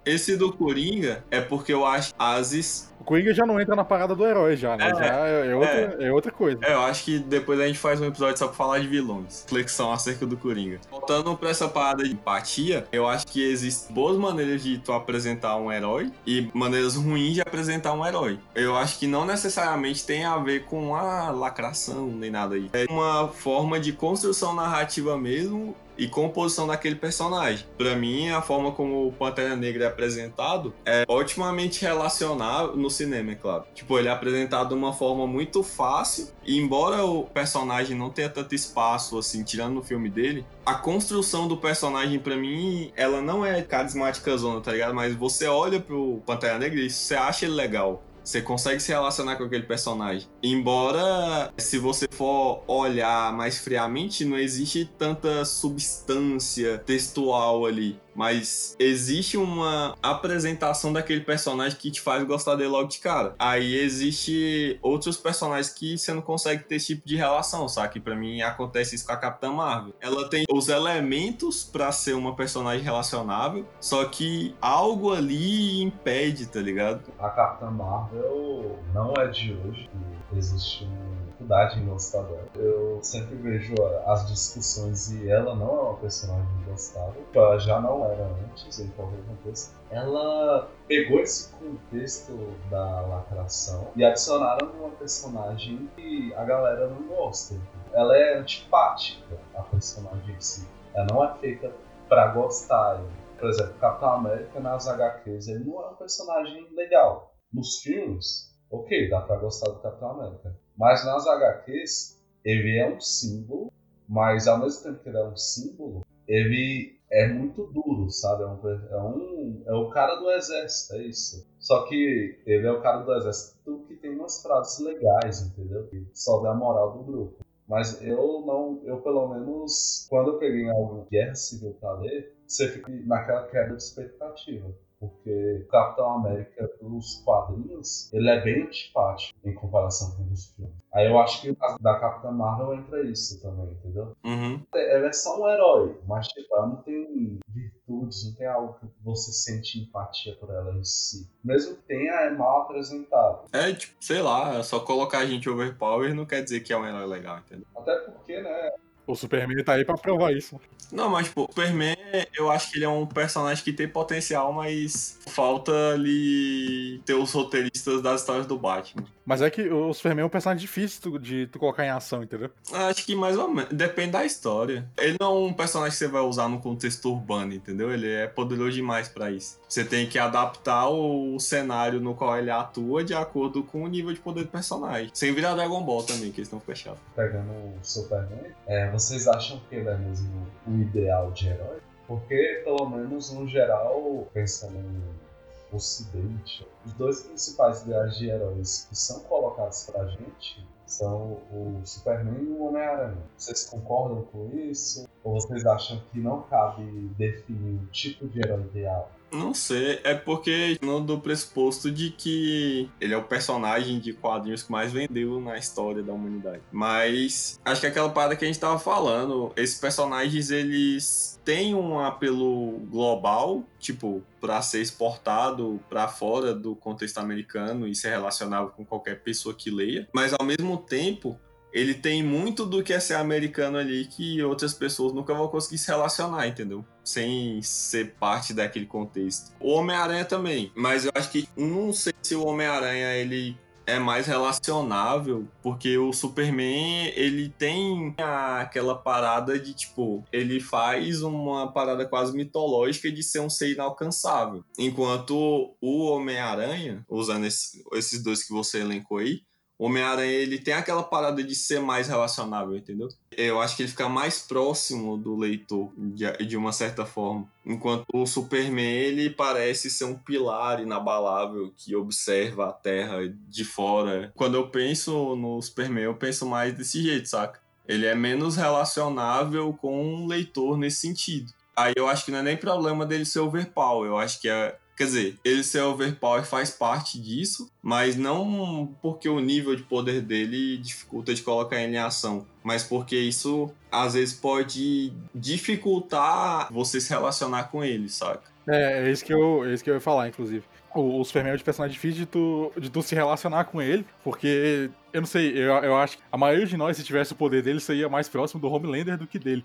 Esse 0.06 0.36
do 0.36 0.52
Coringa 0.52 1.24
é 1.30 1.42
porque 1.42 1.74
eu 1.74 1.86
acho 1.86 2.14
Asis 2.18 2.92
o 3.02 3.04
Coringa 3.04 3.34
já 3.34 3.48
não 3.48 3.60
entra 3.60 3.76
na 3.76 3.84
parada 3.84 4.16
do 4.16 4.24
herói, 4.24 4.56
já, 4.56 4.78
né? 4.78 4.92
É, 4.92 4.96
já 4.96 5.28
é, 5.28 5.48
é 5.48 5.56
outra, 5.56 5.98
é. 6.00 6.08
é, 6.08 6.14
outra 6.14 6.32
coisa. 6.32 6.60
É, 6.62 6.74
eu 6.74 6.82
acho 6.82 7.04
que 7.04 7.18
depois 7.18 7.60
a 7.60 7.66
gente 7.66 7.80
faz 7.80 8.00
um 8.00 8.06
episódio 8.06 8.38
só 8.38 8.46
pra 8.46 8.56
falar 8.56 8.78
de 8.78 8.88
vilões. 8.88 9.44
Flexão 9.48 9.92
acerca 9.92 10.24
do 10.24 10.38
Coringa. 10.38 10.80
Voltando 10.90 11.36
pra 11.36 11.50
essa 11.50 11.68
parada 11.68 12.04
de 12.04 12.12
empatia, 12.12 12.86
eu 12.92 13.08
acho 13.08 13.26
que 13.26 13.44
existem 13.44 13.96
boas 13.96 14.18
maneiras 14.18 14.62
de 14.62 14.78
tu 14.78 14.94
apresentar 14.94 15.58
um 15.58 15.72
herói 15.72 16.12
e 16.28 16.48
maneiras 16.54 16.96
ruins 16.96 17.34
de 17.34 17.42
apresentar 17.42 17.94
um 17.94 18.06
herói. 18.06 18.40
Eu 18.54 18.78
acho 18.78 19.00
que 19.00 19.08
não 19.08 19.26
necessariamente 19.26 20.06
tem 20.06 20.24
a 20.24 20.38
ver 20.38 20.66
com 20.66 20.96
a 20.96 21.32
lacração 21.32 22.06
nem 22.06 22.30
nada 22.30 22.54
aí. 22.54 22.70
É 22.72 22.86
uma 22.88 23.30
forma 23.30 23.80
de 23.80 23.94
construção 23.94 24.54
narrativa 24.54 25.18
mesmo 25.18 25.76
e 25.98 26.08
composição 26.08 26.68
daquele 26.68 26.96
personagem. 26.96 27.66
Para 27.78 27.96
mim, 27.96 28.30
a 28.30 28.42
forma 28.42 28.72
como 28.72 29.08
o 29.08 29.12
Pantera 29.12 29.56
Negra 29.56 29.86
é 29.86 29.88
apresentado 29.88 30.74
é 30.86 31.04
otimamente 31.08 31.82
relacionável 31.82 32.76
no 32.76 32.90
cinema, 32.90 33.32
é 33.32 33.36
claro. 33.36 33.66
Tipo, 33.74 33.98
ele 33.98 34.08
é 34.08 34.12
apresentado 34.12 34.70
de 34.70 34.76
uma 34.76 34.94
forma 34.94 35.28
muito 35.28 35.64
fácil, 35.64 36.30
e 36.46 36.58
embora 36.58 37.04
o 37.06 37.24
personagem 37.24 37.98
não 37.98 38.10
tenha 38.10 38.30
tanto 38.30 38.56
espaço, 38.56 39.18
assim, 39.18 39.44
tirando 39.44 39.74
no 39.74 39.84
filme 39.84 40.10
dele, 40.10 40.46
a 40.66 40.76
construção 40.76 41.48
do 41.48 41.58
personagem, 41.58 42.20
para 42.20 42.36
mim, 42.36 42.92
ela 42.96 43.22
não 43.22 43.46
é 43.46 43.62
carismática 43.62 44.36
zona, 44.38 44.62
tá 44.62 44.72
ligado? 44.72 44.94
Mas 44.94 45.16
você 45.16 45.48
olha 45.48 45.80
pro 45.80 46.22
Pantera 46.26 46.58
Negra 46.58 46.80
e 46.80 46.90
você 46.90 47.16
acha 47.16 47.46
ele 47.46 47.56
legal. 47.56 48.04
Você 48.24 48.42
consegue 48.42 48.80
se 48.80 48.92
relacionar 48.92 49.36
com 49.36 49.44
aquele 49.44 49.64
personagem. 49.64 50.28
Embora, 50.44 51.52
se 51.58 51.78
você 51.78 52.08
for 52.10 52.64
olhar 52.68 53.34
mais 53.34 53.60
friamente, 53.60 54.24
não 54.26 54.38
existe 54.38 54.90
tanta 54.98 55.44
substância 55.44 56.78
textual 56.80 57.66
ali. 57.66 58.00
Mas 58.16 58.76
existe 58.80 59.38
uma 59.38 59.96
apresentação 60.02 60.92
daquele 60.92 61.22
personagem 61.22 61.78
que 61.78 61.92
te 61.92 62.02
faz 62.02 62.24
gostar 62.24 62.56
dele 62.56 62.70
logo 62.70 62.88
de 62.88 63.00
cara. 63.00 63.36
Aí 63.40 63.76
existe 63.76 64.78
outros 64.82 65.18
personagens 65.18 65.70
que 65.70 65.98
você 65.98 66.14
não 66.14 66.22
consegue 66.22 66.64
ter 66.64 66.76
esse 66.76 66.88
tipo 66.88 67.08
de 67.08 67.16
relação, 67.16 67.68
sabe? 67.68 67.94
Que 67.94 68.00
pra 68.00 68.16
mim 68.16 68.42
acontece 68.42 68.96
isso 68.96 69.06
com 69.06 69.14
a 69.14 69.18
Capitã 69.18 69.52
Marvel. 69.52 69.94
Ela 70.00 70.30
tem 70.30 70.46
os 70.52 70.70
elementos 70.70 71.64
para 71.64 71.92
ser 71.92 72.14
uma 72.14 72.36
personagem 72.36 72.84
relacionável, 72.84 73.66
só 73.80 74.06
que 74.06 74.56
algo 74.62 75.14
ali 75.14 75.82
impede, 75.82 76.46
tá 76.48 76.60
ligado? 76.60 77.12
A 77.20 77.30
Capitã 77.30 77.70
Marvel 77.70 78.80
não 78.94 79.14
é 79.18 79.28
de 79.28 79.54
hoje 79.54 79.90
existe 80.38 80.86
uma 80.86 81.21
dificuldade 81.52 81.80
em. 81.80 82.50
Eu 82.56 83.00
sempre 83.04 83.36
vejo 83.36 83.76
as 84.06 84.28
discussões 84.28 85.12
e 85.12 85.30
ela 85.30 85.54
não 85.56 85.68
é 85.68 85.82
uma 85.82 85.98
personagem 85.98 86.64
gostável. 86.66 87.22
Ela 87.34 87.60
já 87.60 87.82
não 87.82 88.06
era 88.06 88.26
antes, 88.26 88.80
em 88.80 88.88
qualquer 88.90 89.22
contexto. 89.26 89.76
Ela 89.90 90.70
pegou 90.88 91.20
esse 91.20 91.52
contexto 91.54 92.34
da 92.70 93.02
lacração 93.02 93.92
e 93.96 94.04
adicionaram 94.04 94.72
uma 94.72 94.90
personagem 94.92 95.90
que 95.96 96.34
a 96.36 96.46
galera 96.46 96.88
não 96.88 97.08
gosta. 97.08 97.56
Ela 97.94 98.18
é 98.18 98.38
antipática, 98.38 99.38
a 99.54 99.62
personagem 99.64 100.36
em 100.36 100.42
si. 100.42 100.68
Ela 100.94 101.08
não 101.12 101.24
é 101.24 101.34
feita 101.40 101.72
para 102.08 102.28
gostar. 102.28 103.02
Por 103.38 103.50
exemplo, 103.50 103.74
Capitão 103.80 104.14
América 104.14 104.60
nas 104.60 104.88
HQs, 104.88 105.48
ele 105.48 105.66
não 105.66 105.82
é 105.82 105.90
um 105.90 105.96
personagem 105.96 106.68
legal. 106.76 107.34
Nos 107.52 107.80
filmes, 107.80 108.56
ok, 108.70 109.10
dá 109.10 109.22
pra 109.22 109.38
gostar 109.38 109.70
do 109.72 109.80
Capitão 109.80 110.12
América. 110.12 110.61
Mas 110.82 111.06
nas 111.06 111.28
HQs, 111.28 112.20
ele 112.44 112.80
é 112.80 112.92
um 112.92 113.00
símbolo, 113.00 113.72
mas 114.10 114.48
ao 114.48 114.58
mesmo 114.58 114.82
tempo 114.82 115.04
que 115.04 115.10
ele 115.10 115.18
é 115.20 115.24
um 115.24 115.38
símbolo, 115.38 116.04
ele 116.28 117.00
é 117.12 117.28
muito 117.28 117.68
duro, 117.68 118.10
sabe? 118.10 118.42
É 118.42 118.48
um, 118.48 118.60
é 118.90 118.98
um, 119.00 119.64
é 119.68 119.74
o 119.76 119.90
cara 119.92 120.16
do 120.16 120.32
exército, 120.32 120.96
é 120.96 121.04
isso. 121.04 121.48
Só 121.60 121.84
que 121.84 122.42
ele 122.48 122.66
é 122.66 122.72
o 122.72 122.82
cara 122.82 123.04
do 123.04 123.14
exército 123.14 123.86
que 123.88 123.96
tem 123.96 124.10
umas 124.10 124.42
frases 124.42 124.80
legais, 124.80 125.42
entendeu? 125.42 125.86
Que 125.86 126.04
sobe 126.16 126.48
a 126.48 126.54
moral 126.56 126.98
do 126.98 127.04
grupo. 127.04 127.46
Mas 127.68 128.02
eu 128.02 128.44
não, 128.44 128.82
eu 128.84 129.02
pelo 129.02 129.28
menos, 129.28 130.08
quando 130.10 130.32
eu 130.32 130.40
peguei 130.40 130.68
alguma 130.68 131.06
guerra 131.12 131.36
civil 131.36 131.78
pra 131.80 131.94
ler, 132.00 132.36
você 132.48 132.68
fica 132.68 132.92
naquela 133.06 133.46
quebra 133.46 133.76
de 133.76 133.84
expectativa. 133.84 134.74
Porque 135.02 135.64
o 135.66 135.68
Capitão 135.68 136.14
América 136.14 136.70
dos 136.80 137.24
quadrinhos, 137.26 138.14
ele 138.14 138.30
é 138.30 138.40
bem 138.40 138.68
antipático 138.68 139.36
em 139.44 139.52
comparação 139.52 140.16
com 140.16 140.32
os 140.32 140.54
filmes. 140.54 140.76
Aí 140.94 141.08
eu 141.08 141.18
acho 141.18 141.42
que 141.42 141.58
da 141.82 142.00
Capitã 142.00 142.30
Marvel 142.32 142.76
entra 142.76 143.02
isso 143.04 143.42
também, 143.42 143.72
entendeu? 143.72 144.16
Uhum. 144.24 144.62
Ela 144.76 145.08
é 145.08 145.12
só 145.12 145.42
um 145.42 145.50
herói, 145.50 146.00
mas 146.06 146.28
tipo, 146.28 146.56
ela 146.56 146.68
não 146.68 146.76
tem 146.78 147.40
virtudes, 147.48 148.26
não 148.28 148.36
tem 148.36 148.46
algo 148.46 148.76
que 148.80 148.86
você 149.04 149.32
sente 149.32 149.80
empatia 149.80 150.36
por 150.36 150.52
ela 150.52 150.72
em 150.78 150.84
si. 150.84 151.28
Mesmo 151.44 151.78
que 151.78 151.82
tenha, 151.84 152.12
é 152.12 152.30
mal 152.30 152.62
apresentado. 152.62 153.48
É, 153.52 153.74
tipo, 153.74 153.96
sei 154.00 154.22
lá, 154.22 154.60
é 154.60 154.62
só 154.64 154.80
colocar 154.82 155.20
a 155.20 155.26
gente 155.26 155.50
overpower 155.50 156.14
não 156.14 156.28
quer 156.28 156.44
dizer 156.44 156.60
que 156.60 156.74
é 156.74 156.78
um 156.78 156.86
herói 156.86 157.08
legal, 157.08 157.40
entendeu? 157.40 157.66
Até 157.76 157.96
porque, 158.02 158.40
né, 158.40 158.72
O 159.12 159.16
Superman 159.16 159.64
tá 159.64 159.74
aí 159.74 159.84
pra 159.84 159.98
provar 159.98 160.32
isso. 160.32 160.60
Não, 160.92 161.10
mas, 161.10 161.28
tipo, 161.28 161.44
o 161.44 161.48
Superman, 161.48 161.96
eu 162.34 162.50
acho 162.50 162.72
que 162.72 162.78
ele 162.78 162.86
é 162.86 162.90
um 162.90 163.06
personagem 163.06 163.64
que 163.64 163.72
tem 163.72 163.88
potencial, 163.88 164.52
mas 164.52 165.20
falta 165.28 165.72
ali 165.94 167.02
ter 167.06 167.14
os 167.14 167.32
roteiristas 167.32 168.02
das 168.02 168.22
histórias 168.22 168.46
do 168.46 168.58
Batman. 168.58 169.06
Mas 169.26 169.42
é 169.42 169.50
que 169.50 169.70
o 169.70 169.94
Superman 169.94 170.24
é 170.24 170.26
um 170.26 170.30
personagem 170.30 170.62
difícil 170.62 171.18
de 171.18 171.48
tu 171.48 171.60
colocar 171.60 171.86
em 171.86 171.90
ação, 171.90 172.24
entendeu? 172.24 172.50
Acho 172.74 173.06
que 173.06 173.16
mais 173.16 173.38
ou 173.38 173.50
menos. 173.50 173.72
Depende 173.72 174.12
da 174.12 174.26
história. 174.26 174.90
Ele 174.98 175.18
não 175.20 175.28
é 175.28 175.40
um 175.48 175.54
personagem 175.54 175.92
que 175.92 175.98
você 175.98 176.08
vai 176.08 176.22
usar 176.22 176.50
no 176.50 176.60
contexto 176.60 177.10
urbano, 177.10 177.54
entendeu? 177.54 177.92
Ele 177.92 178.10
é 178.10 178.28
poderoso 178.28 178.72
demais 178.72 179.08
pra 179.08 179.32
isso. 179.32 179.61
Você 179.72 179.86
tem 179.86 180.06
que 180.06 180.20
adaptar 180.20 180.90
o 180.90 181.40
cenário 181.40 182.02
no 182.02 182.14
qual 182.14 182.38
ele 182.38 182.52
atua 182.52 183.06
de 183.06 183.14
acordo 183.14 183.64
com 183.64 183.84
o 183.84 183.88
nível 183.88 184.12
de 184.12 184.20
poder 184.20 184.44
do 184.44 184.50
personagem. 184.50 185.10
Sem 185.14 185.34
virar 185.34 185.56
Dragon 185.56 185.82
Ball 185.82 186.04
também, 186.04 186.30
que 186.30 186.42
eles 186.42 186.48
estão 186.50 186.60
fechados. 186.60 187.00
pegando 187.16 187.50
o 187.50 187.74
Superman, 187.82 188.52
é, 188.68 188.92
vocês 188.92 189.30
acham 189.30 189.62
que 189.70 189.76
ele 189.76 189.88
é 189.88 189.96
mesmo 189.96 190.46
o 190.68 190.74
ideal 190.74 191.32
de 191.32 191.48
herói? 191.48 191.80
Porque, 192.06 192.62
pelo 192.66 192.90
menos 192.90 193.32
no 193.32 193.48
geral, 193.48 194.28
pensando 194.34 194.78
no 194.78 195.32
Ocidente, 195.72 196.68
os 196.86 196.92
dois 196.96 197.22
principais 197.22 197.84
ideais 197.84 198.18
de 198.18 198.30
heróis 198.30 198.88
que 198.90 198.96
são 198.98 199.22
colocados 199.22 199.86
pra 199.90 200.06
gente 200.06 200.68
são 200.86 201.40
o 201.50 201.82
Superman 201.86 202.44
e 202.44 202.48
o 202.48 202.66
Homem-Aranha. 202.66 203.24
Vocês 203.38 203.64
concordam 203.68 204.24
com 204.24 204.50
isso? 204.54 205.08
Ou 205.24 205.36
vocês 205.36 205.66
acham 205.66 206.02
que 206.12 206.20
não 206.20 206.42
cabe 206.42 206.84
definir 207.18 207.80
um 207.80 207.86
tipo 207.86 208.28
de 208.28 208.40
herói 208.40 208.64
ideal? 208.64 209.10
Não 209.32 209.54
sei, 209.54 210.00
é 210.04 210.14
porque 210.14 210.78
não 210.82 211.04
do 211.04 211.20
pressuposto 211.20 211.90
de 211.90 212.10
que 212.10 212.90
ele 213.00 213.14
é 213.14 213.18
o 213.18 213.24
personagem 213.24 214.00
de 214.00 214.14
quadrinhos 214.14 214.64
que 214.64 214.72
mais 214.72 214.92
vendeu 214.92 215.40
na 215.40 215.58
história 215.58 216.04
da 216.04 216.12
humanidade. 216.12 216.62
Mas 216.72 217.60
acho 217.64 217.82
que 217.82 217.88
aquela 217.88 218.10
parada 218.10 218.36
que 218.36 218.44
a 218.44 218.48
gente 218.48 218.60
tava 218.60 218.78
falando, 218.78 219.54
esses 219.56 219.80
personagens 219.80 220.52
eles 220.52 221.40
têm 221.46 221.74
um 221.74 222.00
apelo 222.00 222.80
global, 222.90 223.64
tipo, 223.80 224.22
pra 224.40 224.62
ser 224.62 224.82
exportado 224.82 225.80
pra 225.90 226.08
fora 226.08 226.54
do 226.54 226.76
contexto 226.76 227.18
americano 227.20 227.88
e 227.88 227.96
ser 227.96 228.10
relacionável 228.10 228.70
com 228.70 228.86
qualquer 228.86 229.22
pessoa 229.22 229.56
que 229.56 229.72
leia, 229.72 230.08
mas 230.14 230.34
ao 230.34 230.46
mesmo 230.46 230.78
tempo 230.78 231.40
ele 231.74 231.94
tem 231.94 232.22
muito 232.22 232.66
do 232.66 232.84
que 232.84 232.92
é 232.92 233.00
ser 233.00 233.14
americano 233.16 233.78
ali 233.78 234.06
que 234.06 234.44
outras 234.44 234.74
pessoas 234.74 235.14
nunca 235.14 235.34
vão 235.34 235.48
conseguir 235.48 235.78
se 235.78 235.88
relacionar, 235.88 236.48
entendeu? 236.48 236.86
Sem 237.04 237.62
ser 237.62 238.14
parte 238.20 238.54
daquele 238.54 238.86
contexto. 238.86 239.52
O 239.60 239.72
Homem-Aranha 239.74 240.26
também, 240.26 240.72
mas 240.76 241.06
eu 241.06 241.12
acho 241.16 241.32
que 241.32 241.48
não 241.58 241.92
sei 241.92 242.14
se 242.22 242.36
o 242.36 242.46
Homem-Aranha 242.46 243.14
ele 243.16 243.58
é 243.88 243.98
mais 244.00 244.28
relacionável, 244.28 245.48
porque 245.62 245.98
o 245.98 246.14
Superman, 246.14 247.12
ele 247.16 247.50
tem 247.50 248.14
aquela 248.18 248.96
parada 248.96 249.60
de 249.60 249.74
tipo, 249.74 250.24
ele 250.32 250.60
faz 250.62 251.24
uma 251.24 251.72
parada 251.74 252.06
quase 252.06 252.32
mitológica 252.38 253.12
de 253.12 253.24
ser 253.24 253.40
um 253.40 253.50
ser 253.50 253.74
inalcançável. 253.74 254.64
Enquanto 254.78 255.76
o 255.82 256.06
Homem-Aranha, 256.06 257.04
usando 257.10 257.46
esse- 257.46 257.84
esses 257.94 258.22
dois 258.24 258.44
que 258.44 258.54
você 258.54 258.80
elencou 258.80 259.18
aí, 259.18 259.42
Homem-Aranha 259.84 260.32
ele 260.32 260.60
tem 260.60 260.76
aquela 260.76 261.02
parada 261.02 261.44
de 261.44 261.56
ser 261.56 261.80
mais 261.80 262.08
relacionável, 262.08 262.78
entendeu? 262.78 263.10
Eu 263.36 263.60
acho 263.60 263.76
que 263.76 263.82
ele 263.82 263.90
fica 263.90 264.08
mais 264.08 264.40
próximo 264.40 265.18
do 265.18 265.36
leitor 265.36 265.92
de, 265.98 266.56
uma 266.56 266.72
certa 266.72 267.04
forma. 267.04 267.48
Enquanto 267.66 268.06
o 268.14 268.28
Superman 268.28 268.92
ele 268.92 269.32
parece 269.32 269.90
ser 269.90 270.06
um 270.06 270.16
pilar 270.16 270.80
inabalável 270.82 271.74
que 271.76 271.96
observa 271.96 272.70
a 272.70 272.72
Terra 272.72 273.18
de 273.50 273.66
fora. 273.66 274.32
Quando 274.36 274.56
eu 274.56 274.68
penso 274.70 275.36
no 275.36 275.60
Superman, 275.60 276.04
eu 276.04 276.16
penso 276.16 276.46
mais 276.46 276.76
desse 276.76 277.02
jeito, 277.02 277.28
saca? 277.28 277.60
Ele 277.88 278.06
é 278.06 278.14
menos 278.14 278.58
relacionável 278.58 279.74
com 279.74 280.06
um 280.06 280.28
leitor 280.28 280.78
nesse 280.78 280.98
sentido. 280.98 281.52
Aí 281.76 281.94
eu 281.96 282.08
acho 282.08 282.26
que 282.26 282.32
não 282.32 282.40
é 282.40 282.44
nem 282.44 282.58
problema 282.58 283.06
dele 283.06 283.26
ser 283.26 283.40
overpower. 283.40 284.08
Eu 284.08 284.18
acho 284.18 284.40
que 284.40 284.48
é. 284.48 284.78
Quer 284.96 285.06
dizer, 285.06 285.40
ele 285.44 285.64
ser 285.64 285.82
overpower 285.82 286.44
faz 286.44 286.70
parte 286.70 287.20
disso, 287.20 287.72
mas 287.82 288.16
não 288.16 288.96
porque 289.02 289.28
o 289.28 289.40
nível 289.40 289.76
de 289.76 289.84
poder 289.84 290.22
dele 290.22 290.78
dificulta 290.78 291.34
de 291.34 291.42
colocar 291.42 291.82
ele 291.82 291.96
em 291.96 292.00
ação, 292.00 292.46
mas 292.64 292.84
porque 292.84 293.18
isso 293.18 293.72
às 293.92 294.14
vezes 294.14 294.34
pode 294.34 295.12
dificultar 295.34 296.72
você 296.72 297.02
se 297.02 297.10
relacionar 297.10 297.66
com 297.66 297.84
ele, 297.84 298.10
saca? 298.10 298.52
É, 298.68 299.08
é 299.08 299.12
isso 299.12 299.26
que 299.26 299.34
eu, 299.34 299.66
é 299.66 299.74
isso 299.74 299.84
que 299.84 299.90
eu 299.90 299.96
ia 299.96 300.00
falar, 300.00 300.28
inclusive. 300.28 300.64
O, 300.94 301.24
Superman 301.24 301.54
é 301.54 301.56
um 301.56 301.60
personagem 301.60 301.94
difícil 301.94 302.20
de 302.22 302.26
tu, 302.26 302.72
de 302.78 302.90
tu 302.90 303.02
se 303.02 303.16
relacionar 303.16 303.64
com 303.66 303.82
ele, 303.82 304.06
porque, 304.24 304.90
eu 305.14 305.22
não 305.22 305.28
sei, 305.28 305.52
eu, 305.58 305.74
eu 305.76 305.96
acho 305.98 306.18
que 306.18 306.24
a 306.32 306.38
maioria 306.38 306.66
de 306.66 306.76
nós, 306.76 306.98
se 306.98 307.04
tivesse 307.04 307.32
o 307.34 307.36
poder 307.36 307.62
dele, 307.64 307.80
seria 307.80 308.10
mais 308.10 308.28
próximo 308.28 308.60
do 308.60 308.70
Homelander 308.72 309.18
do 309.18 309.26
que 309.28 309.40
dele. 309.40 309.64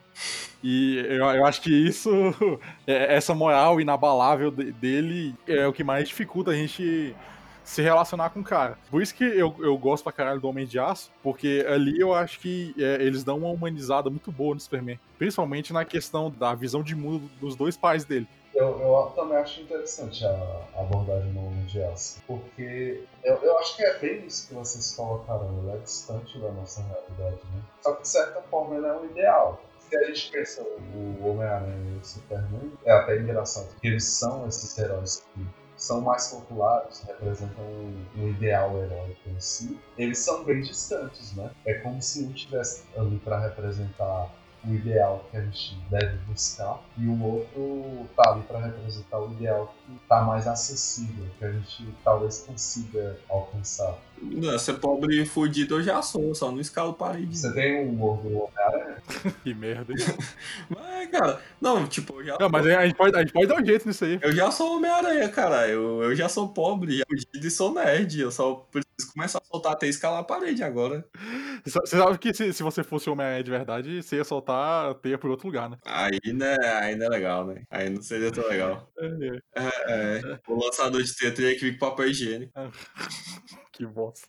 E 0.63 0.99
eu, 1.09 1.25
eu 1.27 1.45
acho 1.47 1.61
que 1.63 1.71
isso, 1.71 2.11
é- 2.87 3.15
essa 3.17 3.35
moral 3.35 3.81
inabalável 3.81 4.51
de- 4.51 4.73
dele 4.73 5.35
é 5.47 5.67
o 5.67 5.73
que 5.73 5.83
mais 5.85 6.09
dificulta 6.09 6.51
a 6.53 6.55
gente 6.55 7.15
se 7.67 7.83
relacionar 7.83 8.31
com 8.31 8.41
o 8.41 8.45
cara. 8.45 8.79
Por 8.91 9.03
isso 9.03 9.15
que 9.15 9.25
eu, 9.25 9.55
eu 9.59 9.77
gosto 9.77 10.05
pra 10.05 10.13
caralho 10.13 10.41
do 10.41 10.49
Homem 10.49 10.65
de 10.65 10.79
Aço, 10.79 11.11
porque 11.23 11.67
ali 11.69 12.01
eu 12.01 12.15
acho 12.15 12.39
que 12.39 12.73
é, 12.79 13.03
eles 13.03 13.25
dão 13.25 13.39
uma 13.39 13.49
humanizada 13.49 14.09
muito 14.09 14.31
boa 14.31 14.55
no 14.55 14.61
Superman. 14.61 14.99
Principalmente 15.19 15.73
na 15.73 15.85
questão 15.85 16.31
da 16.31 16.55
visão 16.55 16.83
de 16.83 16.95
mundo 16.95 17.29
dos 17.41 17.57
dois 17.57 17.77
pais 17.77 18.05
dele. 18.05 18.27
Eu, 18.55 18.81
eu 18.81 19.13
também 19.15 19.37
acho 19.37 19.61
interessante 19.61 20.25
a 20.25 20.81
abordagem 20.81 21.31
no 21.33 21.49
Homem 21.49 21.67
de 21.67 21.83
Aço, 21.83 22.23
porque 22.27 23.05
eu, 23.23 23.35
eu 23.43 23.59
acho 23.59 23.77
que 23.77 23.85
é 23.85 23.99
bem 23.99 24.25
isso 24.27 24.49
que 24.49 24.55
vocês 24.55 24.95
colocaram, 24.97 25.59
ele 25.59 25.73
é 25.73 25.77
distante 25.79 26.39
da 26.39 26.51
nossa 26.53 26.81
realidade, 26.83 27.43
né? 27.53 27.61
Só 27.83 27.93
que 27.93 28.03
de 28.03 28.09
certa 28.09 28.41
forma 28.43 28.77
ele 28.77 28.87
é 28.87 28.93
um 28.95 29.05
ideal. 29.05 29.61
Se 29.91 29.97
a 29.97 30.05
gente 30.05 30.31
pensa 30.31 30.63
o 30.63 31.29
Homem-Aranha 31.29 31.97
e 31.97 31.99
o 31.99 32.05
Superman, 32.05 32.73
é 32.85 32.93
até 32.93 33.19
engraçado, 33.19 33.69
que 33.79 33.89
eles 33.89 34.05
são 34.05 34.47
esses 34.49 34.77
heróis 34.79 35.23
que 35.35 35.47
são 35.77 36.01
mais 36.01 36.29
populares, 36.29 37.03
representam 37.07 37.65
um, 38.17 38.29
ideal 38.29 38.77
heróico 38.79 39.29
em 39.29 39.41
si, 39.41 39.79
eles 39.97 40.19
são 40.19 40.45
bem 40.45 40.61
distantes, 40.61 41.35
né? 41.35 41.51
É 41.65 41.75
como 41.75 42.01
se 42.01 42.25
um 42.25 42.33
tivesse 42.33 42.85
ali 42.97 43.19
para 43.19 43.41
representar 43.41 44.31
o 44.65 44.75
ideal 44.75 45.25
que 45.31 45.37
a 45.37 45.41
gente 45.43 45.79
deve 45.89 46.17
buscar 46.27 46.81
e 46.99 47.07
o 47.07 47.23
outro 47.23 48.09
tá 48.17 48.33
ali 48.33 48.43
para 48.43 48.59
representar 48.59 49.21
o 49.21 49.31
ideal 49.33 49.73
que 49.87 49.99
tá 50.09 50.23
mais 50.23 50.47
acessível, 50.47 51.27
que 51.39 51.45
a 51.45 51.53
gente 51.53 51.95
talvez 52.03 52.41
consiga 52.41 53.19
alcançar. 53.29 53.97
Não, 54.21 54.59
ser 54.59 54.75
pobre 54.75 55.23
e 55.23 55.27
fudido 55.27 55.77
eu 55.77 55.83
já 55.83 56.01
sou, 56.03 56.35
só 56.35 56.51
não 56.51 56.61
escalo 56.61 56.95
parede. 56.95 57.37
Você 57.37 57.53
tem 57.53 57.85
um 57.85 57.91
humor 57.91 58.19
do 58.23 58.29
Homem-Aranha? 58.29 58.97
Que 59.45 59.55
merda. 59.55 59.93
Mas, 60.69 61.11
cara, 61.11 61.41
não, 61.61 61.87
tipo, 61.87 62.21
eu 62.21 62.25
já, 62.25 62.37
Não, 62.41 62.49
mas 62.49 62.67
a 62.67 62.85
gente, 62.87 62.97
pode, 62.97 63.17
a 63.17 63.21
gente 63.21 63.33
pode 63.33 63.47
dar 63.47 63.61
um 63.61 63.65
jeito 63.65 63.87
nisso 63.87 64.05
aí. 64.05 64.19
eu 64.21 64.33
já 64.33 64.51
sou 64.51 64.77
Homem-Aranha, 64.77 65.29
cara. 65.29 65.69
Eu, 65.69 66.03
eu 66.03 66.15
já 66.15 66.29
sou 66.29 66.49
pobre, 66.49 66.99
já 66.99 67.05
fudido 67.09 67.47
e 67.47 67.51
sou 67.51 67.73
nerd. 67.73 68.21
Eu 68.21 68.33
só 68.33 68.67
preciso 68.71 69.13
começar 69.13 69.39
a 69.39 69.45
soltar 69.45 69.73
até 69.73 69.87
escalar 69.87 70.21
a 70.21 70.25
parede 70.25 70.63
agora. 70.65 71.05
Você 71.65 71.87
sabe 71.87 72.19
que 72.19 72.35
se, 72.35 72.53
se 72.53 72.63
você 72.63 72.83
fosse 72.83 73.09
Homem-Aranha 73.09 73.45
de 73.45 73.51
verdade, 73.51 74.03
você 74.03 74.17
ia 74.17 74.25
soltar 74.25 74.91
a 74.91 74.95
teia 74.95 75.19
por 75.19 75.31
outro 75.31 75.47
lugar, 75.47 75.71
né? 75.71 75.77
Aí, 75.85 76.33
né, 76.33 76.57
aí 76.81 76.97
não 76.97 77.07
é 77.07 77.09
legal, 77.09 77.47
né? 77.47 77.63
Aí 77.71 77.89
não 77.89 78.03
seria 78.03 78.33
tão 78.33 78.47
legal. 78.49 78.91
É, 78.99 79.07
É, 79.55 80.21
é. 80.21 80.39
O 80.49 80.65
lançador 80.65 81.03
de 81.03 81.17
teia 81.17 81.33
teria 81.33 81.55
que 81.55 81.61
vir 81.61 81.79
com 81.79 81.87
papel 81.87 82.09
higiênico. 82.09 82.53
Que 83.77 83.85
bosta. 83.85 84.27